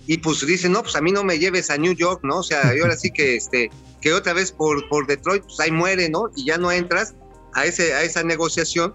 Y 0.08 0.18
pues 0.18 0.46
dice, 0.46 0.70
no, 0.70 0.82
pues 0.82 0.96
a 0.96 1.02
mí 1.02 1.12
no 1.12 1.24
me 1.24 1.38
lleves 1.38 1.70
a 1.70 1.78
New 1.78 1.94
York, 1.94 2.22
¿no? 2.24 2.38
O 2.38 2.44
sea, 2.44 2.74
y 2.76 2.80
ahora 2.80 2.96
sí 2.96 3.12
que, 3.12 3.36
este, 3.36 3.70
que 4.02 4.14
otra 4.14 4.34
vez 4.34 4.52
por, 4.52 4.88
por 4.90 5.06
Detroit, 5.06 5.44
pues 5.44 5.60
ahí 5.60 5.72
muere, 5.72 6.10
¿no? 6.10 6.32
Y 6.36 6.46
ya 6.46 6.58
no 6.58 6.72
entras 6.72 7.14
a, 7.54 7.66
ese, 7.66 7.94
a 7.94 8.04
esa 8.04 8.24
negociación 8.24 8.94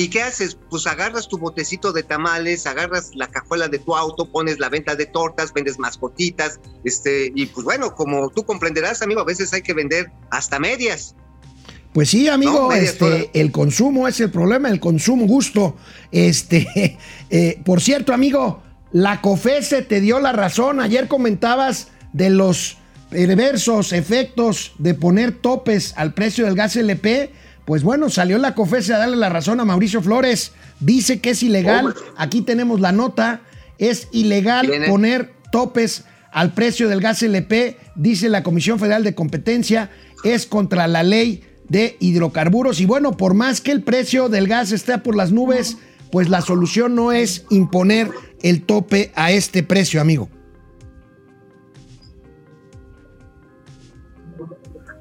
¿Y 0.00 0.08
qué 0.08 0.22
haces? 0.22 0.56
Pues 0.70 0.86
agarras 0.86 1.28
tu 1.28 1.36
botecito 1.36 1.92
de 1.92 2.02
tamales, 2.02 2.66
agarras 2.66 3.10
la 3.14 3.26
cajuela 3.26 3.68
de 3.68 3.78
tu 3.78 3.94
auto, 3.94 4.24
pones 4.24 4.58
la 4.58 4.70
venta 4.70 4.96
de 4.96 5.04
tortas, 5.04 5.52
vendes 5.52 5.78
mascotitas, 5.78 6.58
este, 6.84 7.30
y 7.34 7.44
pues 7.44 7.64
bueno, 7.64 7.94
como 7.94 8.30
tú 8.30 8.44
comprenderás, 8.44 9.02
amigo, 9.02 9.20
a 9.20 9.24
veces 9.24 9.52
hay 9.52 9.60
que 9.60 9.74
vender 9.74 10.10
hasta 10.30 10.58
medias. 10.58 11.14
Pues 11.92 12.08
sí, 12.08 12.28
amigo, 12.28 12.72
este, 12.72 13.30
el 13.34 13.52
consumo 13.52 14.08
es 14.08 14.20
el 14.20 14.30
problema, 14.30 14.70
el 14.70 14.80
consumo 14.80 15.26
gusto. 15.26 15.76
Este, 16.10 16.96
eh, 17.30 17.60
por 17.62 17.82
cierto, 17.82 18.14
amigo, 18.14 18.62
la 18.92 19.20
COFESE 19.20 19.82
te 19.82 20.00
dio 20.00 20.20
la 20.20 20.32
razón. 20.32 20.80
Ayer 20.80 21.08
comentabas 21.08 21.88
de 22.12 22.30
los 22.30 22.78
perversos 23.10 23.92
efectos 23.92 24.72
de 24.78 24.94
poner 24.94 25.32
topes 25.32 25.94
al 25.96 26.14
precio 26.14 26.46
del 26.46 26.54
gas 26.54 26.76
LP 26.76 27.32
pues 27.70 27.84
bueno, 27.84 28.10
salió 28.10 28.38
la 28.38 28.56
COFESE 28.56 28.94
a 28.94 28.98
darle 28.98 29.16
la 29.16 29.28
razón 29.28 29.60
a 29.60 29.64
Mauricio 29.64 30.02
Flores. 30.02 30.50
Dice 30.80 31.20
que 31.20 31.30
es 31.30 31.42
ilegal. 31.44 31.94
Aquí 32.16 32.42
tenemos 32.42 32.80
la 32.80 32.90
nota. 32.90 33.42
Es 33.78 34.08
ilegal 34.10 34.68
poner 34.88 35.30
topes 35.52 36.02
al 36.32 36.52
precio 36.52 36.88
del 36.88 37.00
gas 37.00 37.22
LP, 37.22 37.76
dice 37.94 38.28
la 38.28 38.42
Comisión 38.42 38.80
Federal 38.80 39.04
de 39.04 39.14
Competencia. 39.14 39.88
Es 40.24 40.46
contra 40.46 40.88
la 40.88 41.04
ley 41.04 41.44
de 41.68 41.96
hidrocarburos. 42.00 42.80
Y 42.80 42.86
bueno, 42.86 43.16
por 43.16 43.34
más 43.34 43.60
que 43.60 43.70
el 43.70 43.82
precio 43.82 44.28
del 44.28 44.48
gas 44.48 44.72
esté 44.72 44.98
por 44.98 45.14
las 45.14 45.30
nubes, 45.30 45.76
pues 46.10 46.28
la 46.28 46.40
solución 46.40 46.96
no 46.96 47.12
es 47.12 47.44
imponer 47.50 48.10
el 48.42 48.64
tope 48.64 49.12
a 49.14 49.32
este 49.32 49.62
precio, 49.62 50.00
amigo. 50.00 50.28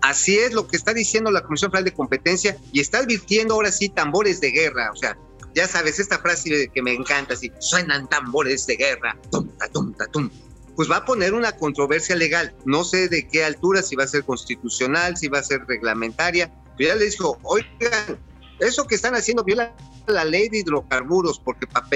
Así 0.01 0.37
es 0.37 0.53
lo 0.53 0.67
que 0.67 0.77
está 0.77 0.93
diciendo 0.93 1.29
la 1.29 1.41
Comisión 1.41 1.71
Federal 1.71 1.85
de 1.85 1.93
Competencia 1.93 2.57
y 2.71 2.79
está 2.79 2.99
advirtiendo 2.99 3.53
ahora 3.53 3.71
sí 3.71 3.89
tambores 3.89 4.41
de 4.41 4.51
guerra. 4.51 4.89
O 4.91 4.95
sea, 4.95 5.17
ya 5.53 5.67
sabes, 5.67 5.99
esta 5.99 6.19
frase 6.19 6.69
que 6.73 6.81
me 6.81 6.93
encanta, 6.93 7.33
así, 7.33 7.51
suenan 7.59 8.07
tambores 8.09 8.65
de 8.65 8.75
guerra, 8.75 9.17
tum, 9.31 9.49
tum, 9.73 9.93
tum. 10.11 10.29
Pues 10.75 10.89
va 10.89 10.97
a 10.97 11.05
poner 11.05 11.33
una 11.33 11.51
controversia 11.51 12.15
legal. 12.15 12.55
No 12.65 12.85
sé 12.85 13.09
de 13.09 13.27
qué 13.27 13.43
altura, 13.43 13.81
si 13.81 13.95
va 13.95 14.05
a 14.05 14.07
ser 14.07 14.23
constitucional, 14.23 15.17
si 15.17 15.27
va 15.27 15.39
a 15.39 15.43
ser 15.43 15.65
reglamentaria. 15.67 16.53
Pero 16.77 16.93
ya 16.93 16.95
le 16.95 17.05
dijo, 17.05 17.37
oigan, 17.43 18.17
eso 18.59 18.85
que 18.85 18.95
están 18.95 19.15
haciendo 19.15 19.43
viola 19.43 19.75
la 20.07 20.25
ley 20.25 20.49
de 20.49 20.59
hidrocarburos, 20.59 21.39
porque 21.39 21.67
para 21.67 21.87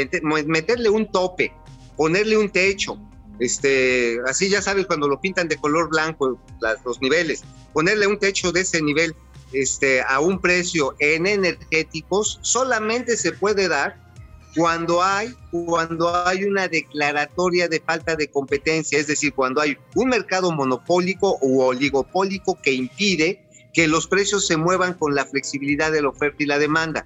meterle 0.45 0.89
un 0.89 1.11
tope, 1.11 1.53
ponerle 1.97 2.37
un 2.37 2.49
techo, 2.49 2.97
este, 3.39 4.19
así 4.27 4.49
ya 4.49 4.61
sabes 4.61 4.85
cuando 4.85 5.07
lo 5.07 5.19
pintan 5.19 5.47
de 5.47 5.57
color 5.57 5.89
blanco 5.89 6.39
los 6.85 7.01
niveles, 7.01 7.43
ponerle 7.73 8.07
un 8.07 8.19
techo 8.19 8.51
de 8.51 8.61
ese 8.61 8.81
nivel 8.81 9.15
este, 9.51 10.01
a 10.01 10.19
un 10.19 10.39
precio 10.39 10.95
en 10.99 11.27
energéticos 11.27 12.39
solamente 12.41 13.17
se 13.17 13.31
puede 13.31 13.67
dar 13.67 14.01
cuando 14.55 15.01
hay, 15.01 15.33
cuando 15.51 16.15
hay 16.25 16.43
una 16.43 16.67
declaratoria 16.67 17.67
de 17.67 17.79
falta 17.79 18.15
de 18.15 18.27
competencia, 18.27 18.99
es 18.99 19.07
decir, 19.07 19.33
cuando 19.33 19.61
hay 19.61 19.77
un 19.95 20.09
mercado 20.09 20.51
monopólico 20.51 21.39
u 21.41 21.61
oligopólico 21.61 22.59
que 22.61 22.71
impide 22.71 23.42
que 23.73 23.87
los 23.87 24.07
precios 24.07 24.45
se 24.47 24.55
muevan 24.55 24.93
con 24.93 25.15
la 25.15 25.25
flexibilidad 25.25 25.91
de 25.91 26.01
la 26.01 26.09
oferta 26.09 26.43
y 26.43 26.45
la 26.45 26.59
demanda. 26.59 27.05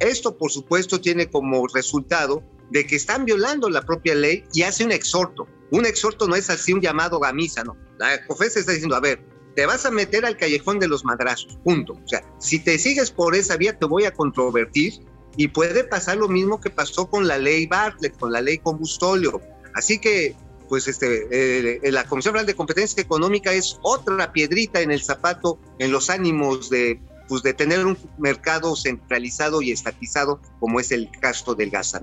Esto, 0.00 0.36
por 0.36 0.50
supuesto, 0.50 1.00
tiene 1.00 1.30
como 1.30 1.66
resultado 1.68 2.42
de 2.70 2.86
que 2.86 2.96
están 2.96 3.24
violando 3.24 3.68
la 3.70 3.82
propia 3.82 4.14
ley 4.14 4.44
y 4.52 4.62
hace 4.62 4.84
un 4.84 4.92
exhorto. 4.92 5.46
Un 5.70 5.86
exhorto 5.86 6.26
no 6.26 6.34
es 6.34 6.50
así 6.50 6.72
un 6.72 6.80
llamado 6.80 7.24
a 7.24 7.32
misa, 7.32 7.62
¿no? 7.62 7.76
La 7.98 8.24
COFES 8.26 8.56
está 8.56 8.72
diciendo, 8.72 8.96
a 8.96 9.00
ver, 9.00 9.22
te 9.54 9.66
vas 9.66 9.84
a 9.86 9.90
meter 9.90 10.24
al 10.24 10.36
callejón 10.36 10.78
de 10.78 10.88
los 10.88 11.04
madrazos, 11.04 11.58
punto. 11.64 11.94
O 11.94 12.08
sea, 12.08 12.24
si 12.38 12.58
te 12.58 12.78
sigues 12.78 13.10
por 13.10 13.34
esa 13.34 13.56
vía, 13.56 13.78
te 13.78 13.86
voy 13.86 14.04
a 14.04 14.12
controvertir 14.12 14.94
y 15.36 15.48
puede 15.48 15.84
pasar 15.84 16.16
lo 16.16 16.28
mismo 16.28 16.60
que 16.60 16.70
pasó 16.70 17.08
con 17.08 17.28
la 17.28 17.38
ley 17.38 17.66
Bartlett, 17.66 18.18
con 18.18 18.32
la 18.32 18.40
ley 18.40 18.58
Combustolio. 18.58 19.40
Así 19.74 19.98
que, 19.98 20.34
pues, 20.70 20.86
este, 20.86 21.26
eh, 21.32 21.90
la 21.90 22.04
Comisión 22.04 22.32
Federal 22.32 22.46
de 22.46 22.54
Competencia 22.54 23.02
Económica 23.02 23.52
es 23.52 23.80
otra 23.82 24.32
piedrita 24.32 24.80
en 24.80 24.92
el 24.92 25.02
zapato 25.02 25.58
en 25.80 25.90
los 25.90 26.08
ánimos 26.08 26.70
de 26.70 27.00
pues 27.28 27.44
de 27.44 27.54
tener 27.54 27.86
un 27.86 27.96
mercado 28.18 28.74
centralizado 28.74 29.62
y 29.62 29.70
estatizado 29.70 30.40
como 30.58 30.80
es 30.80 30.90
el 30.90 31.08
caso 31.20 31.54
del 31.54 31.70
gas. 31.70 31.96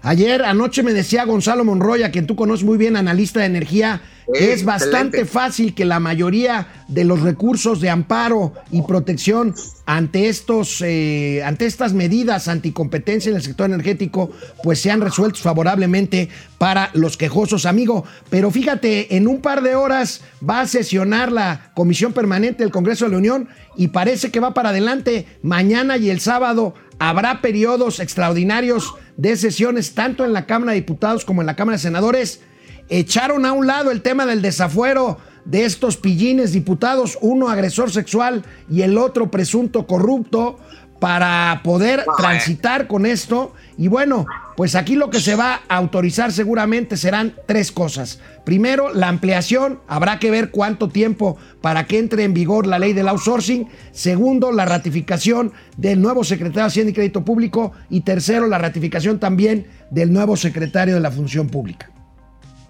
Ayer, 0.00 0.42
anoche 0.42 0.82
me 0.82 0.94
decía 0.94 1.26
Gonzalo 1.26 1.62
Monroy, 1.62 2.02
a 2.04 2.10
quien 2.10 2.26
tú 2.26 2.36
conoces 2.36 2.64
muy 2.64 2.78
bien, 2.78 2.96
analista 2.96 3.40
de 3.40 3.46
energía, 3.46 4.00
que 4.32 4.52
es 4.52 4.64
bastante 4.64 5.24
fácil 5.24 5.74
que 5.74 5.84
la 5.84 6.00
mayoría 6.00 6.84
de 6.88 7.04
los 7.04 7.20
recursos 7.20 7.80
de 7.80 7.90
amparo 7.90 8.52
y 8.70 8.82
protección 8.82 9.54
ante 9.86 10.28
estos, 10.28 10.80
eh, 10.82 11.42
ante 11.44 11.66
estas 11.66 11.92
medidas 11.92 12.48
anticompetencia 12.48 13.30
en 13.30 13.36
el 13.36 13.42
sector 13.42 13.68
energético, 13.68 14.30
pues 14.62 14.80
sean 14.80 15.00
resueltos 15.00 15.42
favorablemente 15.42 16.28
para 16.58 16.90
los 16.94 17.16
quejosos, 17.16 17.66
amigo. 17.66 18.04
Pero 18.30 18.50
fíjate, 18.50 19.16
en 19.16 19.26
un 19.26 19.40
par 19.40 19.62
de 19.62 19.74
horas 19.74 20.22
va 20.48 20.60
a 20.60 20.66
sesionar 20.66 21.32
la 21.32 21.72
Comisión 21.74 22.12
Permanente 22.12 22.62
del 22.62 22.72
Congreso 22.72 23.06
de 23.06 23.12
la 23.12 23.18
Unión 23.18 23.48
y 23.76 23.88
parece 23.88 24.30
que 24.30 24.40
va 24.40 24.54
para 24.54 24.68
adelante. 24.68 25.26
Mañana 25.42 25.96
y 25.96 26.10
el 26.10 26.20
sábado 26.20 26.74
habrá 26.98 27.40
periodos 27.40 27.98
extraordinarios 27.98 28.94
de 29.16 29.36
sesiones 29.36 29.94
tanto 29.94 30.24
en 30.24 30.32
la 30.32 30.46
Cámara 30.46 30.72
de 30.72 30.80
Diputados 30.80 31.24
como 31.24 31.42
en 31.42 31.46
la 31.46 31.56
Cámara 31.56 31.76
de 31.76 31.82
Senadores. 31.82 32.40
Echaron 32.94 33.46
a 33.46 33.54
un 33.54 33.66
lado 33.66 33.90
el 33.90 34.02
tema 34.02 34.26
del 34.26 34.42
desafuero 34.42 35.16
de 35.46 35.64
estos 35.64 35.96
pillines 35.96 36.52
diputados, 36.52 37.16
uno 37.22 37.48
agresor 37.48 37.90
sexual 37.90 38.44
y 38.70 38.82
el 38.82 38.98
otro 38.98 39.30
presunto 39.30 39.86
corrupto, 39.86 40.58
para 41.00 41.62
poder 41.64 42.04
transitar 42.18 42.88
con 42.88 43.06
esto. 43.06 43.54
Y 43.78 43.88
bueno, 43.88 44.26
pues 44.58 44.74
aquí 44.74 44.94
lo 44.94 45.08
que 45.08 45.20
se 45.20 45.36
va 45.36 45.62
a 45.70 45.76
autorizar 45.78 46.32
seguramente 46.32 46.98
serán 46.98 47.34
tres 47.46 47.72
cosas. 47.72 48.20
Primero, 48.44 48.92
la 48.92 49.08
ampliación, 49.08 49.80
habrá 49.88 50.18
que 50.18 50.30
ver 50.30 50.50
cuánto 50.50 50.90
tiempo 50.90 51.38
para 51.62 51.86
que 51.86 51.98
entre 51.98 52.24
en 52.24 52.34
vigor 52.34 52.66
la 52.66 52.78
ley 52.78 52.92
del 52.92 53.08
outsourcing. 53.08 53.68
Segundo, 53.92 54.52
la 54.52 54.66
ratificación 54.66 55.54
del 55.78 56.02
nuevo 56.02 56.24
secretario 56.24 56.64
de 56.64 56.68
Hacienda 56.68 56.90
y 56.90 56.94
Crédito 56.94 57.24
Público. 57.24 57.72
Y 57.88 58.02
tercero, 58.02 58.46
la 58.48 58.58
ratificación 58.58 59.18
también 59.18 59.66
del 59.90 60.12
nuevo 60.12 60.36
secretario 60.36 60.92
de 60.92 61.00
la 61.00 61.10
Función 61.10 61.48
Pública. 61.48 61.88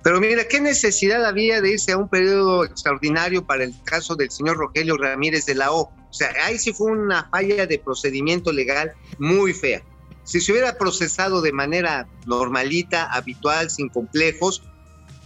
Pero 0.02 0.20
mira, 0.20 0.48
¿qué 0.48 0.60
necesidad 0.60 1.24
había 1.24 1.60
de 1.60 1.72
irse 1.72 1.92
a 1.92 1.96
un 1.96 2.08
periodo 2.08 2.64
extraordinario 2.64 3.46
para 3.46 3.62
el 3.62 3.74
caso 3.84 4.16
del 4.16 4.30
señor 4.30 4.56
Rogelio 4.56 4.96
Ramírez 4.96 5.46
de 5.46 5.54
la 5.54 5.70
O? 5.70 5.82
O 5.82 6.12
sea, 6.12 6.32
ahí 6.44 6.58
sí 6.58 6.72
fue 6.72 6.90
una 6.90 7.28
falla 7.30 7.66
de 7.66 7.78
procedimiento 7.78 8.52
legal 8.52 8.92
muy 9.18 9.54
fea. 9.54 9.82
Si 10.24 10.40
se 10.40 10.52
hubiera 10.52 10.76
procesado 10.76 11.40
de 11.40 11.52
manera 11.52 12.08
normalita, 12.26 13.06
habitual, 13.12 13.70
sin 13.70 13.88
complejos, 13.88 14.62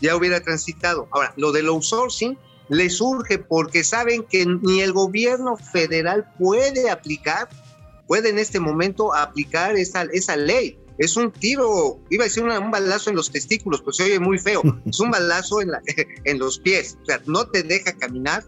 ya 0.01 0.15
hubiera 0.15 0.41
transitado. 0.41 1.09
Ahora, 1.11 1.33
lo 1.37 1.53
del 1.53 1.69
outsourcing 1.69 2.39
le 2.69 2.91
surge 2.91 3.39
porque 3.39 3.83
saben 3.83 4.25
que 4.25 4.45
ni 4.45 4.83
el 4.83 4.93
gobierno 4.93 5.57
federal 5.57 6.31
puede 6.39 6.91
aplicar, 6.91 7.49
puede 8.07 8.29
en 8.29 8.39
este 8.39 8.61
momento 8.61 9.15
aplicar 9.15 9.77
esa, 9.77 10.03
esa 10.13 10.37
ley 10.37 10.79
es 10.99 11.17
un 11.17 11.31
tiro, 11.31 12.01
iba 12.11 12.25
a 12.25 12.29
decir 12.29 12.43
un 12.43 12.71
balazo 12.71 13.11
en 13.11 13.17
los 13.17 13.31
testículos, 13.31 13.83
pues 13.83 13.97
se 13.97 14.05
oye 14.05 14.19
muy 14.19 14.39
feo, 14.39 14.63
es 14.87 15.01
un 15.01 15.11
balazo 15.11 15.61
en, 15.61 15.71
la, 15.71 15.83
en 16.25 16.39
los 16.39 16.59
pies, 16.59 16.99
o 17.03 17.07
sea, 17.07 17.21
no 17.27 17.47
te 17.47 17.63
deja 17.63 17.93
caminar, 17.93 18.45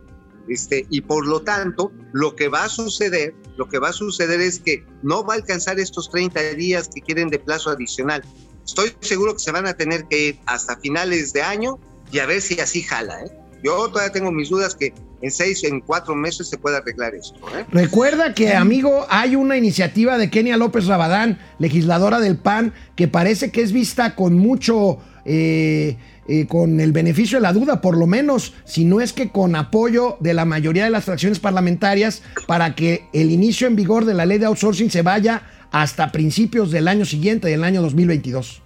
este, 0.48 0.86
y 0.88 1.02
por 1.02 1.26
lo 1.26 1.42
tanto, 1.42 1.92
lo 2.12 2.34
que 2.34 2.48
va 2.48 2.64
a 2.64 2.68
suceder, 2.68 3.34
lo 3.56 3.68
que 3.68 3.78
va 3.78 3.90
a 3.90 3.92
suceder 3.92 4.40
es 4.40 4.60
que 4.60 4.84
no 5.02 5.24
va 5.24 5.34
a 5.34 5.36
alcanzar 5.36 5.78
estos 5.78 6.10
30 6.10 6.54
días 6.54 6.88
que 6.88 7.02
quieren 7.02 7.28
de 7.28 7.38
plazo 7.38 7.70
adicional. 7.70 8.24
Estoy 8.64 8.94
seguro 9.00 9.34
que 9.34 9.40
se 9.40 9.52
van 9.52 9.66
a 9.66 9.74
tener 9.74 10.06
que 10.08 10.28
ir 10.28 10.40
hasta 10.46 10.76
finales 10.78 11.32
de 11.32 11.42
año 11.42 11.78
y 12.12 12.20
a 12.20 12.26
ver 12.26 12.40
si 12.40 12.60
así 12.60 12.82
jala, 12.82 13.24
¿eh? 13.24 13.30
Yo 13.62 13.88
todavía 13.88 14.12
tengo 14.12 14.30
mis 14.30 14.50
dudas 14.50 14.74
que 14.74 14.92
en 15.20 15.30
seis, 15.30 15.64
en 15.64 15.80
cuatro 15.80 16.14
meses 16.14 16.48
se 16.48 16.58
puede 16.58 16.76
arreglar 16.76 17.14
esto. 17.14 17.36
¿eh? 17.56 17.64
Recuerda 17.72 18.34
que, 18.34 18.54
amigo, 18.54 19.06
hay 19.08 19.36
una 19.36 19.56
iniciativa 19.56 20.16
de 20.16 20.30
Kenia 20.30 20.56
López 20.56 20.86
Rabadán, 20.86 21.38
legisladora 21.58 22.20
del 22.20 22.36
PAN, 22.36 22.72
que 22.94 23.08
parece 23.08 23.50
que 23.50 23.62
es 23.62 23.72
vista 23.72 24.14
con 24.14 24.34
mucho, 24.34 24.98
eh, 25.24 25.96
eh, 26.28 26.46
con 26.46 26.78
el 26.78 26.92
beneficio 26.92 27.38
de 27.38 27.42
la 27.42 27.52
duda, 27.52 27.80
por 27.80 27.96
lo 27.96 28.06
menos, 28.06 28.54
si 28.64 28.84
no 28.84 29.00
es 29.00 29.12
que 29.12 29.30
con 29.30 29.56
apoyo 29.56 30.16
de 30.20 30.34
la 30.34 30.44
mayoría 30.44 30.84
de 30.84 30.90
las 30.90 31.04
fracciones 31.04 31.40
parlamentarias, 31.40 32.22
para 32.46 32.74
que 32.76 33.04
el 33.12 33.30
inicio 33.30 33.66
en 33.66 33.74
vigor 33.74 34.04
de 34.04 34.14
la 34.14 34.24
ley 34.26 34.38
de 34.38 34.46
outsourcing 34.46 34.90
se 34.90 35.02
vaya 35.02 35.42
hasta 35.72 36.12
principios 36.12 36.70
del 36.70 36.86
año 36.86 37.04
siguiente, 37.04 37.48
del 37.48 37.64
año 37.64 37.82
2022. 37.82 38.62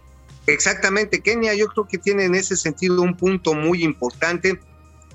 Exactamente, 0.48 1.20
Kenia, 1.20 1.54
yo 1.54 1.66
creo 1.68 1.86
que 1.86 1.98
tiene 1.98 2.24
en 2.24 2.34
ese 2.34 2.56
sentido 2.56 3.00
un 3.00 3.16
punto 3.16 3.54
muy 3.54 3.84
importante 3.84 4.58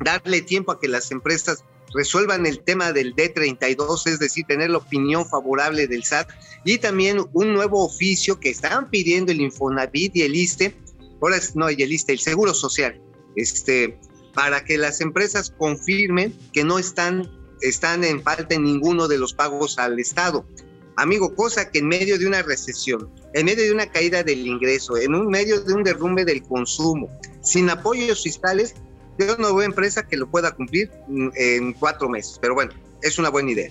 darle 0.03 0.41
tiempo 0.41 0.71
a 0.71 0.79
que 0.79 0.87
las 0.87 1.11
empresas 1.11 1.63
resuelvan 1.93 2.45
el 2.45 2.59
tema 2.59 2.91
del 2.91 3.15
D32, 3.15 4.07
es 4.07 4.19
decir, 4.19 4.45
tener 4.47 4.69
la 4.69 4.77
opinión 4.77 5.25
favorable 5.27 5.87
del 5.87 6.03
SAT 6.03 6.29
y 6.65 6.77
también 6.77 7.25
un 7.33 7.53
nuevo 7.53 7.85
oficio 7.85 8.39
que 8.39 8.49
estaban 8.49 8.89
pidiendo 8.89 9.31
el 9.31 9.41
Infonavit 9.41 10.15
y 10.15 10.23
el 10.23 10.35
ISTE, 10.35 10.75
ahora 11.21 11.37
no, 11.55 11.69
y 11.69 11.81
el 11.81 11.91
ISTE, 11.91 12.13
el 12.13 12.19
Seguro 12.19 12.53
Social, 12.53 13.01
este, 13.35 13.97
para 14.33 14.63
que 14.63 14.77
las 14.77 15.01
empresas 15.01 15.53
confirmen 15.57 16.37
que 16.53 16.63
no 16.63 16.77
están, 16.77 17.29
están 17.61 18.03
en 18.03 18.21
falta 18.21 18.55
en 18.55 18.63
ninguno 18.63 19.07
de 19.07 19.17
los 19.17 19.33
pagos 19.33 19.79
al 19.79 19.99
Estado. 19.99 20.45
Amigo, 20.97 21.35
cosa 21.35 21.69
que 21.69 21.79
en 21.79 21.87
medio 21.87 22.17
de 22.17 22.25
una 22.25 22.41
recesión, 22.41 23.09
en 23.33 23.45
medio 23.45 23.63
de 23.63 23.71
una 23.71 23.91
caída 23.91 24.23
del 24.23 24.45
ingreso, 24.45 24.97
en 24.97 25.13
un 25.13 25.27
medio 25.27 25.61
de 25.61 25.73
un 25.73 25.83
derrumbe 25.83 26.25
del 26.25 26.41
consumo, 26.41 27.07
sin 27.43 27.69
apoyos 27.69 28.23
fiscales, 28.23 28.73
de 29.17 29.25
una 29.25 29.49
nueva 29.49 29.65
empresa 29.65 30.03
que 30.07 30.17
lo 30.17 30.29
pueda 30.29 30.51
cumplir 30.51 30.91
en 31.35 31.73
cuatro 31.73 32.09
meses. 32.09 32.37
Pero 32.41 32.53
bueno, 32.55 32.71
es 33.01 33.17
una 33.17 33.29
buena 33.29 33.51
idea. 33.51 33.69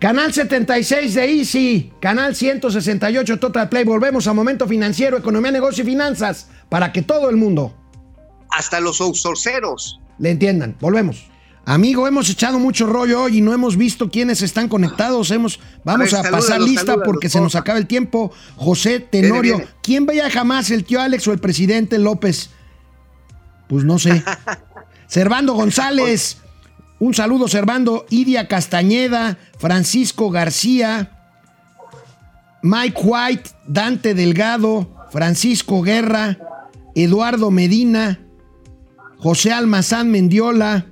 Canal 0.00 0.32
76 0.32 1.12
de 1.12 1.24
Easy, 1.30 1.92
canal 2.00 2.34
168 2.34 3.38
Total 3.38 3.68
Play. 3.68 3.84
Volvemos 3.84 4.26
a 4.26 4.32
Momento 4.32 4.66
Financiero, 4.66 5.18
Economía, 5.18 5.50
Negocio 5.50 5.84
y 5.84 5.86
Finanzas 5.86 6.48
para 6.70 6.90
que 6.90 7.02
todo 7.02 7.28
el 7.28 7.36
mundo, 7.36 7.76
hasta 8.48 8.80
los 8.80 9.00
outsourceros, 9.02 10.00
le 10.18 10.30
entiendan. 10.30 10.74
Volvemos. 10.80 11.30
Amigo, 11.66 12.08
hemos 12.08 12.30
echado 12.30 12.58
mucho 12.58 12.86
rollo 12.86 13.24
hoy 13.24 13.38
y 13.38 13.40
no 13.42 13.52
hemos 13.52 13.76
visto 13.76 14.10
quiénes 14.10 14.40
están 14.40 14.68
conectados. 14.68 15.30
Hemos, 15.30 15.60
vamos 15.84 16.14
a, 16.14 16.22
pasar 16.22 16.62
lista 16.62 16.96
porque 17.04 17.28
se 17.28 17.40
nos 17.40 17.54
acaba 17.54 17.78
el 17.78 17.86
tiempo. 17.86 18.32
José 18.56 19.00
Tenorio, 19.00 19.62
¿quién 19.82 20.06
veía 20.06 20.30
jamás 20.30 20.70
el 20.70 20.84
tío 20.84 21.00
Alex 21.00 21.28
o 21.28 21.32
el 21.32 21.38
presidente 21.38 21.98
López? 21.98 22.50
Pues 23.68 23.84
no 23.84 23.98
sé. 23.98 24.24
Servando 25.10 25.54
González. 25.54 26.36
Un 27.00 27.14
saludo, 27.14 27.48
Servando. 27.48 28.06
Iria 28.10 28.46
Castañeda, 28.46 29.38
Francisco 29.58 30.30
García, 30.30 31.10
Mike 32.62 33.00
White, 33.02 33.50
Dante 33.66 34.14
Delgado, 34.14 35.08
Francisco 35.10 35.82
Guerra, 35.82 36.38
Eduardo 36.94 37.50
Medina, 37.50 38.20
José 39.18 39.50
Almazán 39.52 40.12
Mendiola, 40.12 40.86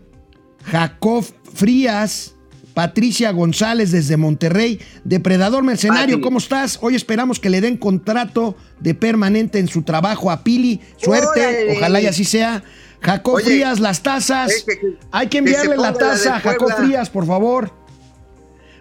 Jacob 0.64 1.25
Frías, 1.55 2.35
Patricia 2.75 3.31
González 3.31 3.93
desde 3.93 4.16
Monterrey, 4.16 4.81
Depredador 5.05 5.62
Mercenario, 5.62 6.21
¿cómo 6.21 6.39
estás? 6.39 6.79
Hoy 6.81 6.97
esperamos 6.97 7.39
que 7.39 7.51
le 7.51 7.61
den 7.61 7.77
contrato 7.77 8.57
de 8.81 8.95
permanente 8.95 9.61
en 9.61 9.69
su 9.69 9.83
trabajo 9.83 10.31
a 10.31 10.43
Pili. 10.43 10.81
Suerte, 10.97 11.77
ojalá 11.77 12.01
y 12.01 12.07
así 12.07 12.25
sea. 12.25 12.64
Jacob 13.01 13.40
Frías, 13.40 13.80
las 13.80 14.03
tazas. 14.03 14.64
Hay 15.11 15.28
que 15.28 15.38
enviarle 15.38 15.76
la 15.76 15.92
taza 15.92 16.36
a 16.36 16.40
Jacob 16.40 16.72
Frías, 16.76 17.11
por 17.11 17.26
favor. 17.26 17.72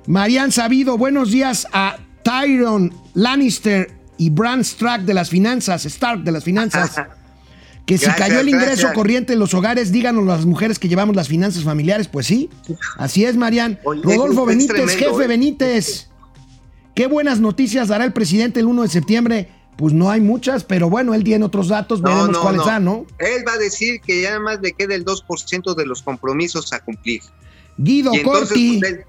Marian 0.07 0.51
Sabido, 0.51 0.97
buenos 0.97 1.32
días 1.32 1.68
a 1.74 1.97
Tyron 2.24 2.93
Lannister 3.13 3.91
y 4.18 4.30
Bran 4.30 4.61
Stark 4.61 5.03
de 5.03 5.13
las 5.13 5.30
finanzas, 5.30 5.86
Stark 5.86 6.24
de 6.24 6.32
las 6.32 6.43
finanzas. 6.43 6.91
Que 7.86 7.97
si 7.97 8.05
cayó 8.11 8.41
el 8.41 8.49
ingreso 8.49 8.91
corriente 8.93 9.32
en 9.32 9.39
los 9.39 9.53
hogares, 9.53 9.93
díganos 9.93 10.26
las 10.26 10.45
mujeres 10.45 10.78
que 10.78 10.89
llevamos 10.89 11.15
las 11.15 11.30
finanzas 11.30 11.63
familiares. 11.63 12.09
Pues 12.09 12.28
sí, 12.28 12.49
así 12.97 13.24
es, 13.24 13.38
Marian. 13.38 13.80
Rodolfo 13.82 14.45
Benítez, 14.45 14.97
jefe 14.97 15.24
¿eh? 15.24 15.28
Benítez. 15.28 16.09
Qué 16.93 17.07
buenas 17.07 17.39
noticias 17.39 17.88
dará 17.88 18.03
el 18.03 18.11
presidente 18.11 18.59
el 18.59 18.65
1 18.65 18.82
de 18.82 18.88
septiembre 18.89 19.49
pues 19.78 19.94
no 19.94 20.10
hay 20.10 20.22
muchas, 20.22 20.64
pero 20.64 20.90
bueno, 20.90 21.14
él 21.14 21.24
tiene 21.24 21.46
otros 21.46 21.68
datos, 21.68 22.02
veremos 22.02 22.38
cuáles 22.40 22.66
dan, 22.66 22.86
¿no? 22.86 23.06
Él 23.20 23.44
va 23.48 23.54
a 23.54 23.58
decir 23.58 24.02
que 24.02 24.24
ya 24.24 24.30
nada 24.30 24.42
más 24.42 24.62
le 24.62 24.74
queda 24.74 24.96
el 24.96 25.06
2% 25.06 25.76
de 25.76 25.86
los 25.86 26.02
compromisos 26.02 26.74
a 26.74 26.80
cumplir. 26.80 27.22
Guido 27.78 28.12
Corti, 28.24 28.80
pues, 28.80 29.00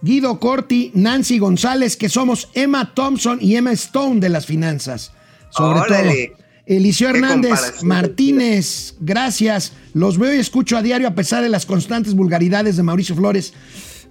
Guido 0.00 0.40
Corti, 0.40 0.92
Nancy 0.94 1.38
González, 1.38 1.96
que 1.96 2.08
somos 2.08 2.48
Emma 2.54 2.94
Thompson 2.94 3.38
y 3.40 3.56
Emma 3.56 3.72
Stone 3.72 4.20
de 4.20 4.30
las 4.30 4.46
finanzas. 4.46 5.12
Sobre 5.50 5.80
todo. 5.86 6.38
Eliseo 6.68 7.08
Hernández. 7.08 7.82
Martínez, 7.82 8.94
gracias. 9.00 9.72
Los 9.94 10.18
veo 10.18 10.34
y 10.34 10.38
escucho 10.38 10.76
a 10.76 10.82
diario 10.82 11.08
a 11.08 11.14
pesar 11.14 11.42
de 11.42 11.48
las 11.48 11.64
constantes 11.64 12.14
vulgaridades 12.14 12.76
de 12.76 12.82
Mauricio 12.82 13.16
Flores. 13.16 13.54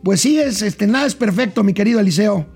Pues 0.03 0.21
sí, 0.21 0.39
es, 0.39 0.61
este, 0.61 0.87
nada 0.87 1.05
es 1.05 1.15
perfecto, 1.15 1.63
mi 1.63 1.73
querido 1.73 1.99
Eliseo. 1.99 2.47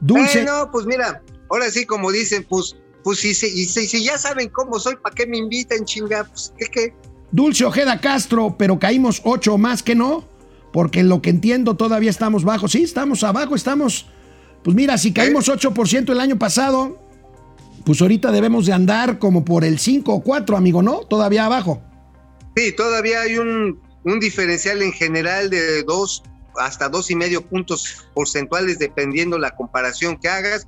Dulce. 0.00 0.40
Eh, 0.40 0.44
no, 0.44 0.70
pues 0.70 0.86
mira, 0.86 1.22
ahora 1.50 1.70
sí, 1.70 1.84
como 1.84 2.10
dicen, 2.10 2.46
pues, 2.48 2.76
pues 3.02 3.20
si, 3.20 3.34
si, 3.34 3.66
si, 3.66 4.04
ya 4.04 4.18
saben 4.18 4.48
cómo 4.48 4.78
soy, 4.78 4.96
¿para 4.96 5.14
qué 5.14 5.26
me 5.26 5.38
invitan, 5.38 5.84
chinga? 5.84 6.24
Pues, 6.24 6.52
¿qué, 6.58 6.66
qué? 6.66 6.94
Dulce 7.32 7.64
Ojeda 7.64 8.00
Castro, 8.00 8.56
pero 8.58 8.78
caímos 8.78 9.22
ocho 9.24 9.56
más 9.58 9.82
que 9.82 9.94
no, 9.94 10.24
porque 10.72 11.02
lo 11.02 11.22
que 11.22 11.30
entiendo 11.30 11.76
todavía 11.76 12.10
estamos 12.10 12.44
bajo. 12.44 12.68
Sí, 12.68 12.82
estamos 12.82 13.22
abajo, 13.22 13.54
estamos. 13.54 14.06
Pues 14.62 14.76
mira, 14.76 14.98
si 14.98 15.12
caímos 15.12 15.48
8% 15.48 16.10
el 16.10 16.20
año 16.20 16.38
pasado, 16.38 16.98
pues 17.84 18.02
ahorita 18.02 18.30
debemos 18.30 18.66
de 18.66 18.72
andar 18.72 19.18
como 19.18 19.44
por 19.44 19.64
el 19.64 19.78
5 19.78 20.12
o 20.12 20.20
4, 20.22 20.56
amigo, 20.56 20.82
¿no? 20.82 21.00
Todavía 21.00 21.46
abajo. 21.46 21.82
Sí, 22.56 22.72
todavía 22.76 23.22
hay 23.22 23.38
un, 23.38 23.80
un 24.04 24.20
diferencial 24.20 24.82
en 24.82 24.92
general 24.92 25.50
de 25.50 25.82
dos 25.84 26.22
hasta 26.56 26.88
dos 26.88 27.10
y 27.10 27.16
medio 27.16 27.42
puntos 27.42 28.06
porcentuales 28.14 28.78
dependiendo 28.78 29.38
la 29.38 29.54
comparación 29.54 30.18
que 30.18 30.28
hagas. 30.28 30.66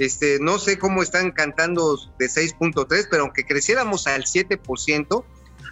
Este, 0.00 0.38
no 0.40 0.58
sé 0.58 0.78
cómo 0.78 1.02
están 1.02 1.30
cantando 1.30 1.98
de 2.18 2.26
6.3, 2.26 3.06
pero 3.10 3.24
aunque 3.24 3.44
creciéramos 3.44 4.06
al 4.06 4.24
7%, 4.24 5.24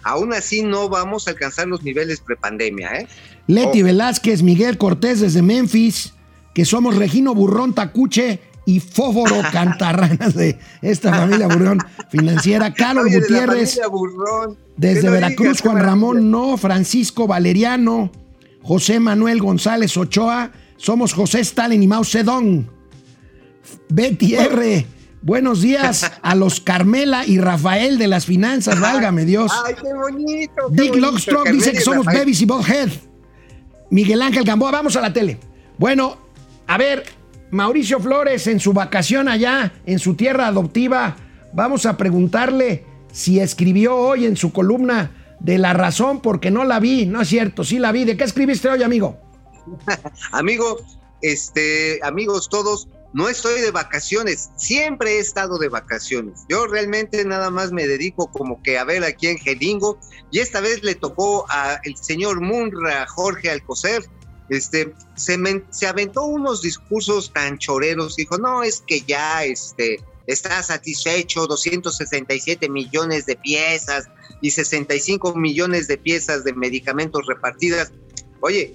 aún 0.03 0.33
así 0.33 0.61
no 0.61 0.87
vamos 0.87 1.27
a 1.27 1.31
alcanzar 1.31 1.67
los 1.67 1.81
niveles 1.81 2.21
prepandemia, 2.21 2.93
¿eh? 2.93 3.07
Leti 3.47 3.81
Oh. 3.81 3.85
Velázquez, 3.85 4.43
Miguel 4.43 4.77
Cortés 4.77 5.19
desde 5.21 5.41
Memphis, 5.41 6.13
que 6.53 6.63
somos 6.63 6.95
Regino 6.95 7.33
Burrón 7.33 7.73
Tacuche 7.73 8.39
y 8.67 8.79
Fóforo 8.79 9.41
Cantarranas 9.51 10.35
de 10.35 10.59
esta 10.83 11.11
familia 11.11 11.47
Burrón 11.47 11.79
financiera. 12.11 12.71
Carlos 12.71 13.05
Oye, 13.05 13.21
Gutiérrez. 13.21 13.79
Burrón. 13.89 14.59
Desde 14.77 15.09
Veracruz, 15.09 15.57
digas, 15.57 15.61
Juan 15.61 15.79
Ramón 15.79 16.29
No, 16.29 16.55
Francisco 16.57 17.25
Valeriano, 17.25 18.11
José 18.61 18.99
Manuel 18.99 19.41
González 19.41 19.97
Ochoa, 19.97 20.51
somos 20.77 21.13
José 21.13 21.39
Stalin 21.39 21.81
y 21.81 21.87
Mao 21.87 22.03
Zedong. 22.03 22.77
Betty 23.89 24.35
R. 24.35 24.85
Buenos 25.21 25.61
días 25.61 26.11
a 26.21 26.35
los 26.35 26.59
Carmela 26.61 27.25
y 27.25 27.39
Rafael 27.39 27.97
de 27.97 28.07
las 28.07 28.25
finanzas, 28.25 28.79
válgame 28.79 29.25
Dios. 29.25 29.51
Ay, 29.65 29.75
qué 29.81 29.93
bonito. 29.93 30.53
qué 30.75 30.81
Dick 30.81 31.25
Carmela 31.25 31.51
dice 31.51 31.71
que 31.73 31.81
somos 31.81 32.05
Rafael. 32.05 32.19
babies 32.19 32.41
y 32.41 32.45
Bothead. 32.45 32.89
Miguel 33.91 34.21
Ángel 34.21 34.43
Gamboa, 34.43 34.71
vamos 34.71 34.95
a 34.95 35.01
la 35.01 35.11
tele. 35.11 35.39
Bueno, 35.77 36.17
a 36.67 36.77
ver, 36.77 37.03
Mauricio 37.51 37.99
Flores 37.99 38.47
en 38.47 38.59
su 38.59 38.73
vacación 38.73 39.27
allá, 39.27 39.73
en 39.85 39.99
su 39.99 40.15
tierra 40.15 40.47
adoptiva, 40.47 41.15
vamos 41.53 41.85
a 41.85 41.97
preguntarle 41.97 42.85
si 43.11 43.39
escribió 43.39 43.95
hoy 43.95 44.25
en 44.25 44.37
su 44.37 44.51
columna 44.51 45.11
de 45.39 45.57
la 45.57 45.73
razón 45.73 46.21
porque 46.21 46.51
no 46.51 46.63
la 46.63 46.79
vi, 46.79 47.05
no 47.05 47.21
es 47.21 47.27
cierto, 47.27 47.63
sí 47.63 47.79
la 47.79 47.91
vi. 47.91 48.05
¿De 48.05 48.15
qué 48.17 48.23
escribiste 48.23 48.69
hoy, 48.69 48.83
amigo? 48.83 49.19
Amigo, 50.31 50.77
este, 51.21 51.99
amigos 52.03 52.49
todos, 52.49 52.87
no 53.13 53.27
estoy 53.27 53.61
de 53.61 53.71
vacaciones, 53.71 54.49
siempre 54.55 55.13
he 55.17 55.19
estado 55.19 55.57
de 55.57 55.67
vacaciones. 55.69 56.41
Yo 56.47 56.67
realmente 56.67 57.25
nada 57.25 57.49
más 57.49 57.71
me 57.71 57.87
dedico 57.87 58.31
como 58.31 58.61
que 58.61 58.77
a 58.77 58.83
ver 58.83 59.03
aquí 59.03 59.27
en 59.27 59.37
Gelingo 59.39 59.99
y 60.31 60.39
esta 60.39 60.59
vez 60.61 60.83
le 60.83 60.95
tocó 60.95 61.45
a 61.49 61.79
el 61.83 61.97
señor 61.97 62.41
Munra 62.41 63.07
Jorge 63.07 63.49
Alcocer. 63.49 64.03
Este, 64.49 64.93
se, 65.15 65.37
men- 65.37 65.65
se 65.69 65.85
aventó 65.87 66.23
unos 66.25 66.61
discursos 66.63 67.31
tan 67.33 67.57
choreros, 67.59 68.15
dijo, 68.15 68.37
no, 68.37 68.63
es 68.63 68.81
que 68.85 69.01
ya, 69.01 69.43
este, 69.43 70.03
está 70.25 70.61
satisfecho, 70.63 71.45
267 71.45 72.67
millones 72.69 73.25
de 73.25 73.35
piezas 73.35 74.05
y 74.41 74.51
65 74.51 75.35
millones 75.35 75.87
de 75.87 75.97
piezas 75.97 76.43
de 76.43 76.53
medicamentos 76.53 77.25
repartidas. 77.27 77.91
Oye, 78.41 78.73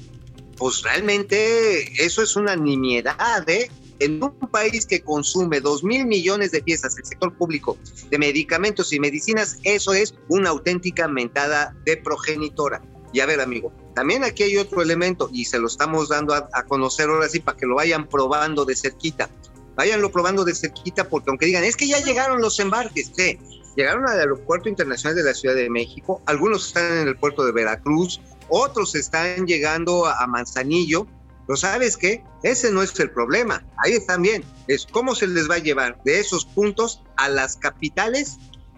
pues 0.57 0.83
realmente 0.83 2.05
eso 2.05 2.23
es 2.23 2.37
una 2.37 2.55
nimiedad, 2.55 3.49
¿eh? 3.49 3.71
En 4.01 4.23
un 4.23 4.33
país 4.51 4.87
que 4.87 5.03
consume 5.03 5.61
2 5.61 5.85
mil 5.85 6.07
millones 6.07 6.51
de 6.51 6.63
piezas, 6.63 6.99
el 6.99 7.05
sector 7.05 7.33
público, 7.37 7.79
de 8.11 8.19
medicamentos 8.19 8.93
y 8.93 9.01
medicinas, 9.01 9.59
eso 9.63 9.95
es 9.95 10.15
una 10.29 10.51
auténtica 10.51 11.07
mentada 11.07 11.75
de 11.85 11.97
progenitora. 11.97 12.83
Y 13.13 13.21
a 13.21 13.27
ver, 13.27 13.41
amigo, 13.41 13.73
también 13.95 14.25
aquí 14.25 14.43
hay 14.43 14.57
otro 14.57 14.83
elemento 14.83 15.31
y 15.33 15.45
se 15.45 15.59
lo 15.59 15.69
estamos 15.69 16.09
dando 16.09 16.35
a, 16.35 16.65
conocer 16.65 17.09
ahora 17.09 17.29
sí 17.29 17.39
para 17.39 17.57
que 17.57 17.67
lo 17.67 17.77
vayan 17.77 18.09
probando 18.09 18.65
de 18.65 18.75
cerquita. 18.75 19.31
Váyanlo 19.77 20.11
probando 20.11 20.45
de 20.45 20.55
cerquita 20.55 21.09
porque 21.09 21.31
aunque 21.31 21.47
digan, 21.47 21.63
es 21.63 21.77
que 21.77 21.87
ya 21.87 22.01
llegaron 22.01 22.41
los 22.41 22.59
embarques, 22.59 23.13
sí, 23.17 23.39
llegaron 23.77 24.09
al 24.09 24.19
Aeropuerto 24.19 24.69
Internacional 24.69 25.17
de 25.17 25.23
la 25.23 25.35
Ciudad 25.35 25.55
de 25.55 25.71
México, 25.71 26.21
algunos 26.27 26.67
están 26.69 26.99
en 26.99 27.09
el 27.09 27.17
puerto 27.17 27.45
de 27.45 27.53
Veracruz, 27.53 28.21
otros 28.49 28.95
están 28.95 29.47
llegando 29.47 30.07
a 30.07 30.27
Manzanillo, 30.27 31.07
pero 31.47 31.57
¿sabes 31.57 31.97
qué? 31.97 32.23
Ese 32.43 32.71
no 32.73 32.83
es 32.83 32.99
el 33.01 33.11
problema, 33.11 33.65
ahí 33.85 33.93
están 33.93 34.23
bien, 34.23 34.45
es 34.69 34.87
cómo 34.91 35.15
se 35.15 35.27
les 35.27 35.49
va 35.49 35.57
a 35.57 35.59
llevar 35.59 35.99
de 36.05 36.21
esos 36.21 36.45
puntos 36.45 37.03
a 37.17 37.29
las 37.29 37.57
capitales 37.57 38.37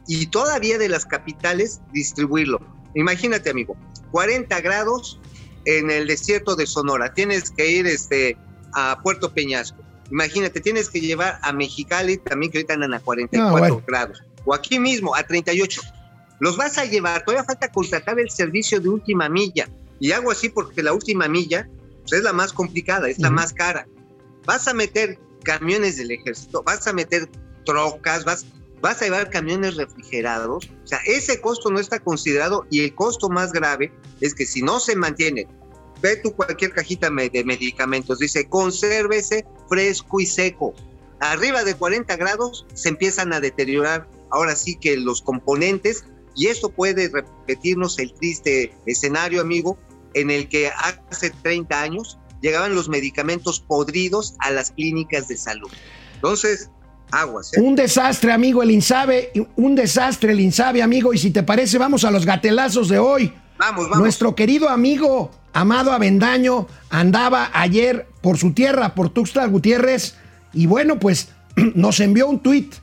y 0.08 0.26
todavía 0.26 0.78
de 0.78 0.88
las 0.88 1.04
capitales 1.06 1.80
distribuirlo. 1.92 2.60
Imagínate, 2.94 3.50
amigo, 3.50 3.76
40 4.10 4.60
grados 4.60 5.20
en 5.64 5.90
el 5.90 6.06
desierto 6.06 6.56
de 6.56 6.66
Sonora, 6.66 7.12
tienes 7.12 7.50
que 7.50 7.68
ir 7.70 7.86
este, 7.86 8.36
a 8.72 8.98
Puerto 9.02 9.32
Peñasco. 9.32 9.82
Imagínate, 10.10 10.60
tienes 10.60 10.88
que 10.88 11.00
llevar 11.00 11.38
a 11.42 11.52
Mexicali 11.52 12.16
también 12.18 12.52
que 12.52 12.58
ahorita 12.58 12.74
andan 12.74 12.94
a 12.94 13.00
44 13.00 13.48
Ah, 13.48 13.58
bueno. 13.58 13.82
grados. 13.86 14.22
O 14.44 14.54
aquí 14.54 14.78
mismo, 14.78 15.16
a 15.16 15.24
38. 15.24 15.82
Los 16.38 16.56
vas 16.56 16.78
a 16.78 16.84
llevar, 16.84 17.24
todavía 17.24 17.42
falta 17.44 17.72
contratar 17.72 18.20
el 18.20 18.30
servicio 18.30 18.78
de 18.78 18.88
última 18.88 19.28
milla. 19.28 19.68
Y 19.98 20.12
hago 20.12 20.30
así 20.30 20.48
porque 20.48 20.82
la 20.84 20.92
última 20.92 21.26
milla 21.26 21.68
pues, 22.08 22.20
es 22.20 22.24
la 22.24 22.32
más 22.32 22.52
complicada, 22.52 23.08
es 23.08 23.18
la 23.18 23.30
más 23.30 23.52
cara. 23.52 23.88
Vas 24.44 24.68
a 24.68 24.74
meter 24.74 25.18
camiones 25.44 25.96
del 25.96 26.10
ejército, 26.12 26.62
vas 26.62 26.86
a 26.86 26.92
meter 26.92 27.28
trocas, 27.64 28.24
vas, 28.24 28.46
vas 28.80 29.02
a 29.02 29.06
llevar 29.06 29.30
camiones 29.30 29.76
refrigerados. 29.76 30.68
O 30.84 30.86
sea, 30.86 30.98
ese 31.06 31.40
costo 31.40 31.70
no 31.70 31.80
está 31.80 31.98
considerado 31.98 32.66
y 32.70 32.80
el 32.84 32.94
costo 32.94 33.28
más 33.28 33.52
grave 33.52 33.92
es 34.20 34.34
que 34.34 34.46
si 34.46 34.62
no 34.62 34.80
se 34.80 34.96
mantiene, 34.96 35.46
ve 36.00 36.16
tú 36.16 36.32
cualquier 36.32 36.72
cajita 36.72 37.10
de 37.10 37.44
medicamentos, 37.44 38.18
dice 38.18 38.48
consérvese 38.48 39.46
fresco 39.68 40.20
y 40.20 40.26
seco. 40.26 40.74
Arriba 41.20 41.64
de 41.64 41.74
40 41.74 42.14
grados 42.16 42.66
se 42.74 42.90
empiezan 42.90 43.32
a 43.32 43.40
deteriorar 43.40 44.08
ahora 44.30 44.54
sí 44.54 44.76
que 44.76 44.96
los 44.96 45.22
componentes 45.22 46.04
y 46.36 46.48
esto 46.48 46.68
puede 46.68 47.08
repetirnos 47.08 47.98
el 47.98 48.12
triste 48.12 48.74
escenario, 48.84 49.40
amigo, 49.40 49.78
en 50.16 50.30
el 50.30 50.48
que 50.48 50.70
hace 51.10 51.30
30 51.30 51.80
años 51.80 52.18
llegaban 52.40 52.74
los 52.74 52.88
medicamentos 52.88 53.60
podridos 53.60 54.34
a 54.40 54.50
las 54.50 54.70
clínicas 54.70 55.28
de 55.28 55.36
salud. 55.36 55.70
Entonces, 56.14 56.70
aguas. 57.10 57.52
¿eh? 57.54 57.60
Un 57.60 57.76
desastre, 57.76 58.32
amigo, 58.32 58.62
el 58.62 58.70
Insabe. 58.70 59.32
Un 59.56 59.74
desastre, 59.74 60.32
el 60.32 60.40
Insabe, 60.40 60.82
amigo. 60.82 61.12
Y 61.12 61.18
si 61.18 61.30
te 61.30 61.42
parece, 61.42 61.78
vamos 61.78 62.04
a 62.04 62.10
los 62.10 62.24
gatelazos 62.24 62.88
de 62.88 62.98
hoy. 62.98 63.32
Vamos, 63.58 63.84
vamos. 63.84 63.98
Nuestro 63.98 64.34
querido 64.34 64.68
amigo 64.68 65.30
Amado 65.52 65.92
Avendaño 65.92 66.66
andaba 66.90 67.50
ayer 67.54 68.06
por 68.20 68.36
su 68.36 68.52
tierra, 68.52 68.94
por 68.94 69.08
Tuxtla 69.08 69.46
Gutiérrez, 69.46 70.16
y 70.52 70.66
bueno, 70.66 70.98
pues 70.98 71.28
nos 71.74 72.00
envió 72.00 72.28
un 72.28 72.40
tuit 72.40 72.74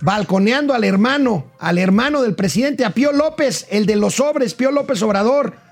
balconeando 0.00 0.74
al 0.74 0.84
hermano, 0.84 1.46
al 1.58 1.78
hermano 1.78 2.22
del 2.22 2.34
presidente, 2.34 2.84
a 2.84 2.90
Pío 2.90 3.10
López, 3.12 3.66
el 3.70 3.86
de 3.86 3.96
los 3.96 4.16
sobres, 4.16 4.54
Pío 4.54 4.70
López 4.70 5.02
Obrador. 5.02 5.63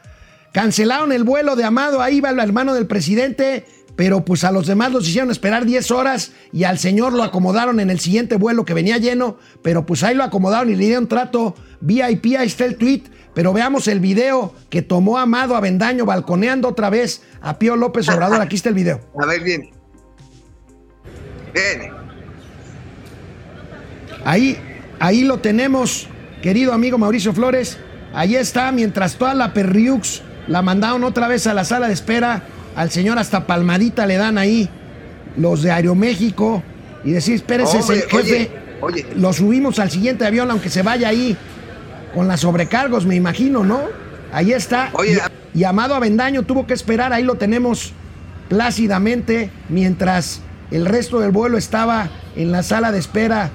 Cancelaron 0.52 1.12
el 1.12 1.24
vuelo 1.24 1.56
de 1.56 1.64
Amado, 1.64 2.02
ahí 2.02 2.20
va 2.20 2.30
el 2.30 2.38
hermano 2.38 2.74
del 2.74 2.86
presidente, 2.86 3.64
pero 3.96 4.24
pues 4.24 4.44
a 4.44 4.52
los 4.52 4.66
demás 4.66 4.92
los 4.92 5.08
hicieron 5.08 5.30
esperar 5.30 5.64
10 5.64 5.90
horas 5.90 6.32
y 6.52 6.64
al 6.64 6.78
señor 6.78 7.14
lo 7.14 7.22
acomodaron 7.22 7.80
en 7.80 7.88
el 7.88 8.00
siguiente 8.00 8.36
vuelo 8.36 8.66
que 8.66 8.74
venía 8.74 8.98
lleno, 8.98 9.38
pero 9.62 9.86
pues 9.86 10.02
ahí 10.02 10.14
lo 10.14 10.24
acomodaron 10.24 10.70
y 10.70 10.76
le 10.76 10.84
dieron 10.84 11.08
trato 11.08 11.54
VIP, 11.80 12.36
ahí 12.38 12.46
está 12.46 12.66
el 12.66 12.76
tweet, 12.76 13.04
pero 13.34 13.54
veamos 13.54 13.88
el 13.88 14.00
video 14.00 14.54
que 14.68 14.82
tomó 14.82 15.18
Amado 15.18 15.56
Avendaño 15.56 16.04
balconeando 16.04 16.68
otra 16.68 16.90
vez 16.90 17.22
a 17.40 17.58
Pío 17.58 17.74
López 17.76 18.06
Obrador, 18.10 18.42
aquí 18.42 18.56
está 18.56 18.68
el 18.68 18.74
video. 18.74 19.00
A 19.22 19.26
ver, 19.26 19.42
bien. 19.42 19.70
Bien. 21.54 21.92
Ahí, 24.24 24.58
ahí 25.00 25.24
lo 25.24 25.38
tenemos, 25.38 26.08
querido 26.42 26.74
amigo 26.74 26.98
Mauricio 26.98 27.32
Flores. 27.32 27.78
Ahí 28.14 28.36
está, 28.36 28.70
mientras 28.72 29.16
toda 29.16 29.32
la 29.32 29.54
Perriux 29.54 30.22
la 30.48 30.62
mandaron 30.62 31.04
otra 31.04 31.28
vez 31.28 31.46
a 31.46 31.54
la 31.54 31.64
sala 31.64 31.86
de 31.88 31.94
espera. 31.94 32.42
Al 32.76 32.90
señor 32.90 33.18
hasta 33.18 33.46
palmadita 33.46 34.06
le 34.06 34.16
dan 34.16 34.38
ahí 34.38 34.68
los 35.36 35.62
de 35.62 35.70
Aeroméxico. 35.72 36.62
Y 37.04 37.10
decir, 37.12 37.34
espérese, 37.34 37.78
Hombre, 37.78 38.00
se- 38.00 38.08
jefe. 38.08 38.16
oye, 38.16 38.50
oye. 38.80 39.06
Lo 39.16 39.32
subimos 39.32 39.78
al 39.78 39.90
siguiente 39.90 40.24
avión, 40.26 40.50
aunque 40.50 40.68
se 40.70 40.82
vaya 40.82 41.08
ahí 41.08 41.36
con 42.14 42.28
las 42.28 42.40
sobrecargos, 42.40 43.06
me 43.06 43.14
imagino, 43.16 43.64
¿no? 43.64 43.80
Ahí 44.32 44.52
está. 44.52 44.90
Oye, 44.92 45.18
y, 45.54 45.60
y 45.60 45.64
Amado 45.64 45.94
Avendaño 45.94 46.42
tuvo 46.44 46.66
que 46.66 46.74
esperar, 46.74 47.12
ahí 47.12 47.24
lo 47.24 47.34
tenemos 47.34 47.92
plácidamente, 48.48 49.50
mientras 49.68 50.40
el 50.70 50.86
resto 50.86 51.20
del 51.20 51.30
vuelo 51.32 51.58
estaba 51.58 52.08
en 52.36 52.52
la 52.52 52.62
sala 52.62 52.92
de 52.92 52.98
espera, 52.98 53.50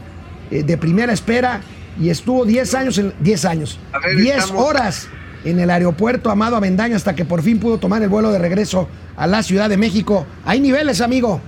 eh, 0.52 0.64
de 0.64 0.78
primera 0.78 1.14
espera. 1.14 1.62
y 2.00 2.10
estuvo 2.12 2.46
10 2.46 2.76
años, 2.76 2.98
en, 3.00 3.12
10 3.22 3.46
años, 3.46 3.80
A 3.92 3.98
ver, 4.00 4.18
10 4.18 4.38
estamos- 4.38 4.64
horas 4.64 5.08
en 5.50 5.60
el 5.60 5.70
aeropuerto 5.70 6.30
Amado 6.30 6.56
Avendaño 6.56 6.96
hasta 6.96 7.16
que 7.16 7.26
por 7.26 7.42
fin 7.42 7.60
pudo 7.60 7.78
tomar 7.80 8.02
el 8.02 8.10
vuelo 8.10 8.32
de 8.32 8.40
regreso 8.40 8.88
a 9.16 9.28
la 9.28 9.44
Ciudad 9.44 9.70
de 9.70 9.78
México. 9.78 10.26
Hay 10.46 10.60
niveles, 10.60 11.02
amigo. 11.02 11.42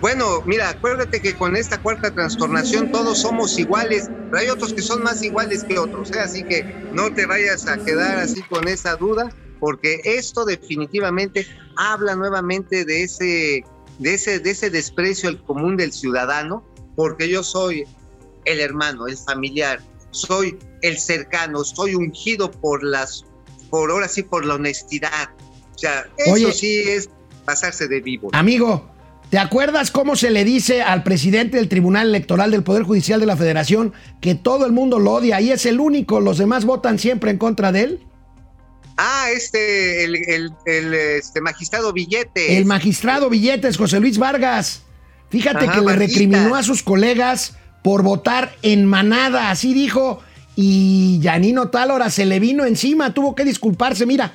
Bueno, 0.00 0.42
mira, 0.46 0.70
acuérdate 0.70 1.20
que 1.20 1.34
con 1.34 1.56
esta 1.56 1.78
cuarta 1.78 2.12
trastornación 2.12 2.92
todos 2.92 3.20
somos 3.20 3.58
iguales, 3.58 4.08
pero 4.26 4.38
hay 4.38 4.48
otros 4.48 4.72
que 4.72 4.82
son 4.82 5.02
más 5.02 5.22
iguales 5.24 5.64
que 5.64 5.76
otros, 5.76 6.12
¿eh? 6.12 6.20
así 6.20 6.44
que 6.44 6.62
no 6.92 7.12
te 7.12 7.26
vayas 7.26 7.66
a 7.66 7.78
quedar 7.78 8.18
así 8.18 8.40
con 8.42 8.68
esa 8.68 8.94
duda, 8.94 9.32
porque 9.58 10.00
esto 10.04 10.44
definitivamente 10.44 11.48
habla 11.76 12.14
nuevamente 12.14 12.84
de 12.84 13.02
ese, 13.02 13.64
de 13.98 14.14
ese, 14.14 14.38
de 14.38 14.50
ese 14.50 14.70
desprecio 14.70 15.28
al 15.28 15.42
común 15.42 15.76
del 15.76 15.92
ciudadano, 15.92 16.64
porque 16.94 17.28
yo 17.28 17.42
soy 17.42 17.84
el 18.44 18.60
hermano, 18.60 19.08
el 19.08 19.16
familiar, 19.16 19.80
soy 20.12 20.56
el 20.82 20.98
cercano, 20.98 21.64
soy 21.64 21.94
ungido 21.94 22.50
por 22.50 22.82
las, 22.82 23.24
por 23.70 23.90
ahora 23.90 24.08
sí, 24.08 24.22
por 24.22 24.44
la 24.44 24.54
honestidad. 24.54 25.30
O 25.74 25.78
sea, 25.78 26.06
eso 26.16 26.32
Oye. 26.32 26.52
sí 26.52 26.80
es 26.80 27.08
pasarse 27.44 27.88
de 27.88 28.00
vivo. 28.00 28.30
Amigo, 28.32 28.90
¿te 29.30 29.38
acuerdas 29.38 29.90
cómo 29.90 30.16
se 30.16 30.30
le 30.30 30.44
dice 30.44 30.82
al 30.82 31.02
presidente 31.02 31.56
del 31.56 31.68
Tribunal 31.68 32.08
Electoral 32.08 32.50
del 32.50 32.64
Poder 32.64 32.82
Judicial 32.82 33.20
de 33.20 33.26
la 33.26 33.36
Federación 33.36 33.92
que 34.20 34.34
todo 34.34 34.66
el 34.66 34.72
mundo 34.72 34.98
lo 34.98 35.14
odia 35.14 35.40
y 35.40 35.52
es 35.52 35.66
el 35.66 35.80
único, 35.80 36.20
los 36.20 36.38
demás 36.38 36.64
votan 36.64 36.98
siempre 36.98 37.30
en 37.30 37.38
contra 37.38 37.72
de 37.72 37.82
él? 37.82 38.08
Ah, 39.00 39.28
este, 39.32 40.02
el, 40.02 40.16
el, 40.16 40.52
el, 40.66 40.94
este, 40.94 41.40
magistrado 41.40 41.92
Billete. 41.92 42.58
El 42.58 42.64
magistrado 42.64 43.30
Billetes, 43.30 43.76
José 43.76 44.00
Luis 44.00 44.18
Vargas. 44.18 44.82
Fíjate 45.30 45.66
Ajá, 45.66 45.74
que 45.78 45.86
le 45.86 45.94
recriminó 45.94 46.56
a 46.56 46.64
sus 46.64 46.82
colegas 46.82 47.56
por 47.84 48.02
votar 48.02 48.56
en 48.62 48.86
manada, 48.86 49.50
así 49.50 49.72
dijo. 49.72 50.20
Y 50.60 51.20
Yanino 51.20 51.70
Tálora 51.70 52.10
se 52.10 52.26
le 52.26 52.40
vino 52.40 52.64
encima, 52.64 53.14
tuvo 53.14 53.32
que 53.32 53.44
disculparse, 53.44 54.04
mira. 54.04 54.32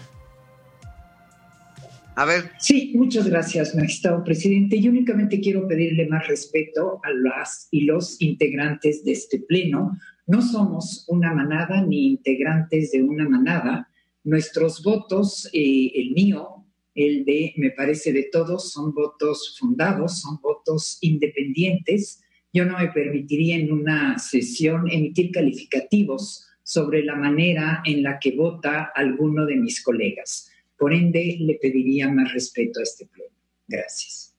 A 2.15 2.23
ver, 2.23 2.51
Sí, 2.59 2.93
muchas 2.95 3.27
gracias, 3.27 3.75
magistrado 3.75 4.23
presidente. 4.23 4.79
Yo 4.79 4.89
únicamente 4.89 5.41
quiero 5.41 5.67
pedirle 5.67 6.07
más 6.07 6.25
respeto 6.29 7.01
a 7.03 7.09
las 7.11 7.67
y 7.71 7.81
los 7.81 8.21
integrantes 8.21 9.03
de 9.03 9.11
este 9.11 9.39
pleno. 9.39 9.97
No 10.25 10.41
somos 10.41 11.03
una 11.09 11.33
manada 11.33 11.81
ni 11.81 12.07
integrantes 12.11 12.91
de 12.91 13.03
una 13.03 13.27
manada. 13.27 13.89
Nuestros 14.23 14.81
votos, 14.81 15.49
eh, 15.51 15.91
el 15.93 16.11
mío, 16.11 16.65
el 16.95 17.25
de, 17.25 17.53
me 17.57 17.71
parece, 17.71 18.13
de 18.13 18.29
todos, 18.31 18.71
son 18.71 18.93
votos 18.93 19.57
fundados, 19.59 20.21
son 20.21 20.39
votos 20.41 20.99
independientes. 21.01 22.22
Yo 22.53 22.65
no 22.65 22.77
me 22.77 22.89
permitiría 22.89 23.57
en 23.57 23.71
una 23.71 24.19
sesión 24.19 24.87
emitir 24.89 25.31
calificativos 25.31 26.47
sobre 26.61 27.03
la 27.03 27.15
manera 27.15 27.81
en 27.83 28.03
la 28.03 28.19
que 28.19 28.35
vota 28.35 28.91
alguno 28.95 29.45
de 29.47 29.55
mis 29.55 29.83
colegas. 29.83 30.51
Por 30.77 30.93
ende, 30.93 31.37
le 31.39 31.55
pediría 31.55 32.09
más 32.11 32.31
respeto 32.31 32.79
a 32.79 32.83
este 32.83 33.07
pleno. 33.07 33.33
Gracias. 33.67 34.35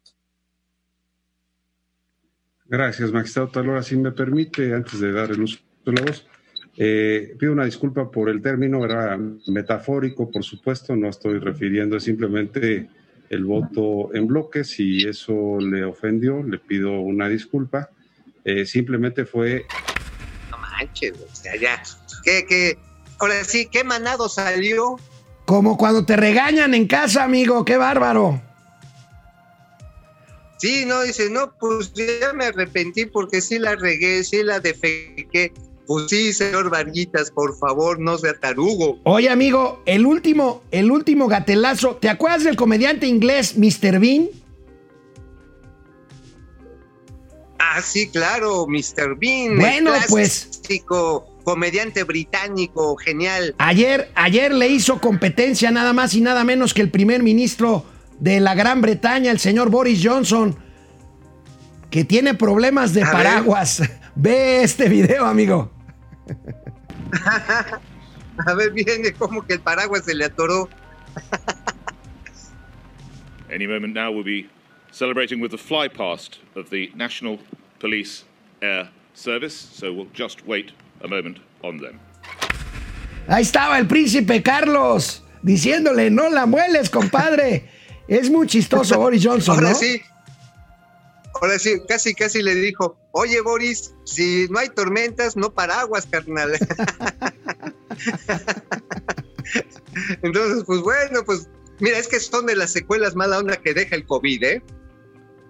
Gracias, 2.67 3.13
magistrado 3.13 3.49
Talora. 3.49 3.83
Si 3.83 3.97
me 3.97 4.13
permite, 4.13 4.73
antes 4.73 5.01
de 5.01 5.13
dar 5.13 5.31
el 5.33 5.43
uso 5.43 5.59
de 5.85 5.93
la 5.93 6.03
voz, 6.03 6.27
eh, 6.77 7.37
pido 7.39 7.53
una 7.53 7.67
disculpa 7.67 8.11
por 8.11 8.29
el 8.29 8.41
término, 8.41 8.85
era 8.85 9.19
metafórico, 9.49 10.31
por 10.31 10.43
supuesto, 10.43 10.97
no 10.97 11.09
estoy 11.09 11.39
refiriendo 11.39 12.01
simplemente 12.01 12.89
el 13.29 13.45
voto 13.45 14.15
en 14.15 14.27
bloque. 14.27 14.65
Si 14.65 15.05
eso 15.05 15.59
le 15.61 15.85
ofendió, 15.85 16.43
le 16.43 16.59
pido 16.59 17.01
una 17.01 17.29
disculpa. 17.29 17.91
Eh, 18.45 18.67
simplemente 18.67 19.25
fue 19.25 19.67
no 20.51 20.59
manches, 20.59 21.15
o 21.19 21.35
sea, 21.35 21.57
ya. 21.57 21.83
¿Qué, 22.25 22.45
qué? 22.49 22.79
Ahora 23.19 23.43
sí, 23.45 23.67
¿qué 23.71 23.85
manado 23.85 24.29
salió? 24.29 24.97
Como 25.45 25.77
cuando 25.77 26.05
te 26.05 26.17
regañan 26.17 26.75
en 26.75 26.87
casa, 26.87 27.25
amigo, 27.25 27.65
qué 27.65 27.77
bárbaro. 27.77 28.41
Sí, 30.59 30.85
no, 30.87 31.03
dice, 31.03 31.29
no, 31.31 31.53
pues 31.59 31.93
ya 31.93 32.33
me 32.33 32.47
arrepentí 32.47 33.07
porque 33.07 33.41
sí 33.41 33.59
la 33.59 33.77
regué, 33.77 34.25
sí 34.25 34.43
la 34.43 34.61
defequé. 34.61 35.53
Pues 35.87 36.07
sí, 36.09 36.33
señor 36.33 36.71
Varguitas, 36.71 37.31
por 37.31 37.57
favor, 37.59 38.01
no 38.01 38.17
sea 38.17 38.33
tarugo. 38.41 38.99
Oye, 39.05 39.29
amigo, 39.29 39.83
el 39.85 40.07
último, 40.07 40.63
el 40.71 40.91
último 40.91 41.29
gatelazo, 41.29 41.97
¿te 41.97 42.09
acuerdas 42.09 42.45
del 42.45 42.57
comediante 42.57 43.07
inglés 43.07 43.59
Mr. 43.59 44.01
Bean? 44.01 44.29
Ah, 47.73 47.81
sí, 47.81 48.09
claro, 48.09 48.67
Mr. 48.67 49.17
Bean. 49.19 49.59
Bueno, 49.59 49.95
el 49.95 50.03
pues. 50.09 50.61
comediante 51.45 52.05
británico, 52.05 52.97
genial. 52.97 53.55
Ayer, 53.59 54.11
ayer 54.15 54.53
le 54.53 54.69
hizo 54.69 55.01
competencia 55.01 55.71
nada 55.71 55.93
más 55.93 56.15
y 56.15 56.21
nada 56.21 56.45
menos 56.45 56.75
que 56.75 56.83
el 56.83 56.91
primer 56.91 57.23
ministro 57.23 57.85
de 58.21 58.41
la 58.41 58.55
Gran 58.55 58.81
Bretaña, 58.81 59.31
el 59.31 59.41
señor 59.41 59.71
Boris 59.71 60.01
Johnson, 60.03 60.57
que 61.91 62.05
tiene 62.05 62.35
problemas 62.35 62.93
de 62.93 63.03
A 63.03 63.07
ver. 63.07 63.13
paraguas. 63.13 63.83
Ve 64.15 64.63
este 64.63 64.89
video, 64.89 65.27
amigo. 65.27 65.71
A 68.47 68.55
ver, 68.55 68.73
viene 68.73 69.13
como 69.13 69.47
que 69.47 69.55
el 69.55 69.61
paraguas 69.61 70.05
se 70.05 70.15
le 70.15 70.25
atoró. 70.27 70.69
Any 73.53 73.67
moment 73.67 73.95
now, 73.95 74.11
we'll 74.11 74.25
be 74.25 74.49
celebrating 74.95 75.41
with 75.41 75.51
the 75.51 75.59
fly 75.59 75.89
past 75.89 76.39
of 76.55 76.71
the 76.71 76.93
National 76.95 77.41
Police 77.81 78.23
Air 78.63 78.91
Service, 79.15 79.55
so 79.55 79.93
we'll 79.93 80.07
just 80.15 80.47
wait 80.47 80.71
a 81.03 81.09
moment 81.09 81.39
on 81.63 81.79
them. 81.79 81.99
Ahí 83.27 83.43
estaba 83.43 83.79
el 83.79 83.87
príncipe 83.87 84.43
Carlos 84.43 85.23
diciéndole, 85.43 86.11
no 86.11 86.29
la 86.31 86.47
mueles, 86.47 86.89
compadre. 86.91 87.69
Es 88.07 88.29
muy 88.29 88.47
chistoso 88.47 88.99
Boris 88.99 89.25
Johnson, 89.25 89.55
Ahora 89.55 89.71
¿no? 89.71 89.75
sí. 89.77 90.03
Ahora 91.41 91.59
sí, 91.59 91.81
casi, 91.89 92.15
casi 92.15 92.43
le 92.43 92.55
dijo, 92.55 92.99
oye 93.13 93.41
Boris, 93.41 93.95
si 94.05 94.47
no 94.51 94.59
hay 94.59 94.69
tormentas, 94.69 95.39
no 95.39 95.51
paraguas, 95.55 96.05
carnal. 96.05 96.53
Entonces, 100.23 100.65
pues 100.67 100.81
bueno, 100.83 101.25
pues 101.25 101.49
mira, 101.81 101.97
es 101.97 102.07
que 102.09 102.21
son 102.21 102.45
de 102.45 102.57
las 102.57 102.73
secuelas 102.73 103.17
mala 103.17 103.39
onda 103.39 103.57
que 103.57 103.73
deja 103.73 103.97
el 103.97 104.05
COVID, 104.05 104.45
¿eh? 104.45 104.63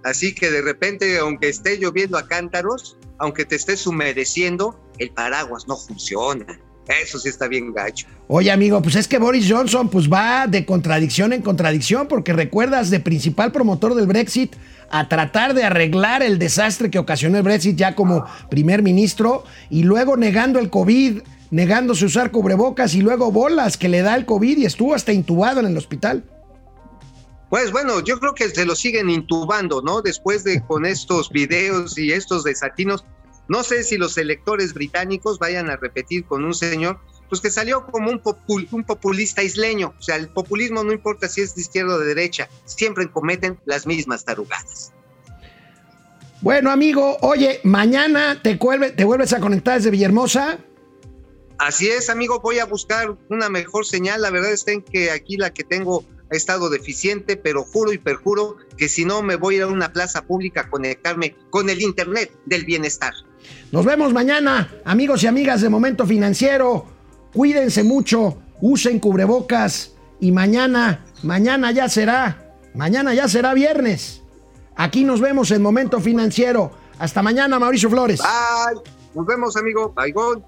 Así 0.04 0.34
que 0.34 0.50
de 0.50 0.62
repente, 0.62 1.18
aunque 1.18 1.48
esté 1.48 1.78
lloviendo 1.78 2.18
a 2.18 2.28
cántaros, 2.28 2.96
aunque 3.18 3.44
te 3.44 3.56
estés 3.56 3.86
humedeciendo, 3.86 4.78
el 4.98 5.10
paraguas 5.10 5.66
no 5.66 5.76
funciona. 5.76 6.60
Eso 7.02 7.18
sí 7.18 7.30
está 7.30 7.48
bien 7.48 7.72
gacho. 7.72 8.06
Oye, 8.28 8.50
amigo, 8.50 8.82
pues 8.82 8.96
es 8.96 9.08
que 9.08 9.18
Boris 9.18 9.50
Johnson 9.50 9.88
pues 9.88 10.12
va 10.12 10.46
de 10.46 10.66
contradicción 10.66 11.32
en 11.32 11.40
contradicción, 11.40 12.06
porque 12.08 12.34
recuerdas 12.34 12.90
de 12.90 13.00
principal 13.00 13.52
promotor 13.52 13.94
del 13.94 14.06
Brexit 14.06 14.54
a 14.90 15.08
tratar 15.08 15.54
de 15.54 15.64
arreglar 15.64 16.22
el 16.22 16.38
desastre 16.38 16.90
que 16.90 16.98
ocasionó 16.98 17.38
el 17.38 17.42
Brexit 17.42 17.76
ya 17.76 17.94
como 17.94 18.26
primer 18.50 18.82
ministro 18.82 19.44
y 19.70 19.84
luego 19.84 20.18
negando 20.18 20.58
el 20.58 20.68
COVID, 20.68 21.22
negándose 21.50 22.04
usar 22.04 22.30
cubrebocas 22.30 22.94
y 22.94 23.00
luego 23.00 23.32
bolas 23.32 23.78
que 23.78 23.88
le 23.88 24.02
da 24.02 24.14
el 24.14 24.26
COVID 24.26 24.58
y 24.58 24.66
estuvo 24.66 24.94
hasta 24.94 25.12
intubado 25.12 25.60
en 25.60 25.66
el 25.66 25.76
hospital. 25.76 26.24
Pues 27.54 27.70
bueno, 27.70 28.00
yo 28.00 28.18
creo 28.18 28.34
que 28.34 28.48
se 28.48 28.66
lo 28.66 28.74
siguen 28.74 29.08
intubando, 29.10 29.80
¿no? 29.80 30.02
Después 30.02 30.42
de 30.42 30.60
con 30.66 30.84
estos 30.96 31.30
videos 31.30 31.96
y 31.96 32.10
estos 32.10 32.42
desatinos, 32.42 33.04
no 33.46 33.62
sé 33.62 33.84
si 33.84 33.96
los 33.96 34.18
electores 34.18 34.74
británicos 34.74 35.38
vayan 35.38 35.70
a 35.70 35.76
repetir 35.76 36.24
con 36.24 36.44
un 36.44 36.52
señor, 36.52 36.98
pues 37.28 37.40
que 37.40 37.50
salió 37.52 37.86
como 37.86 38.10
un, 38.10 38.20
popul- 38.20 38.66
un 38.72 38.82
populista 38.82 39.40
isleño. 39.44 39.94
O 39.96 40.02
sea, 40.02 40.16
el 40.16 40.30
populismo 40.30 40.82
no 40.82 40.90
importa 40.92 41.28
si 41.28 41.42
es 41.42 41.54
de 41.54 41.60
izquierda 41.60 41.94
o 41.94 41.98
de 42.00 42.06
derecha, 42.06 42.48
siempre 42.64 43.08
cometen 43.08 43.56
las 43.66 43.86
mismas 43.86 44.24
tarugadas. 44.24 44.92
Bueno, 46.40 46.72
amigo, 46.72 47.18
oye, 47.20 47.60
mañana 47.62 48.42
te, 48.42 48.58
vuelve- 48.58 48.90
te 48.96 49.04
vuelves 49.04 49.32
a 49.32 49.38
conectar 49.38 49.76
desde 49.76 49.92
Villahermosa. 49.92 50.58
Así 51.58 51.86
es, 51.88 52.10
amigo, 52.10 52.40
voy 52.40 52.58
a 52.58 52.64
buscar 52.64 53.16
una 53.28 53.48
mejor 53.48 53.86
señal. 53.86 54.22
La 54.22 54.30
verdad 54.30 54.50
es 54.50 54.64
que 54.90 55.12
aquí 55.12 55.36
la 55.36 55.54
que 55.54 55.62
tengo 55.62 56.04
ha 56.34 56.38
estado 56.38 56.70
deficiente, 56.70 57.36
pero 57.36 57.64
juro 57.64 57.92
y 57.92 57.98
perjuro 57.98 58.56
que 58.76 58.88
si 58.88 59.04
no 59.04 59.22
me 59.22 59.36
voy 59.36 59.54
a 59.54 59.56
ir 59.58 59.62
a 59.64 59.66
una 59.68 59.92
plaza 59.92 60.22
pública 60.22 60.62
a 60.62 60.70
conectarme 60.70 61.36
con 61.50 61.70
el 61.70 61.80
Internet 61.82 62.32
del 62.46 62.64
bienestar. 62.64 63.14
Nos 63.72 63.84
vemos 63.84 64.12
mañana, 64.12 64.72
amigos 64.84 65.22
y 65.22 65.26
amigas 65.26 65.60
de 65.60 65.68
Momento 65.68 66.06
Financiero. 66.06 66.86
Cuídense 67.32 67.82
mucho, 67.82 68.38
usen 68.60 69.00
cubrebocas 69.00 69.94
y 70.20 70.32
mañana, 70.32 71.04
mañana 71.22 71.72
ya 71.72 71.88
será, 71.88 72.54
mañana 72.74 73.14
ya 73.14 73.28
será 73.28 73.54
viernes. 73.54 74.22
Aquí 74.76 75.04
nos 75.04 75.20
vemos 75.20 75.50
en 75.50 75.62
Momento 75.62 76.00
Financiero. 76.00 76.72
Hasta 76.98 77.22
mañana, 77.22 77.58
Mauricio 77.58 77.90
Flores. 77.90 78.20
Bye. 78.20 78.80
Nos 79.14 79.26
vemos, 79.26 79.56
amigo. 79.56 79.92
Bye, 79.94 80.12
gone. 80.12 80.42